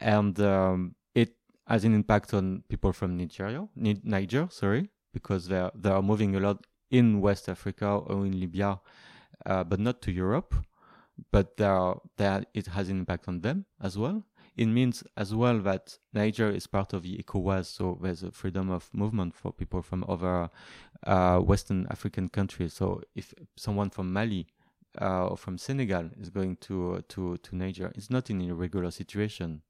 and 0.00 0.38
um, 0.40 0.94
it 1.14 1.34
has 1.66 1.84
an 1.84 1.94
impact 1.94 2.34
on 2.34 2.62
people 2.68 2.92
from 2.92 3.16
Nigeria, 3.16 3.66
Niger, 3.74 4.48
sorry, 4.50 4.90
because 5.12 5.48
they 5.48 5.68
they 5.74 5.90
are 5.90 6.02
moving 6.02 6.36
a 6.36 6.40
lot 6.40 6.66
in 6.90 7.20
West 7.20 7.48
Africa 7.48 7.86
or 7.86 8.26
in 8.26 8.38
Libya, 8.38 8.80
uh, 9.46 9.64
but 9.64 9.80
not 9.80 10.02
to 10.02 10.12
Europe. 10.12 10.54
But 11.30 11.56
there, 11.56 11.94
there 12.16 12.44
it 12.54 12.66
has 12.66 12.88
an 12.88 12.98
impact 12.98 13.28
on 13.28 13.40
them 13.40 13.66
as 13.80 13.96
well 13.96 14.24
it 14.56 14.66
means 14.66 15.02
as 15.16 15.34
well 15.34 15.58
that 15.60 15.98
Niger 16.12 16.50
is 16.50 16.66
part 16.66 16.92
of 16.92 17.02
the 17.02 17.16
ECOWAS, 17.18 17.66
so 17.66 17.98
there's 18.00 18.22
a 18.22 18.30
freedom 18.30 18.70
of 18.70 18.88
movement 18.92 19.34
for 19.34 19.52
people 19.52 19.82
from 19.82 20.04
other 20.08 20.50
uh, 21.04 21.38
Western 21.38 21.86
African 21.90 22.28
countries. 22.28 22.72
So 22.74 23.02
if 23.14 23.34
someone 23.56 23.90
from 23.90 24.12
Mali 24.12 24.46
uh, 25.00 25.26
or 25.28 25.36
from 25.36 25.58
Senegal 25.58 26.10
is 26.20 26.30
going 26.30 26.56
to 26.62 27.02
to 27.08 27.36
to 27.38 27.56
Niger, 27.56 27.92
it's 27.94 28.10
not 28.10 28.30
in 28.30 28.48
a 28.48 28.54
regular 28.54 28.90
situation. 28.90 29.62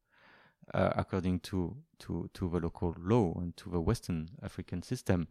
Uh, 0.73 0.90
according 0.97 1.38
to, 1.40 1.77
to, 1.99 2.31
to 2.33 2.49
the 2.49 2.59
local 2.59 2.97
law 2.99 3.35
and 3.37 3.55
to 3.55 3.68
the 3.68 3.79
Western 3.79 4.31
African 4.42 4.83
system. 4.83 5.29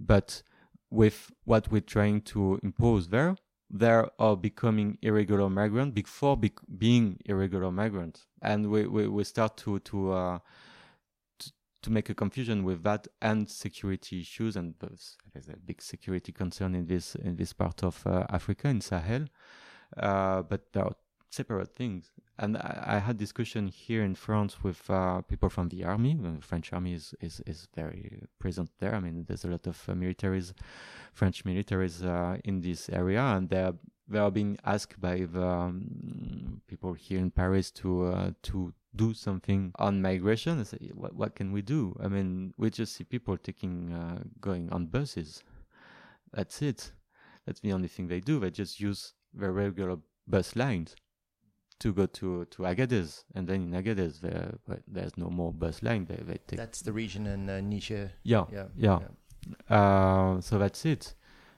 But 0.00 0.42
with 0.88 1.30
what 1.44 1.70
we're 1.70 1.82
trying 1.82 2.22
to 2.22 2.58
impose 2.62 3.08
there, 3.08 3.36
they 3.72 4.04
are 4.18 4.36
becoming 4.36 4.98
irregular 5.00 5.48
migrants 5.48 5.94
before 5.94 6.36
be- 6.36 6.52
being 6.78 7.18
irregular 7.24 7.72
migrants, 7.72 8.26
and 8.42 8.70
we, 8.70 8.86
we, 8.86 9.08
we 9.08 9.24
start 9.24 9.56
to 9.56 9.78
to, 9.80 10.12
uh, 10.12 10.38
to, 11.38 11.52
to 11.80 11.90
make 11.90 12.10
a 12.10 12.14
confusion 12.14 12.64
with 12.64 12.82
that 12.82 13.08
and 13.22 13.48
security 13.48 14.20
issues, 14.20 14.56
and 14.56 14.74
there's 14.78 15.16
a 15.48 15.56
big 15.56 15.80
security 15.80 16.32
concern 16.32 16.74
in 16.74 16.86
this 16.86 17.14
in 17.14 17.36
this 17.36 17.52
part 17.52 17.82
of 17.82 18.06
uh, 18.06 18.26
Africa 18.28 18.68
in 18.68 18.80
Sahel, 18.82 19.26
uh, 19.96 20.42
but 20.42 20.72
there 20.72 20.84
are 20.84 20.96
separate 21.32 21.74
things. 21.74 22.12
And 22.38 22.56
I, 22.56 22.84
I, 22.86 22.98
had 22.98 23.16
discussion 23.18 23.68
here 23.68 24.02
in 24.02 24.14
France 24.14 24.62
with 24.62 24.88
uh, 24.90 25.22
people 25.22 25.48
from 25.48 25.68
the 25.68 25.84
army. 25.84 26.14
The 26.14 26.40
French 26.40 26.72
army 26.72 26.92
is, 26.94 27.14
is, 27.20 27.40
is 27.46 27.68
very 27.74 28.22
present 28.38 28.70
there. 28.78 28.94
I 28.94 29.00
mean, 29.00 29.24
there's 29.26 29.44
a 29.44 29.48
lot 29.48 29.66
of 29.66 29.82
uh, 29.88 29.92
militaries, 29.92 30.52
French 31.12 31.44
militaries 31.44 32.04
uh, 32.04 32.38
in 32.44 32.60
this 32.60 32.88
area, 32.88 33.22
and 33.22 33.48
they 33.48 33.62
are, 33.62 33.74
they 34.08 34.18
are 34.18 34.30
being 34.30 34.58
asked 34.64 35.00
by 35.00 35.26
the 35.30 35.46
um, 35.46 36.60
people 36.66 36.94
here 36.94 37.18
in 37.18 37.30
Paris 37.30 37.70
to 37.70 38.06
uh, 38.06 38.30
to 38.42 38.72
do 38.94 39.14
something 39.14 39.72
on 39.76 40.02
migration. 40.02 40.60
I 40.60 40.64
say, 40.64 40.90
what, 40.94 41.14
what 41.14 41.34
can 41.34 41.52
we 41.52 41.62
do? 41.62 41.96
I 42.02 42.08
mean, 42.08 42.52
we 42.58 42.68
just 42.70 42.94
see 42.94 43.04
people 43.04 43.38
taking 43.38 43.92
uh, 43.92 44.22
going 44.40 44.70
on 44.70 44.86
buses. 44.86 45.42
That's 46.32 46.60
it. 46.60 46.92
That's 47.46 47.60
the 47.60 47.72
only 47.72 47.88
thing 47.88 48.08
they 48.08 48.20
do. 48.20 48.38
They 48.38 48.50
just 48.50 48.80
use 48.80 49.14
the 49.32 49.50
regular 49.50 49.96
bus 50.26 50.56
lines 50.56 50.94
to 51.82 51.92
go 51.92 52.06
to 52.06 52.44
to 52.46 52.62
Agadez, 52.62 53.24
and 53.34 53.46
then 53.48 53.62
in 53.66 53.72
Agadez 53.72 54.20
there 54.20 54.54
there's 54.86 55.16
no 55.16 55.28
more 55.30 55.52
bus 55.52 55.82
line. 55.82 56.06
They, 56.06 56.20
they 56.28 56.38
take 56.46 56.58
that's 56.58 56.82
the 56.82 56.92
region 56.92 57.26
in 57.26 57.50
uh, 57.50 57.60
Niger. 57.60 58.12
Yeah, 58.22 58.44
yeah, 58.52 58.68
yeah. 58.76 58.98
yeah. 59.00 59.76
Uh, 59.76 60.40
so 60.40 60.58
that's 60.58 60.84
it. 60.84 61.14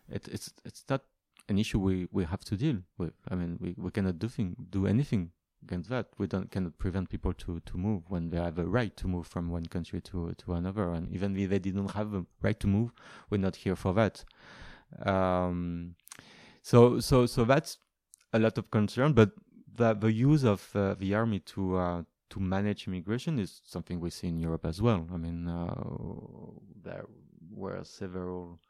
it. 0.09 0.27
It's 0.29 0.51
it's 0.65 0.85
not 0.89 1.03
an 1.49 1.59
issue 1.59 1.79
we, 1.79 2.09
we 2.11 2.25
have 2.25 2.43
to 2.45 2.57
deal 2.57 2.79
with. 2.97 3.13
I 3.31 3.35
mean, 3.35 3.59
we, 3.61 3.75
we 3.77 3.91
cannot 3.91 4.19
do 4.19 4.29
thing 4.29 4.57
do 4.71 4.87
anything 4.87 5.31
against 5.63 5.91
that. 5.91 6.07
We 6.17 6.27
don't 6.27 6.51
cannot 6.51 6.79
prevent 6.79 7.11
people 7.11 7.35
to, 7.35 7.61
to 7.61 7.77
move 7.77 8.05
when 8.09 8.31
they 8.31 8.39
have 8.39 8.59
a 8.59 8.65
right 8.65 8.97
to 8.97 9.07
move 9.07 9.27
from 9.27 9.51
one 9.51 9.67
country 9.67 10.01
to 10.01 10.35
to 10.39 10.55
another. 10.55 10.91
And 10.95 11.13
even 11.13 11.37
if 11.37 11.51
they 11.51 11.59
didn't 11.59 11.91
have 11.91 12.15
a 12.15 12.25
right 12.41 12.59
to 12.61 12.67
move, 12.67 12.93
we're 13.29 13.45
not 13.47 13.57
here 13.57 13.77
for 13.77 13.93
that. 13.93 14.25
Um, 15.05 15.97
so 16.63 17.01
so 17.01 17.27
so 17.27 17.45
that's 17.45 17.77
a 18.33 18.39
lot 18.39 18.57
of 18.57 18.71
concern, 18.71 19.13
but 19.13 19.31
the 19.77 19.95
the 19.95 20.13
use 20.13 20.45
of 20.45 20.71
uh, 20.75 20.95
the 20.95 21.15
army 21.15 21.41
to 21.41 21.77
uh, 21.77 22.03
to 22.31 22.41
manage 22.41 22.87
immigration 22.87 23.39
is 23.39 23.61
something 23.65 24.01
we 24.01 24.11
see 24.11 24.29
in 24.29 24.39
Europe 24.39 24.67
as 24.67 24.81
well. 24.81 25.07
I 25.13 25.17
mean, 25.17 25.49
uh, 25.49 25.75
there 26.83 27.07
were 27.51 27.85
several 27.85 28.61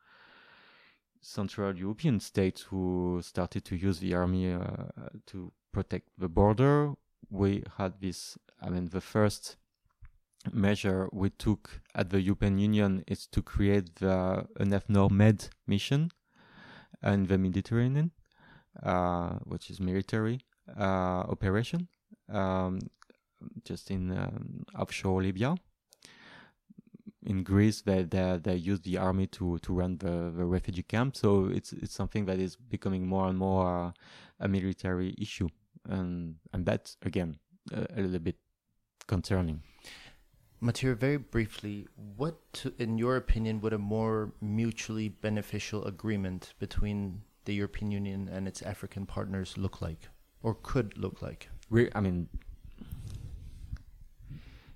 Central 1.20 1.74
European 1.76 2.20
states 2.20 2.62
who 2.62 3.20
started 3.22 3.64
to 3.66 3.76
use 3.76 3.98
the 4.00 4.14
army 4.14 4.52
uh, 4.52 4.60
to 5.26 5.52
protect 5.72 6.08
the 6.18 6.28
border. 6.28 6.94
We 7.30 7.64
had 7.78 8.00
this. 8.00 8.38
I 8.60 8.70
mean, 8.70 8.88
the 8.90 9.00
first 9.00 9.56
measure 10.52 11.08
we 11.12 11.30
took 11.30 11.80
at 11.94 12.10
the 12.10 12.20
European 12.20 12.58
Union 12.58 13.02
is 13.06 13.26
to 13.28 13.40
create 13.42 13.96
the 13.96 14.46
EUNAVFOR 14.60 15.10
Med 15.10 15.48
mission 15.66 16.10
in 17.02 17.26
the 17.26 17.38
Mediterranean, 17.38 18.10
uh, 18.82 19.38
which 19.44 19.70
is 19.70 19.80
military 19.80 20.40
uh, 20.78 21.24
operation 21.28 21.88
um, 22.32 22.78
just 23.64 23.90
in 23.90 24.10
um, 24.10 24.64
offshore 24.78 25.22
Libya. 25.22 25.54
In 27.26 27.42
Greece, 27.42 27.80
they, 27.80 28.02
they 28.02 28.38
they 28.42 28.54
use 28.54 28.80
the 28.80 28.98
army 28.98 29.26
to 29.28 29.58
to 29.58 29.72
run 29.72 29.96
the, 29.98 30.30
the 30.36 30.44
refugee 30.44 30.82
camp. 30.82 31.16
So 31.16 31.46
it's 31.46 31.72
it's 31.72 31.94
something 31.94 32.26
that 32.26 32.38
is 32.38 32.56
becoming 32.56 33.06
more 33.06 33.28
and 33.28 33.38
more 33.38 33.86
uh, 33.86 33.92
a 34.40 34.48
military 34.48 35.14
issue, 35.18 35.48
and 35.88 36.36
and 36.52 36.66
that's 36.66 36.98
again 37.02 37.38
a, 37.72 37.86
a 37.96 38.02
little 38.02 38.18
bit 38.18 38.36
concerning. 39.06 39.62
Matthieu, 40.60 40.94
very 40.94 41.18
briefly, 41.18 41.88
what, 42.16 42.64
in 42.78 42.96
your 42.96 43.16
opinion, 43.16 43.60
would 43.60 43.74
a 43.74 43.78
more 43.78 44.32
mutually 44.40 45.10
beneficial 45.10 45.84
agreement 45.84 46.54
between 46.58 47.20
the 47.44 47.54
European 47.54 47.90
Union 47.90 48.28
and 48.32 48.48
its 48.48 48.62
African 48.62 49.04
partners 49.04 49.58
look 49.58 49.82
like? 49.82 50.08
Or 50.44 50.54
could 50.62 50.96
look 50.98 51.22
like? 51.22 51.48
We, 51.70 51.90
I 51.94 52.00
mean, 52.00 52.28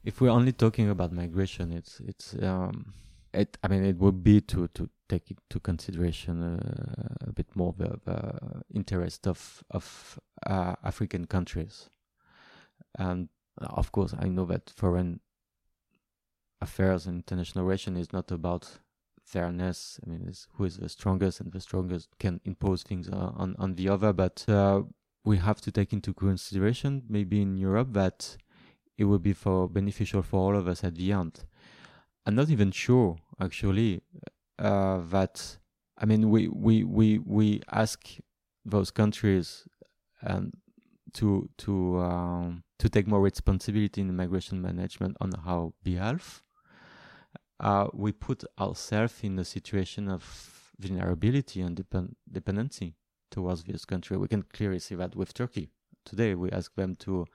if 0.05 0.21
we're 0.21 0.31
only 0.31 0.53
talking 0.53 0.89
about 0.89 1.12
migration, 1.12 1.73
it's 1.73 2.01
it's 2.01 2.35
um, 2.43 2.95
it. 3.35 3.59
I 3.62 3.69
mean, 3.69 3.85
it 3.85 3.99
would 3.99 4.25
be 4.25 4.41
to 4.41 4.69
to 4.69 4.89
take 5.09 5.31
into 5.31 5.61
consideration 5.61 6.43
uh, 6.43 7.29
a 7.29 7.33
bit 7.33 7.55
more 7.55 7.75
the, 7.77 8.01
the 8.05 8.62
interest 8.75 9.27
of 9.29 9.62
of 9.71 10.19
uh, 10.47 10.75
African 10.83 11.27
countries, 11.27 11.91
and 12.99 13.29
of 13.59 13.93
course, 13.93 14.14
I 14.19 14.29
know 14.29 14.47
that 14.47 14.71
foreign 14.75 15.21
affairs 16.61 17.07
and 17.07 17.19
international 17.19 17.64
relations 17.64 17.99
is 17.99 18.12
not 18.12 18.31
about 18.33 18.79
fairness. 19.23 20.01
I 20.05 20.11
mean, 20.11 20.33
who 20.55 20.64
is 20.64 20.79
the 20.79 20.89
strongest, 20.89 21.41
and 21.41 21.53
the 21.53 21.61
strongest 21.61 22.09
can 22.19 22.41
impose 22.47 22.83
things 22.83 23.11
uh, 23.11 23.33
on 23.37 23.57
on 23.59 23.75
the 23.75 23.91
other. 23.91 24.14
But 24.14 24.47
uh, 24.49 24.85
we 25.25 25.37
have 25.39 25.61
to 25.62 25.73
take 25.73 25.93
into 25.93 26.14
consideration, 26.14 27.03
maybe 27.09 27.43
in 27.43 27.57
Europe, 27.57 27.93
that 27.93 28.37
it 28.97 29.05
will 29.05 29.19
be 29.19 29.33
for 29.33 29.69
beneficial 29.69 30.23
for 30.23 30.41
all 30.41 30.57
of 30.57 30.66
us 30.66 30.83
at 30.85 30.95
the 30.97 31.12
end. 31.12 31.45
I'm 32.27 32.35
not 32.35 32.51
even 32.51 32.71
sure 32.73 33.16
actually 33.41 34.03
uh, 34.59 34.99
that 35.11 35.59
I 35.97 36.05
mean 36.05 36.31
we 36.31 36.49
we 36.49 36.85
we 36.85 37.19
we 37.19 37.62
ask 37.71 38.19
those 38.64 38.91
countries 38.91 39.66
and 40.21 40.53
to 41.14 41.49
to 41.59 41.99
um, 42.01 42.64
to 42.79 42.89
take 42.89 43.07
more 43.07 43.23
responsibility 43.23 44.01
in 44.01 44.14
migration 44.14 44.61
management 44.61 45.16
on 45.21 45.33
our 45.47 45.73
behalf. 45.83 46.43
Uh, 47.61 47.89
we 47.93 48.12
put 48.12 48.45
ourselves 48.61 49.21
in 49.23 49.39
a 49.39 49.45
situation 49.45 50.09
of 50.09 50.23
vulnerability 50.79 51.61
and 51.61 51.75
depend- 51.75 52.14
dependency 52.31 52.95
towards 53.31 53.64
this 53.64 53.85
country. 53.85 54.16
We 54.16 54.29
can 54.29 54.43
clearly 54.43 54.79
see 54.79 54.95
that 54.97 55.16
with 55.16 55.35
Turkey 55.35 55.70
today. 56.05 56.35
We 56.35 56.51
ask 56.51 56.74
them 56.74 56.97
to 56.97 57.26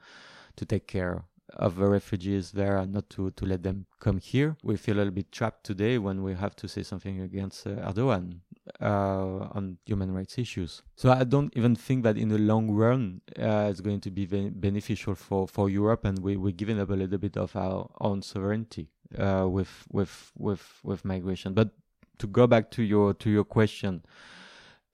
to 0.56 0.64
take 0.64 0.86
care 0.86 1.24
of 1.52 1.76
the 1.76 1.86
refugees 1.86 2.52
there 2.52 2.76
and 2.78 2.92
not 2.92 3.08
to, 3.10 3.30
to 3.32 3.44
let 3.44 3.62
them 3.62 3.86
come 4.00 4.18
here. 4.18 4.56
We 4.62 4.76
feel 4.76 4.96
a 4.96 4.98
little 4.98 5.12
bit 5.12 5.30
trapped 5.30 5.64
today 5.64 5.98
when 5.98 6.22
we 6.22 6.34
have 6.34 6.56
to 6.56 6.68
say 6.68 6.82
something 6.82 7.20
against 7.20 7.66
uh, 7.66 7.70
Erdogan 7.70 8.40
uh, 8.80 9.48
on 9.52 9.78
human 9.84 10.12
rights 10.12 10.38
issues. 10.38 10.82
So 10.96 11.12
I 11.12 11.24
don't 11.24 11.52
even 11.56 11.76
think 11.76 12.02
that 12.04 12.16
in 12.16 12.28
the 12.28 12.38
long 12.38 12.70
run 12.70 13.20
uh, 13.38 13.68
it's 13.70 13.80
going 13.80 14.00
to 14.00 14.10
be 14.10 14.26
beneficial 14.26 15.14
for, 15.14 15.46
for 15.46 15.68
Europe, 15.68 16.04
and 16.04 16.18
we 16.20 16.36
we're 16.36 16.52
giving 16.52 16.80
up 16.80 16.90
a 16.90 16.94
little 16.94 17.18
bit 17.18 17.36
of 17.36 17.54
our 17.56 17.90
own 18.00 18.22
sovereignty 18.22 18.88
uh, 19.18 19.46
with 19.48 19.86
with 19.90 20.32
with 20.36 20.80
with 20.82 21.04
migration. 21.04 21.52
But 21.54 21.70
to 22.18 22.26
go 22.26 22.46
back 22.46 22.70
to 22.72 22.82
your 22.82 23.14
to 23.14 23.30
your 23.30 23.44
question, 23.44 24.02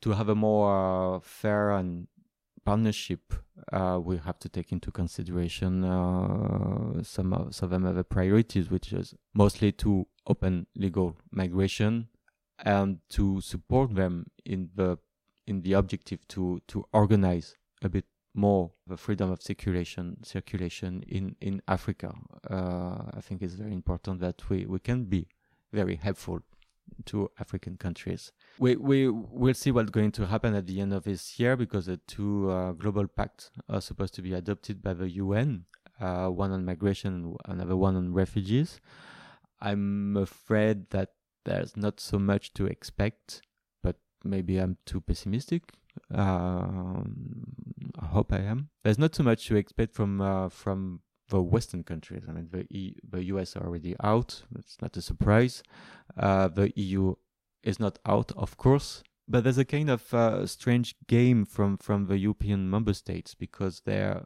to 0.02 0.12
have 0.12 0.28
a 0.28 0.34
more 0.34 1.16
uh, 1.16 1.20
fair 1.20 1.72
and 1.72 2.06
partnership, 2.64 3.34
uh, 3.72 3.98
we 4.02 4.18
have 4.18 4.38
to 4.38 4.48
take 4.48 4.72
into 4.72 4.90
consideration 4.90 5.84
uh, 5.84 7.02
some 7.02 7.32
of, 7.32 7.54
some 7.54 8.04
priorities, 8.08 8.70
which 8.70 8.92
is 8.92 9.14
mostly 9.34 9.72
to 9.72 10.06
open 10.26 10.66
legal 10.76 11.16
migration 11.30 12.08
and 12.58 12.98
to 13.08 13.40
support 13.40 13.94
them 13.94 14.26
in 14.44 14.70
the 14.74 14.98
in 15.46 15.62
the 15.62 15.72
objective 15.72 16.26
to 16.28 16.60
to 16.68 16.84
organize 16.92 17.56
a 17.82 17.88
bit 17.88 18.04
more 18.34 18.70
the 18.86 18.96
freedom 18.96 19.30
of 19.30 19.42
circulation 19.42 20.22
circulation 20.22 21.02
in 21.08 21.36
in 21.40 21.62
Africa. 21.66 22.14
Uh, 22.48 22.98
I 23.14 23.20
think 23.20 23.42
it's 23.42 23.54
very 23.54 23.72
important 23.72 24.20
that 24.20 24.48
we 24.48 24.66
we 24.66 24.78
can 24.78 25.04
be 25.04 25.26
very 25.72 25.96
helpful 25.96 26.40
to 27.06 27.30
African 27.38 27.76
countries. 27.76 28.32
We 28.58 28.76
we 28.76 29.08
will 29.08 29.54
see 29.54 29.70
what's 29.70 29.90
going 29.90 30.12
to 30.12 30.26
happen 30.26 30.54
at 30.54 30.66
the 30.66 30.80
end 30.80 30.92
of 30.92 31.04
this 31.04 31.38
year 31.38 31.56
because 31.56 31.86
the 31.86 31.98
two 32.06 32.50
uh, 32.50 32.72
global 32.72 33.06
pacts 33.06 33.50
are 33.68 33.80
supposed 33.80 34.14
to 34.14 34.22
be 34.22 34.34
adopted 34.34 34.82
by 34.82 34.94
the 34.94 35.10
UN, 35.10 35.64
uh, 36.00 36.28
one 36.28 36.52
on 36.52 36.64
migration 36.64 37.36
another 37.46 37.76
one 37.76 37.96
on 37.96 38.12
refugees. 38.12 38.80
I'm 39.60 40.16
afraid 40.16 40.90
that 40.90 41.10
there's 41.44 41.76
not 41.76 42.00
so 42.00 42.18
much 42.18 42.52
to 42.54 42.66
expect, 42.66 43.42
but 43.82 43.96
maybe 44.24 44.58
I'm 44.58 44.76
too 44.86 45.00
pessimistic. 45.00 45.62
Um, 46.12 47.44
I 47.98 48.06
hope 48.06 48.32
I 48.32 48.38
am. 48.38 48.70
There's 48.84 48.98
not 48.98 49.14
so 49.14 49.22
much 49.22 49.46
to 49.48 49.56
expect 49.56 49.94
from 49.94 50.20
uh, 50.20 50.48
from 50.48 51.00
the 51.30 51.40
Western 51.40 51.82
countries. 51.82 52.24
I 52.28 52.32
mean, 52.32 52.48
the 52.50 52.66
e- 52.70 52.96
the 53.08 53.24
US 53.24 53.56
are 53.56 53.66
already 53.66 53.96
out. 54.02 54.42
It's 54.58 54.76
not 54.82 54.96
a 54.96 55.02
surprise. 55.02 55.62
Uh, 56.16 56.48
the 56.48 56.72
EU 56.76 57.14
is 57.62 57.80
not 57.80 57.98
out, 58.04 58.32
of 58.36 58.56
course. 58.56 59.02
But 59.26 59.44
there's 59.44 59.58
a 59.58 59.64
kind 59.64 59.90
of 59.90 60.12
uh, 60.12 60.46
strange 60.46 60.96
game 61.06 61.44
from, 61.44 61.78
from 61.78 62.06
the 62.06 62.18
European 62.18 62.68
member 62.68 62.92
states 62.92 63.34
because 63.34 63.82
they're 63.84 64.24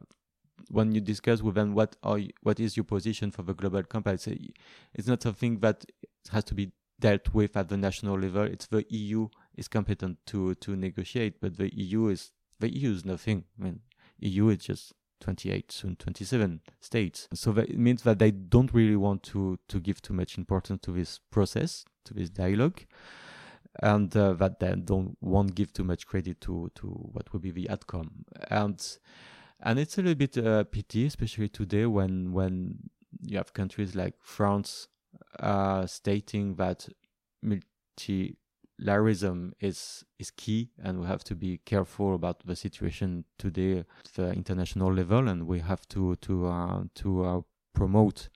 when 0.69 0.93
you 0.93 1.01
discuss 1.01 1.41
with 1.41 1.55
them 1.55 1.73
what 1.73 1.95
are 2.01 2.17
you, 2.17 2.31
what 2.41 2.59
is 2.59 2.75
your 2.75 2.85
position 2.85 3.29
for 3.29 3.43
the 3.43 3.53
global 3.53 3.83
compact, 3.83 4.27
it's, 4.27 4.51
it's 4.93 5.07
not 5.07 5.21
something 5.21 5.59
that 5.59 5.85
has 6.31 6.43
to 6.45 6.55
be 6.55 6.71
dealt 6.99 7.33
with 7.33 7.55
at 7.57 7.69
the 7.69 7.77
national 7.77 8.17
level. 8.17 8.43
It's 8.43 8.67
the 8.67 8.85
EU 8.89 9.27
is 9.55 9.67
competent 9.67 10.17
to 10.27 10.55
to 10.55 10.75
negotiate, 10.75 11.39
but 11.41 11.57
the 11.57 11.69
EU 11.75 12.07
is 12.07 12.31
the 12.59 12.73
EU 12.73 12.91
is 12.91 13.05
nothing. 13.05 13.43
I 13.59 13.63
mean, 13.63 13.79
EU 14.19 14.49
is 14.49 14.59
just 14.59 14.93
28 15.25 15.71
soon 15.71 15.95
27 15.95 16.61
states. 16.79 17.27
So 17.33 17.51
that 17.53 17.69
it 17.69 17.79
means 17.79 18.03
that 18.03 18.19
they 18.19 18.29
don't 18.29 18.71
really 18.73 18.95
want 18.95 19.23
to 19.23 19.57
to 19.67 19.79
give 19.79 20.01
too 20.01 20.13
much 20.13 20.37
importance 20.37 20.81
to 20.83 20.91
this 20.91 21.19
process 21.31 21.83
to 22.05 22.13
this 22.13 22.29
dialogue 22.29 22.81
and 23.81 24.15
uh, 24.15 24.33
that 24.33 24.59
they 24.59 24.75
don't 24.75 25.17
won't 25.21 25.55
give 25.55 25.73
too 25.73 25.83
much 25.83 26.05
credit 26.05 26.41
to 26.41 26.69
to 26.75 26.87
what 26.87 27.33
will 27.33 27.39
be 27.39 27.51
the 27.51 27.69
outcome. 27.71 28.25
And 28.51 28.79
and 29.61 29.79
it's 29.79 29.97
a 29.97 30.01
little 30.01 30.15
bit 30.15 30.37
uh, 30.37 30.63
pity 30.65 31.07
especially 31.07 31.49
today 31.49 31.87
when 31.87 32.31
when 32.31 32.77
you 33.23 33.37
have 33.37 33.53
countries 33.53 33.95
like 33.95 34.13
France 34.21 34.87
uh, 35.39 35.87
stating 35.87 36.55
that 36.55 36.87
multi 37.41 38.37
Larism 38.81 39.53
is 39.59 40.03
is 40.19 40.31
key, 40.31 40.69
and 40.83 40.99
we 40.99 41.07
have 41.07 41.23
to 41.23 41.35
be 41.35 41.59
careful 41.65 42.13
about 42.13 42.45
the 42.45 42.55
situation 42.55 43.23
today 43.37 43.79
at 43.79 43.85
the 44.15 44.31
international 44.33 44.93
level, 44.93 45.27
and 45.27 45.47
we 45.47 45.59
have 45.59 45.87
to 45.89 46.15
to 46.17 46.47
uh, 46.47 46.83
to 46.95 47.23
uh, 47.23 47.41
promote 47.73 48.29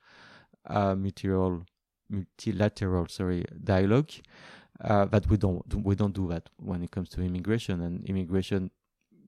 uh, 0.66 0.96
multilateral 0.96 1.66
multilateral 2.10 3.08
sorry 3.08 3.44
dialogue. 3.64 4.12
Uh, 4.82 5.04
that 5.06 5.30
we 5.30 5.36
don't 5.36 5.62
we 5.84 5.94
don't 5.94 6.14
do 6.14 6.28
that 6.30 6.50
when 6.58 6.82
it 6.82 6.92
comes 6.92 7.10
to 7.10 7.22
immigration 7.22 7.82
and 7.82 8.06
immigration 8.06 8.72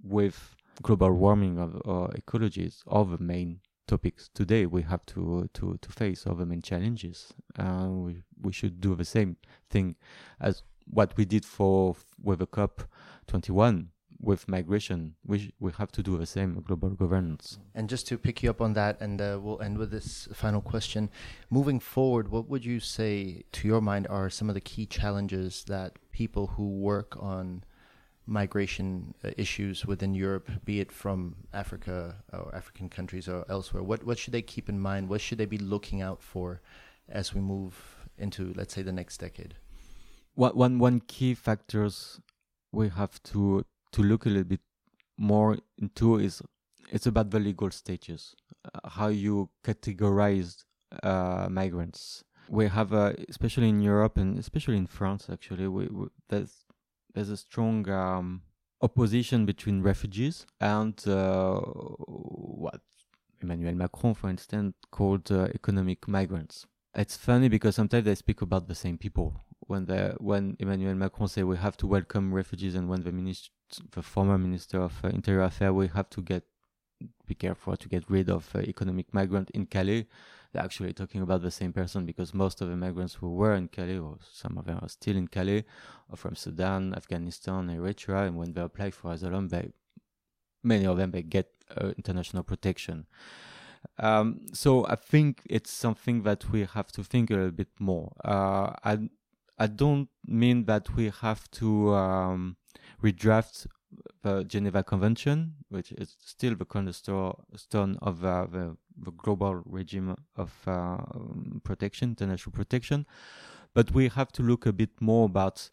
with 0.02 0.56
global 0.82 1.12
warming 1.12 1.60
of 1.60 1.82
or 1.84 2.10
ecology 2.16 2.64
is 2.64 2.84
the 2.88 3.18
main 3.20 3.60
topics 3.86 4.30
today 4.34 4.66
we 4.66 4.82
have 4.84 5.06
to 5.06 5.50
to 5.54 5.78
to 5.82 5.90
face 5.92 6.26
all 6.26 6.36
the 6.36 6.46
main 6.46 6.62
challenges. 6.62 7.34
Uh, 7.60 7.88
we 7.90 8.24
we 8.42 8.54
should 8.54 8.80
do 8.80 8.96
the 8.96 9.04
same 9.04 9.36
thing 9.70 9.96
as 10.40 10.64
what 10.92 11.16
we 11.18 11.26
did 11.26 11.46
for 11.46 11.96
with 12.22 12.40
the 12.40 12.48
COP 12.48 12.84
21 13.28 13.90
with 14.20 14.48
migration, 14.48 15.16
we 15.26 15.52
we 15.60 15.72
have 15.72 15.92
to 15.92 16.04
do 16.04 16.18
the 16.18 16.26
same 16.26 16.62
global 16.62 16.92
governance. 16.92 17.58
And 17.74 17.90
just 17.90 18.08
to 18.08 18.18
pick 18.18 18.44
you 18.44 18.50
up 18.50 18.62
on 18.62 18.74
that, 18.74 19.02
and 19.02 19.20
uh, 19.20 19.40
we'll 19.42 19.62
end 19.62 19.78
with 19.78 19.90
this 19.92 20.28
final 20.34 20.62
question. 20.62 21.10
Moving 21.50 21.80
forward, 21.80 22.30
what 22.30 22.48
would 22.48 22.64
you 22.64 22.80
say, 22.80 23.44
to 23.54 23.68
your 23.68 23.82
mind, 23.82 24.08
are 24.10 24.30
some 24.30 24.48
of 24.50 24.54
the 24.54 24.62
key 24.62 24.86
challenges 24.86 25.64
that 25.66 25.98
people 26.12 26.48
who 26.48 26.70
work 26.80 27.18
on 27.20 27.64
migration 28.28 29.16
uh, 29.24 29.32
issues 29.38 29.86
within 29.86 30.14
Europe, 30.14 30.52
be 30.64 30.80
it 30.80 30.92
from 30.92 31.36
Africa 31.52 32.18
or 32.32 32.54
African 32.54 32.90
countries 32.90 33.28
or 33.28 33.46
elsewhere, 33.50 33.84
what 33.84 34.04
what 34.04 34.20
should 34.20 34.34
they 34.34 34.44
keep 34.44 34.70
in 34.70 34.80
mind? 34.80 35.10
What 35.10 35.22
should 35.22 35.40
they 35.40 35.48
be 35.48 35.58
looking 35.58 36.02
out 36.02 36.22
for 36.22 36.62
as 37.10 37.34
we 37.34 37.42
move 37.42 37.74
into, 38.18 38.54
let's 38.56 38.74
say, 38.76 38.84
the 38.84 38.92
next 38.92 39.18
decade? 39.18 39.56
One 40.36 40.56
one 40.56 40.80
one 40.80 41.02
key 41.02 41.34
factors 41.34 42.20
we 42.72 42.90
have 42.90 43.22
to 43.24 43.66
to 43.92 44.02
look 44.02 44.26
a 44.26 44.30
little 44.30 44.44
bit 44.44 44.62
more 45.18 45.58
into 45.78 46.18
is 46.18 46.42
it's 46.92 47.06
about 47.06 47.30
the 47.32 47.40
legal 47.40 47.72
status, 47.72 48.36
uh, 48.66 48.90
how 48.90 49.08
you 49.08 49.50
categorize 49.64 50.64
uh, 51.04 51.48
migrants. 51.50 52.24
We 52.50 52.68
have, 52.68 52.94
uh, 52.94 53.14
especially 53.30 53.70
in 53.70 53.82
Europe 53.82 54.18
and 54.18 54.38
especially 54.38 54.78
in 54.78 54.88
France, 54.88 55.28
actually, 55.32 55.68
we, 55.68 55.88
we, 55.88 56.08
there's 56.28 56.66
there's 57.14 57.30
a 57.30 57.38
strong 57.38 57.88
um, 57.90 58.42
opposition 58.82 59.46
between 59.46 59.82
refugees 59.82 60.46
and 60.60 61.02
uh, 61.08 61.60
what 61.60 62.82
Emmanuel 63.42 63.76
Macron, 63.76 64.14
for 64.14 64.30
instance, 64.30 64.76
called 64.92 65.32
uh, 65.32 65.48
economic 65.54 66.08
migrants. 66.08 66.66
It's 66.94 67.16
funny 67.16 67.48
because 67.48 67.76
sometimes 67.76 68.06
they 68.06 68.16
speak 68.16 68.42
about 68.42 68.68
the 68.68 68.76
same 68.76 68.98
people 68.98 69.42
when 69.68 69.86
the 69.86 70.16
when 70.20 70.56
Emmanuel 70.60 70.96
Macron 70.96 71.28
say 71.28 71.44
we 71.44 71.58
have 71.58 71.78
to 71.78 71.88
welcome 71.88 72.34
refugees, 72.34 72.76
and 72.76 72.90
when 72.90 73.04
the 73.04 73.12
minister, 73.12 73.50
the 73.92 74.02
former 74.02 74.38
minister 74.38 74.82
of 74.82 74.94
uh, 75.04 75.10
Interior 75.10 75.44
Affairs, 75.44 75.74
we 75.74 75.88
have 75.88 76.10
to 76.12 76.22
get 76.22 76.44
be 77.26 77.36
careful 77.36 77.76
to 77.76 77.90
get 77.90 78.10
rid 78.10 78.30
of 78.30 78.50
uh, 78.56 78.60
economic 78.60 79.14
migrant 79.14 79.50
in 79.52 79.66
Calais. 79.66 80.08
They're 80.52 80.64
actually 80.64 80.94
talking 80.94 81.22
about 81.22 81.42
the 81.42 81.52
same 81.52 81.72
person 81.72 82.06
because 82.06 82.34
most 82.34 82.62
of 82.62 82.70
the 82.70 82.76
migrants 82.76 83.16
who 83.16 83.30
were 83.34 83.56
in 83.56 83.70
Calais, 83.70 84.00
or 84.00 84.18
some 84.32 84.58
of 84.58 84.66
them 84.66 84.80
are 84.82 84.90
still 84.90 85.16
in 85.16 85.28
Calais, 85.28 85.64
are 86.10 86.18
from 86.18 86.36
Sudan, 86.36 86.94
Afghanistan, 86.94 87.68
Eritrea, 87.70 88.28
and 88.28 88.38
when 88.38 88.54
they 88.54 88.62
apply 88.62 88.92
for 88.92 89.14
asylum, 89.14 89.48
they 89.48 89.72
many 90.64 90.86
of 90.86 90.98
them 90.98 91.12
they 91.12 91.24
get 91.24 91.50
uh, 91.76 91.92
international 91.98 92.44
protection. 92.44 93.08
Um, 93.98 94.42
so 94.54 94.86
I 94.88 94.96
think 94.96 95.42
it's 95.50 95.72
something 95.72 96.24
that 96.24 96.52
we 96.52 96.66
have 96.66 96.92
to 96.92 97.04
think 97.04 97.32
a 97.32 97.34
little 97.34 97.52
bit 97.52 97.70
more. 97.80 98.14
Uh, 98.24 98.74
I 99.62 99.68
don't 99.68 100.10
mean 100.26 100.66
that 100.66 100.96
we 100.96 101.12
have 101.22 101.50
to 101.52 101.94
um, 101.94 102.56
redraft 103.04 103.68
the 104.24 104.44
Geneva 104.44 104.84
Convention, 104.84 105.54
which 105.70 105.92
is 105.92 106.16
still 106.20 106.56
the 106.56 106.66
cornerstone 106.66 108.00
of 108.02 108.26
uh, 108.26 108.48
the, 108.52 108.76
the, 108.98 109.12
global 109.12 109.62
regime 109.66 110.16
of 110.36 110.52
uh, 110.66 110.98
protection, 111.64 112.10
international 112.10 112.54
protection, 112.54 113.06
but 113.76 113.92
we 113.92 114.08
have 114.08 114.32
to 114.32 114.42
look 114.42 114.66
a 114.66 114.74
bit 114.74 115.00
more 115.00 115.28
about 115.28 115.70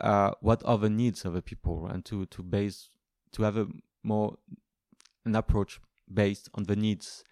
uh, 0.00 0.32
what 0.40 0.62
are 0.66 0.76
the 0.76 0.90
needs 0.90 1.24
of 1.24 1.32
the 1.32 1.40
people 1.40 1.86
and 1.86 2.04
to 2.04 2.26
to 2.26 2.42
base 2.42 2.90
to 3.32 3.42
have 3.42 3.56
a 3.56 3.66
more 4.02 4.36
an 5.24 5.34
approach 5.34 5.80
based 6.12 6.50
on 6.52 6.64
the 6.64 6.76
needs 6.76 7.24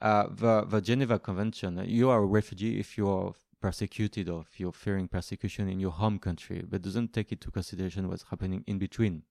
uh, 0.00 0.26
the 0.30 0.64
the 0.64 0.80
Geneva 0.80 1.18
Convention. 1.18 1.82
You 1.84 2.08
are 2.08 2.22
a 2.22 2.26
refugee 2.26 2.80
if 2.80 2.96
you 2.96 3.10
are 3.10 3.34
persecuted 3.62 4.28
or 4.28 4.42
if 4.42 4.60
you're 4.60 4.72
fearing 4.72 5.08
persecution 5.08 5.68
in 5.68 5.80
your 5.80 5.92
home 5.92 6.18
country, 6.18 6.62
but 6.68 6.82
doesn't 6.82 7.12
take 7.12 7.32
into 7.32 7.50
consideration 7.50 8.08
what's 8.08 8.24
happening 8.30 8.64
in 8.66 8.78
between 8.78 9.22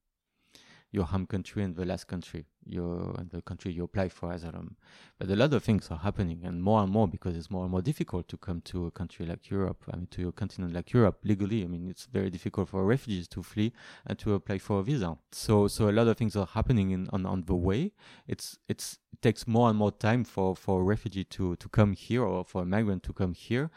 your 0.92 1.06
home 1.06 1.26
country 1.26 1.64
and 1.64 1.76
the 1.76 1.86
last 1.86 2.06
country, 2.06 2.46
your 2.66 3.16
and 3.18 3.30
the 3.30 3.42
country 3.42 3.72
you 3.72 3.84
apply 3.84 4.10
for 4.10 4.32
asylum. 4.32 4.76
But 5.18 5.30
a 5.30 5.36
lot 5.36 5.54
of 5.54 5.64
things 5.64 5.90
are 5.90 5.98
happening, 5.98 6.42
and 6.44 6.62
more 6.62 6.84
and 6.84 6.92
more 6.92 7.08
because 7.08 7.38
it's 7.38 7.50
more 7.50 7.64
and 7.64 7.72
more 7.72 7.82
difficult 7.82 8.28
to 8.28 8.38
come 8.38 8.62
to 8.62 8.88
a 8.88 8.92
country 8.92 9.26
like 9.26 9.50
Europe. 9.50 9.84
I 9.92 9.96
mean, 9.96 10.08
to 10.12 10.28
a 10.28 10.32
continent 10.32 10.74
like 10.74 10.92
Europe 10.92 11.20
legally. 11.24 11.64
I 11.64 11.68
mean, 11.68 11.88
it's 11.90 12.06
very 12.06 12.30
difficult 12.30 12.70
for 12.70 12.86
refugees 12.86 13.28
to 13.30 13.42
flee 13.42 13.72
and 14.06 14.20
to 14.20 14.34
apply 14.34 14.58
for 14.58 14.80
a 14.80 14.84
visa. 14.84 15.18
So, 15.32 15.68
so 15.68 15.90
a 15.90 15.94
lot 15.94 16.08
of 16.08 16.18
things 16.18 16.36
are 16.36 16.46
happening 16.46 16.92
in 16.92 17.08
on, 17.14 17.26
on 17.26 17.44
the 17.46 17.56
way. 17.56 17.94
It's 18.28 18.58
it's 18.68 19.00
it 19.14 19.22
takes 19.22 19.48
more 19.48 19.70
and 19.70 19.78
more 19.78 19.92
time 19.92 20.26
for 20.26 20.56
for 20.56 20.82
a 20.82 20.84
refugee 20.84 21.24
to 21.26 21.56
to 21.56 21.70
come 21.70 21.94
here 21.94 22.24
or 22.24 22.44
for 22.44 22.64
a 22.64 22.66
migrant 22.66 23.04
to 23.04 23.14
come 23.14 23.34
here, 23.34 23.72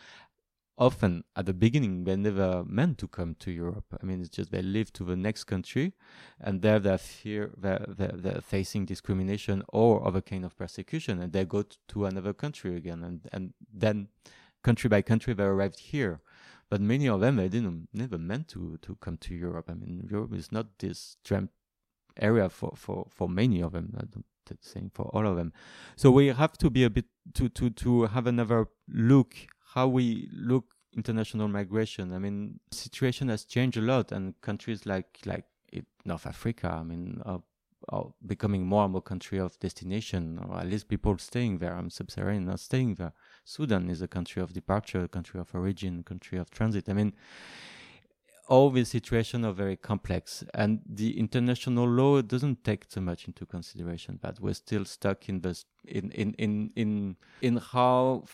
often 0.76 1.24
at 1.36 1.46
the 1.46 1.54
beginning 1.54 2.04
they 2.04 2.16
never 2.16 2.64
meant 2.64 2.98
to 2.98 3.08
come 3.08 3.34
to 3.36 3.50
Europe. 3.50 3.84
I 4.00 4.04
mean, 4.04 4.20
it's 4.20 4.28
just 4.28 4.50
they 4.50 4.62
live 4.62 4.92
to 4.94 5.04
the 5.04 5.16
next 5.16 5.44
country, 5.44 5.92
and 6.40 6.62
there 6.62 6.78
they 6.78 6.98
fear 6.98 7.52
they're, 7.56 7.84
they're, 7.88 8.14
they're, 8.14 8.40
facing 8.40 8.84
discrimination 8.84 9.62
or 9.68 10.06
other 10.06 10.20
kind 10.20 10.44
of 10.44 10.56
persecution, 10.56 11.20
and 11.20 11.32
they 11.32 11.44
go 11.44 11.64
to 11.88 12.04
another 12.06 12.32
country 12.32 12.76
again, 12.76 13.04
and 13.04 13.28
and 13.32 13.54
then 13.72 14.08
country 14.62 14.88
by 14.88 15.02
country 15.02 15.34
they 15.34 15.44
arrived 15.44 15.78
here. 15.78 16.20
But 16.70 16.80
many 16.80 17.08
of 17.08 17.20
them 17.20 17.36
they 17.36 17.48
didn't 17.48 17.88
never 17.92 18.18
meant 18.18 18.48
to 18.48 18.78
to 18.82 18.96
come 18.96 19.16
to 19.18 19.34
Europe. 19.34 19.66
I 19.68 19.74
mean, 19.74 20.08
Europe 20.10 20.34
is 20.34 20.50
not 20.50 20.78
this 20.78 21.16
dream 21.24 21.50
area 22.16 22.48
for 22.48 22.72
for 22.76 23.06
for 23.10 23.28
many 23.28 23.60
of 23.62 23.72
them. 23.72 23.94
I 23.96 24.04
don't 24.06 24.24
saying 24.60 24.90
for 24.94 25.04
all 25.14 25.26
of 25.26 25.36
them. 25.36 25.52
So 25.96 26.10
we 26.10 26.26
have 26.28 26.58
to 26.58 26.70
be 26.70 26.84
a 26.84 26.90
bit 26.90 27.06
to 27.34 27.48
to 27.48 27.70
to 27.70 28.06
have 28.06 28.26
another 28.26 28.68
look 28.88 29.34
how 29.74 29.88
we 29.88 30.28
look 30.32 30.66
international 30.96 31.48
migration. 31.48 32.12
I 32.12 32.18
mean, 32.18 32.60
the 32.70 32.76
situation 32.76 33.28
has 33.28 33.44
changed 33.44 33.76
a 33.76 33.80
lot, 33.80 34.12
and 34.12 34.40
countries 34.40 34.86
like 34.86 35.18
like 35.26 35.46
North 36.04 36.26
Africa, 36.26 36.68
I 36.80 36.84
mean, 36.84 37.20
are, 37.24 37.42
are 37.88 38.12
becoming 38.24 38.66
more 38.66 38.84
and 38.84 38.92
more 38.92 39.02
country 39.02 39.38
of 39.38 39.58
destination, 39.58 40.38
or 40.38 40.58
at 40.58 40.68
least 40.68 40.88
people 40.88 41.18
staying 41.18 41.58
there. 41.58 41.74
I'm 41.74 41.90
sub-Saharan, 41.90 42.44
not 42.44 42.60
staying 42.60 42.94
there. 42.96 43.12
Sudan 43.44 43.90
is 43.90 44.00
a 44.02 44.08
country 44.08 44.40
of 44.42 44.52
departure, 44.52 45.08
country 45.08 45.40
of 45.40 45.52
origin, 45.54 46.02
country 46.04 46.38
of 46.38 46.50
transit. 46.50 46.88
I 46.88 46.92
mean, 46.92 47.14
all 48.46 48.70
these 48.70 48.90
situations 48.90 49.44
are 49.44 49.52
very 49.52 49.76
complex, 49.76 50.44
and 50.54 50.80
the 50.86 51.18
international 51.18 51.88
law 51.88 52.22
doesn't 52.22 52.62
take 52.62 52.88
too 52.88 53.00
much 53.00 53.26
into 53.26 53.46
consideration. 53.46 54.18
But 54.22 54.38
we're 54.40 54.54
still 54.54 54.84
stuck 54.84 55.28
in 55.28 55.40
this 55.40 55.64
in 55.84 56.10
in 56.12 56.34
in 56.34 56.70
in 56.76 57.16
in 57.40 57.56
how 57.56 58.24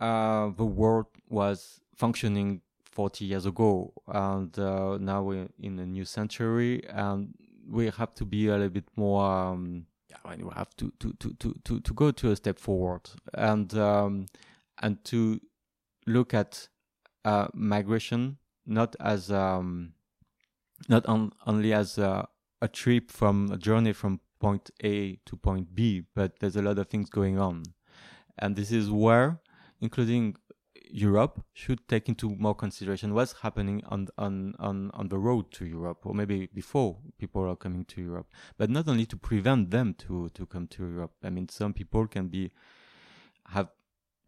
uh, 0.00 0.50
the 0.56 0.64
world 0.64 1.06
was 1.28 1.80
functioning 1.94 2.60
40 2.92 3.24
years 3.24 3.46
ago, 3.46 3.92
and 4.08 4.58
uh, 4.58 4.98
now 4.98 5.22
we're 5.22 5.48
in 5.58 5.78
a 5.78 5.86
new 5.86 6.04
century, 6.04 6.84
and 6.88 7.34
we 7.68 7.90
have 7.90 8.14
to 8.14 8.24
be 8.24 8.48
a 8.48 8.52
little 8.52 8.68
bit 8.68 8.88
more. 8.96 9.24
Um, 9.24 9.86
I 10.24 10.36
mean, 10.36 10.46
we 10.46 10.52
have 10.54 10.74
to, 10.76 10.92
to, 11.00 11.12
to, 11.12 11.34
to, 11.34 11.54
to, 11.64 11.80
to 11.80 11.94
go 11.94 12.10
to 12.10 12.30
a 12.30 12.36
step 12.36 12.58
forward 12.58 13.02
and 13.34 13.72
um, 13.74 14.26
and 14.82 15.04
to 15.04 15.40
look 16.06 16.34
at 16.34 16.68
uh, 17.24 17.48
migration 17.54 18.38
not 18.66 18.96
as 19.00 19.30
um, 19.30 19.92
not 20.88 21.06
on, 21.06 21.32
only 21.46 21.72
as 21.72 21.98
a, 21.98 22.28
a 22.60 22.68
trip 22.68 23.10
from 23.10 23.50
a 23.52 23.56
journey 23.56 23.92
from 23.92 24.20
point 24.40 24.70
A 24.82 25.16
to 25.24 25.36
point 25.36 25.74
B, 25.74 26.04
but 26.14 26.38
there's 26.40 26.56
a 26.56 26.62
lot 26.62 26.78
of 26.78 26.88
things 26.88 27.08
going 27.08 27.38
on, 27.38 27.62
and 28.38 28.56
this 28.56 28.72
is 28.72 28.90
where 28.90 29.38
including 29.80 30.36
Europe, 30.90 31.44
should 31.52 31.86
take 31.88 32.08
into 32.08 32.30
more 32.36 32.54
consideration 32.54 33.12
what's 33.14 33.32
happening 33.40 33.82
on 33.86 34.08
on 34.18 34.54
on 34.58 34.90
on 34.92 35.08
the 35.08 35.18
road 35.18 35.50
to 35.52 35.66
Europe, 35.66 36.06
or 36.06 36.14
maybe 36.14 36.46
before 36.46 36.98
people 37.18 37.42
are 37.48 37.56
coming 37.56 37.84
to 37.86 38.00
Europe. 38.00 38.28
But 38.56 38.70
not 38.70 38.88
only 38.88 39.06
to 39.06 39.16
prevent 39.16 39.70
them 39.70 39.94
to 39.94 40.28
to 40.30 40.46
come 40.46 40.66
to 40.68 40.86
Europe. 40.86 41.12
I 41.22 41.30
mean, 41.30 41.48
some 41.48 41.72
people 41.72 42.06
can 42.06 42.28
be 42.28 42.52
have 43.46 43.68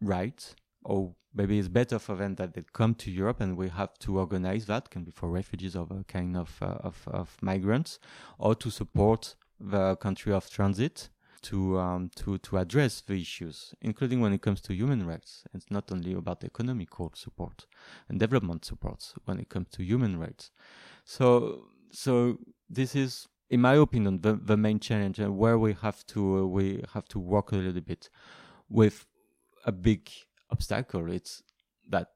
rights, 0.01 0.55
or 0.83 1.15
maybe 1.33 1.59
it's 1.59 1.67
better 1.67 1.99
for 1.99 2.15
them 2.15 2.35
that 2.35 2.53
they 2.53 2.63
come 2.73 2.95
to 2.95 3.11
Europe, 3.11 3.41
and 3.41 3.57
we 3.57 3.69
have 3.69 3.97
to 3.99 4.19
organize 4.19 4.65
that. 4.65 4.89
Can 4.89 5.03
be 5.03 5.11
for 5.11 5.29
refugees 5.29 5.75
or 5.75 5.87
a 5.91 6.03
kind 6.03 6.35
of 6.35 6.57
uh, 6.61 6.77
of 6.81 7.07
of 7.07 7.37
migrants, 7.41 7.99
or 8.37 8.55
to 8.55 8.69
support 8.69 9.35
the 9.59 9.95
country 9.97 10.33
of 10.33 10.49
transit 10.49 11.09
to 11.43 11.79
um, 11.79 12.09
to 12.15 12.37
to 12.39 12.57
address 12.57 13.01
the 13.01 13.21
issues, 13.21 13.73
including 13.81 14.21
when 14.21 14.33
it 14.33 14.41
comes 14.41 14.61
to 14.61 14.73
human 14.73 15.05
rights. 15.05 15.43
It's 15.53 15.69
not 15.69 15.91
only 15.91 16.13
about 16.13 16.43
economical 16.43 17.11
support 17.15 17.65
and 18.07 18.19
development 18.19 18.65
support 18.65 19.13
when 19.25 19.39
it 19.39 19.49
comes 19.49 19.67
to 19.71 19.83
human 19.83 20.19
rights. 20.19 20.51
So 21.03 21.65
so 21.91 22.37
this 22.69 22.95
is, 22.95 23.27
in 23.49 23.61
my 23.61 23.75
opinion, 23.75 24.21
the, 24.21 24.33
the 24.33 24.57
main 24.57 24.79
challenge 24.79 25.19
and 25.19 25.37
where 25.37 25.57
we 25.57 25.73
have 25.73 26.05
to 26.07 26.39
uh, 26.39 26.45
we 26.45 26.83
have 26.93 27.07
to 27.09 27.19
work 27.19 27.51
a 27.51 27.55
little 27.55 27.81
bit 27.81 28.09
with 28.69 29.05
a 29.65 29.71
big 29.71 30.09
obstacle. 30.49 31.11
It's 31.11 31.43
that 31.87 32.11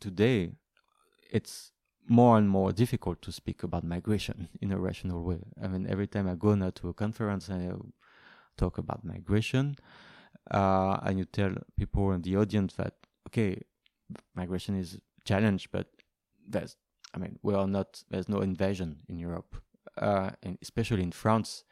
today 0.00 0.52
it's 1.30 1.72
more 2.06 2.36
and 2.36 2.48
more 2.48 2.72
difficult 2.72 3.22
to 3.22 3.32
speak 3.32 3.62
about 3.62 3.84
migration 3.84 4.48
in 4.60 4.72
a 4.72 4.78
rational 4.78 5.22
way. 5.24 5.40
I 5.62 5.68
mean, 5.68 5.86
every 5.88 6.06
time 6.06 6.28
I 6.28 6.34
go 6.34 6.54
now 6.54 6.70
to 6.70 6.88
a 6.88 6.94
conference, 6.94 7.50
I 7.50 7.72
talk 8.56 8.78
about 8.78 9.04
migration, 9.04 9.76
uh, 10.50 10.98
and 11.02 11.18
you 11.18 11.24
tell 11.24 11.52
people 11.76 12.12
in 12.12 12.22
the 12.22 12.36
audience 12.36 12.74
that 12.74 12.94
okay, 13.28 13.60
migration 14.34 14.76
is 14.76 14.94
a 14.94 14.98
challenge, 15.24 15.68
but 15.72 15.86
there's, 16.46 16.76
I 17.14 17.18
mean, 17.18 17.38
we 17.42 17.54
are 17.54 17.66
not. 17.66 18.02
There's 18.10 18.28
no 18.28 18.40
invasion 18.40 19.02
in 19.08 19.18
Europe, 19.18 19.56
uh, 19.98 20.30
and 20.42 20.58
especially 20.62 21.02
in 21.02 21.12
France, 21.12 21.64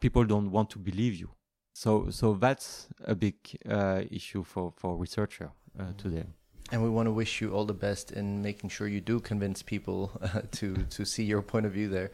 people 0.00 0.24
don't 0.24 0.50
want 0.50 0.70
to 0.70 0.78
believe 0.78 1.14
you. 1.14 1.30
So, 1.72 2.08
so 2.10 2.34
that's 2.34 2.88
a 3.04 3.14
big 3.14 3.34
uh, 3.68 4.02
issue 4.10 4.42
for 4.42 4.72
for 4.76 4.96
researcher 4.96 5.50
uh, 5.78 5.82
mm-hmm. 5.82 5.96
today. 5.96 6.24
And 6.72 6.82
we 6.82 6.90
want 6.90 7.06
to 7.06 7.12
wish 7.12 7.40
you 7.40 7.52
all 7.52 7.64
the 7.64 7.74
best 7.74 8.10
in 8.10 8.42
making 8.42 8.70
sure 8.70 8.88
you 8.88 9.00
do 9.00 9.20
convince 9.20 9.62
people 9.62 10.10
uh, 10.22 10.40
to 10.52 10.74
to 10.90 11.04
see 11.04 11.24
your 11.24 11.42
point 11.42 11.66
of 11.66 11.72
view 11.72 11.88
there. 11.88 12.10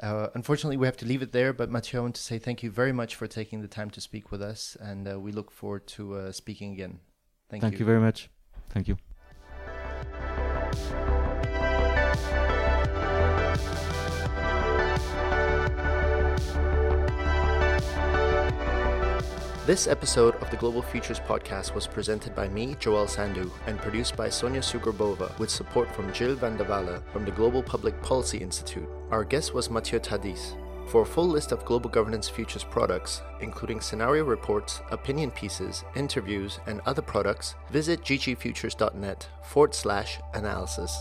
Uh, 0.00 0.28
unfortunately, 0.34 0.76
we 0.76 0.86
have 0.86 0.96
to 0.96 1.06
leave 1.06 1.22
it 1.22 1.32
there, 1.32 1.52
but 1.52 1.70
Matthieu, 1.70 2.00
I 2.00 2.02
want 2.02 2.14
to 2.14 2.22
say 2.22 2.38
thank 2.38 2.62
you 2.62 2.70
very 2.70 2.92
much 2.92 3.14
for 3.14 3.26
taking 3.26 3.60
the 3.60 3.68
time 3.68 3.90
to 3.90 4.00
speak 4.00 4.30
with 4.30 4.40
us, 4.40 4.76
and 4.80 5.06
uh, 5.06 5.20
we 5.20 5.32
look 5.32 5.50
forward 5.50 5.86
to 5.88 6.14
uh, 6.14 6.32
speaking 6.32 6.72
again. 6.72 7.00
Thank, 7.50 7.62
you. 7.62 7.68
thank 7.68 7.72
you. 7.74 7.78
you 7.80 7.84
very 7.84 8.00
much. 8.00 8.30
Thank 8.70 8.88
you. 8.88 8.96
This 19.64 19.86
episode 19.86 20.34
of 20.42 20.50
the 20.50 20.56
Global 20.56 20.82
Futures 20.82 21.20
podcast 21.20 21.72
was 21.72 21.86
presented 21.86 22.34
by 22.34 22.48
me, 22.48 22.74
Joel 22.80 23.06
Sandu, 23.06 23.48
and 23.68 23.78
produced 23.78 24.16
by 24.16 24.28
Sonia 24.28 24.60
Sugrabova 24.60 25.38
with 25.38 25.50
support 25.50 25.88
from 25.94 26.12
Jill 26.12 26.34
van 26.34 26.56
der 26.56 26.64
Walle 26.64 27.00
from 27.12 27.24
the 27.24 27.30
Global 27.30 27.62
Public 27.62 28.02
Policy 28.02 28.38
Institute. 28.38 28.88
Our 29.12 29.22
guest 29.22 29.54
was 29.54 29.70
Matthieu 29.70 30.00
Tardis. 30.00 30.56
For 30.88 31.02
a 31.02 31.06
full 31.06 31.28
list 31.28 31.52
of 31.52 31.64
Global 31.64 31.88
Governance 31.88 32.28
Futures 32.28 32.64
products, 32.64 33.22
including 33.40 33.80
scenario 33.80 34.24
reports, 34.24 34.80
opinion 34.90 35.30
pieces, 35.30 35.84
interviews, 35.94 36.58
and 36.66 36.80
other 36.84 37.00
products, 37.00 37.54
visit 37.70 38.02
ggfutures.net 38.02 39.28
forward 39.44 39.76
slash 39.76 40.18
analysis. 40.34 40.98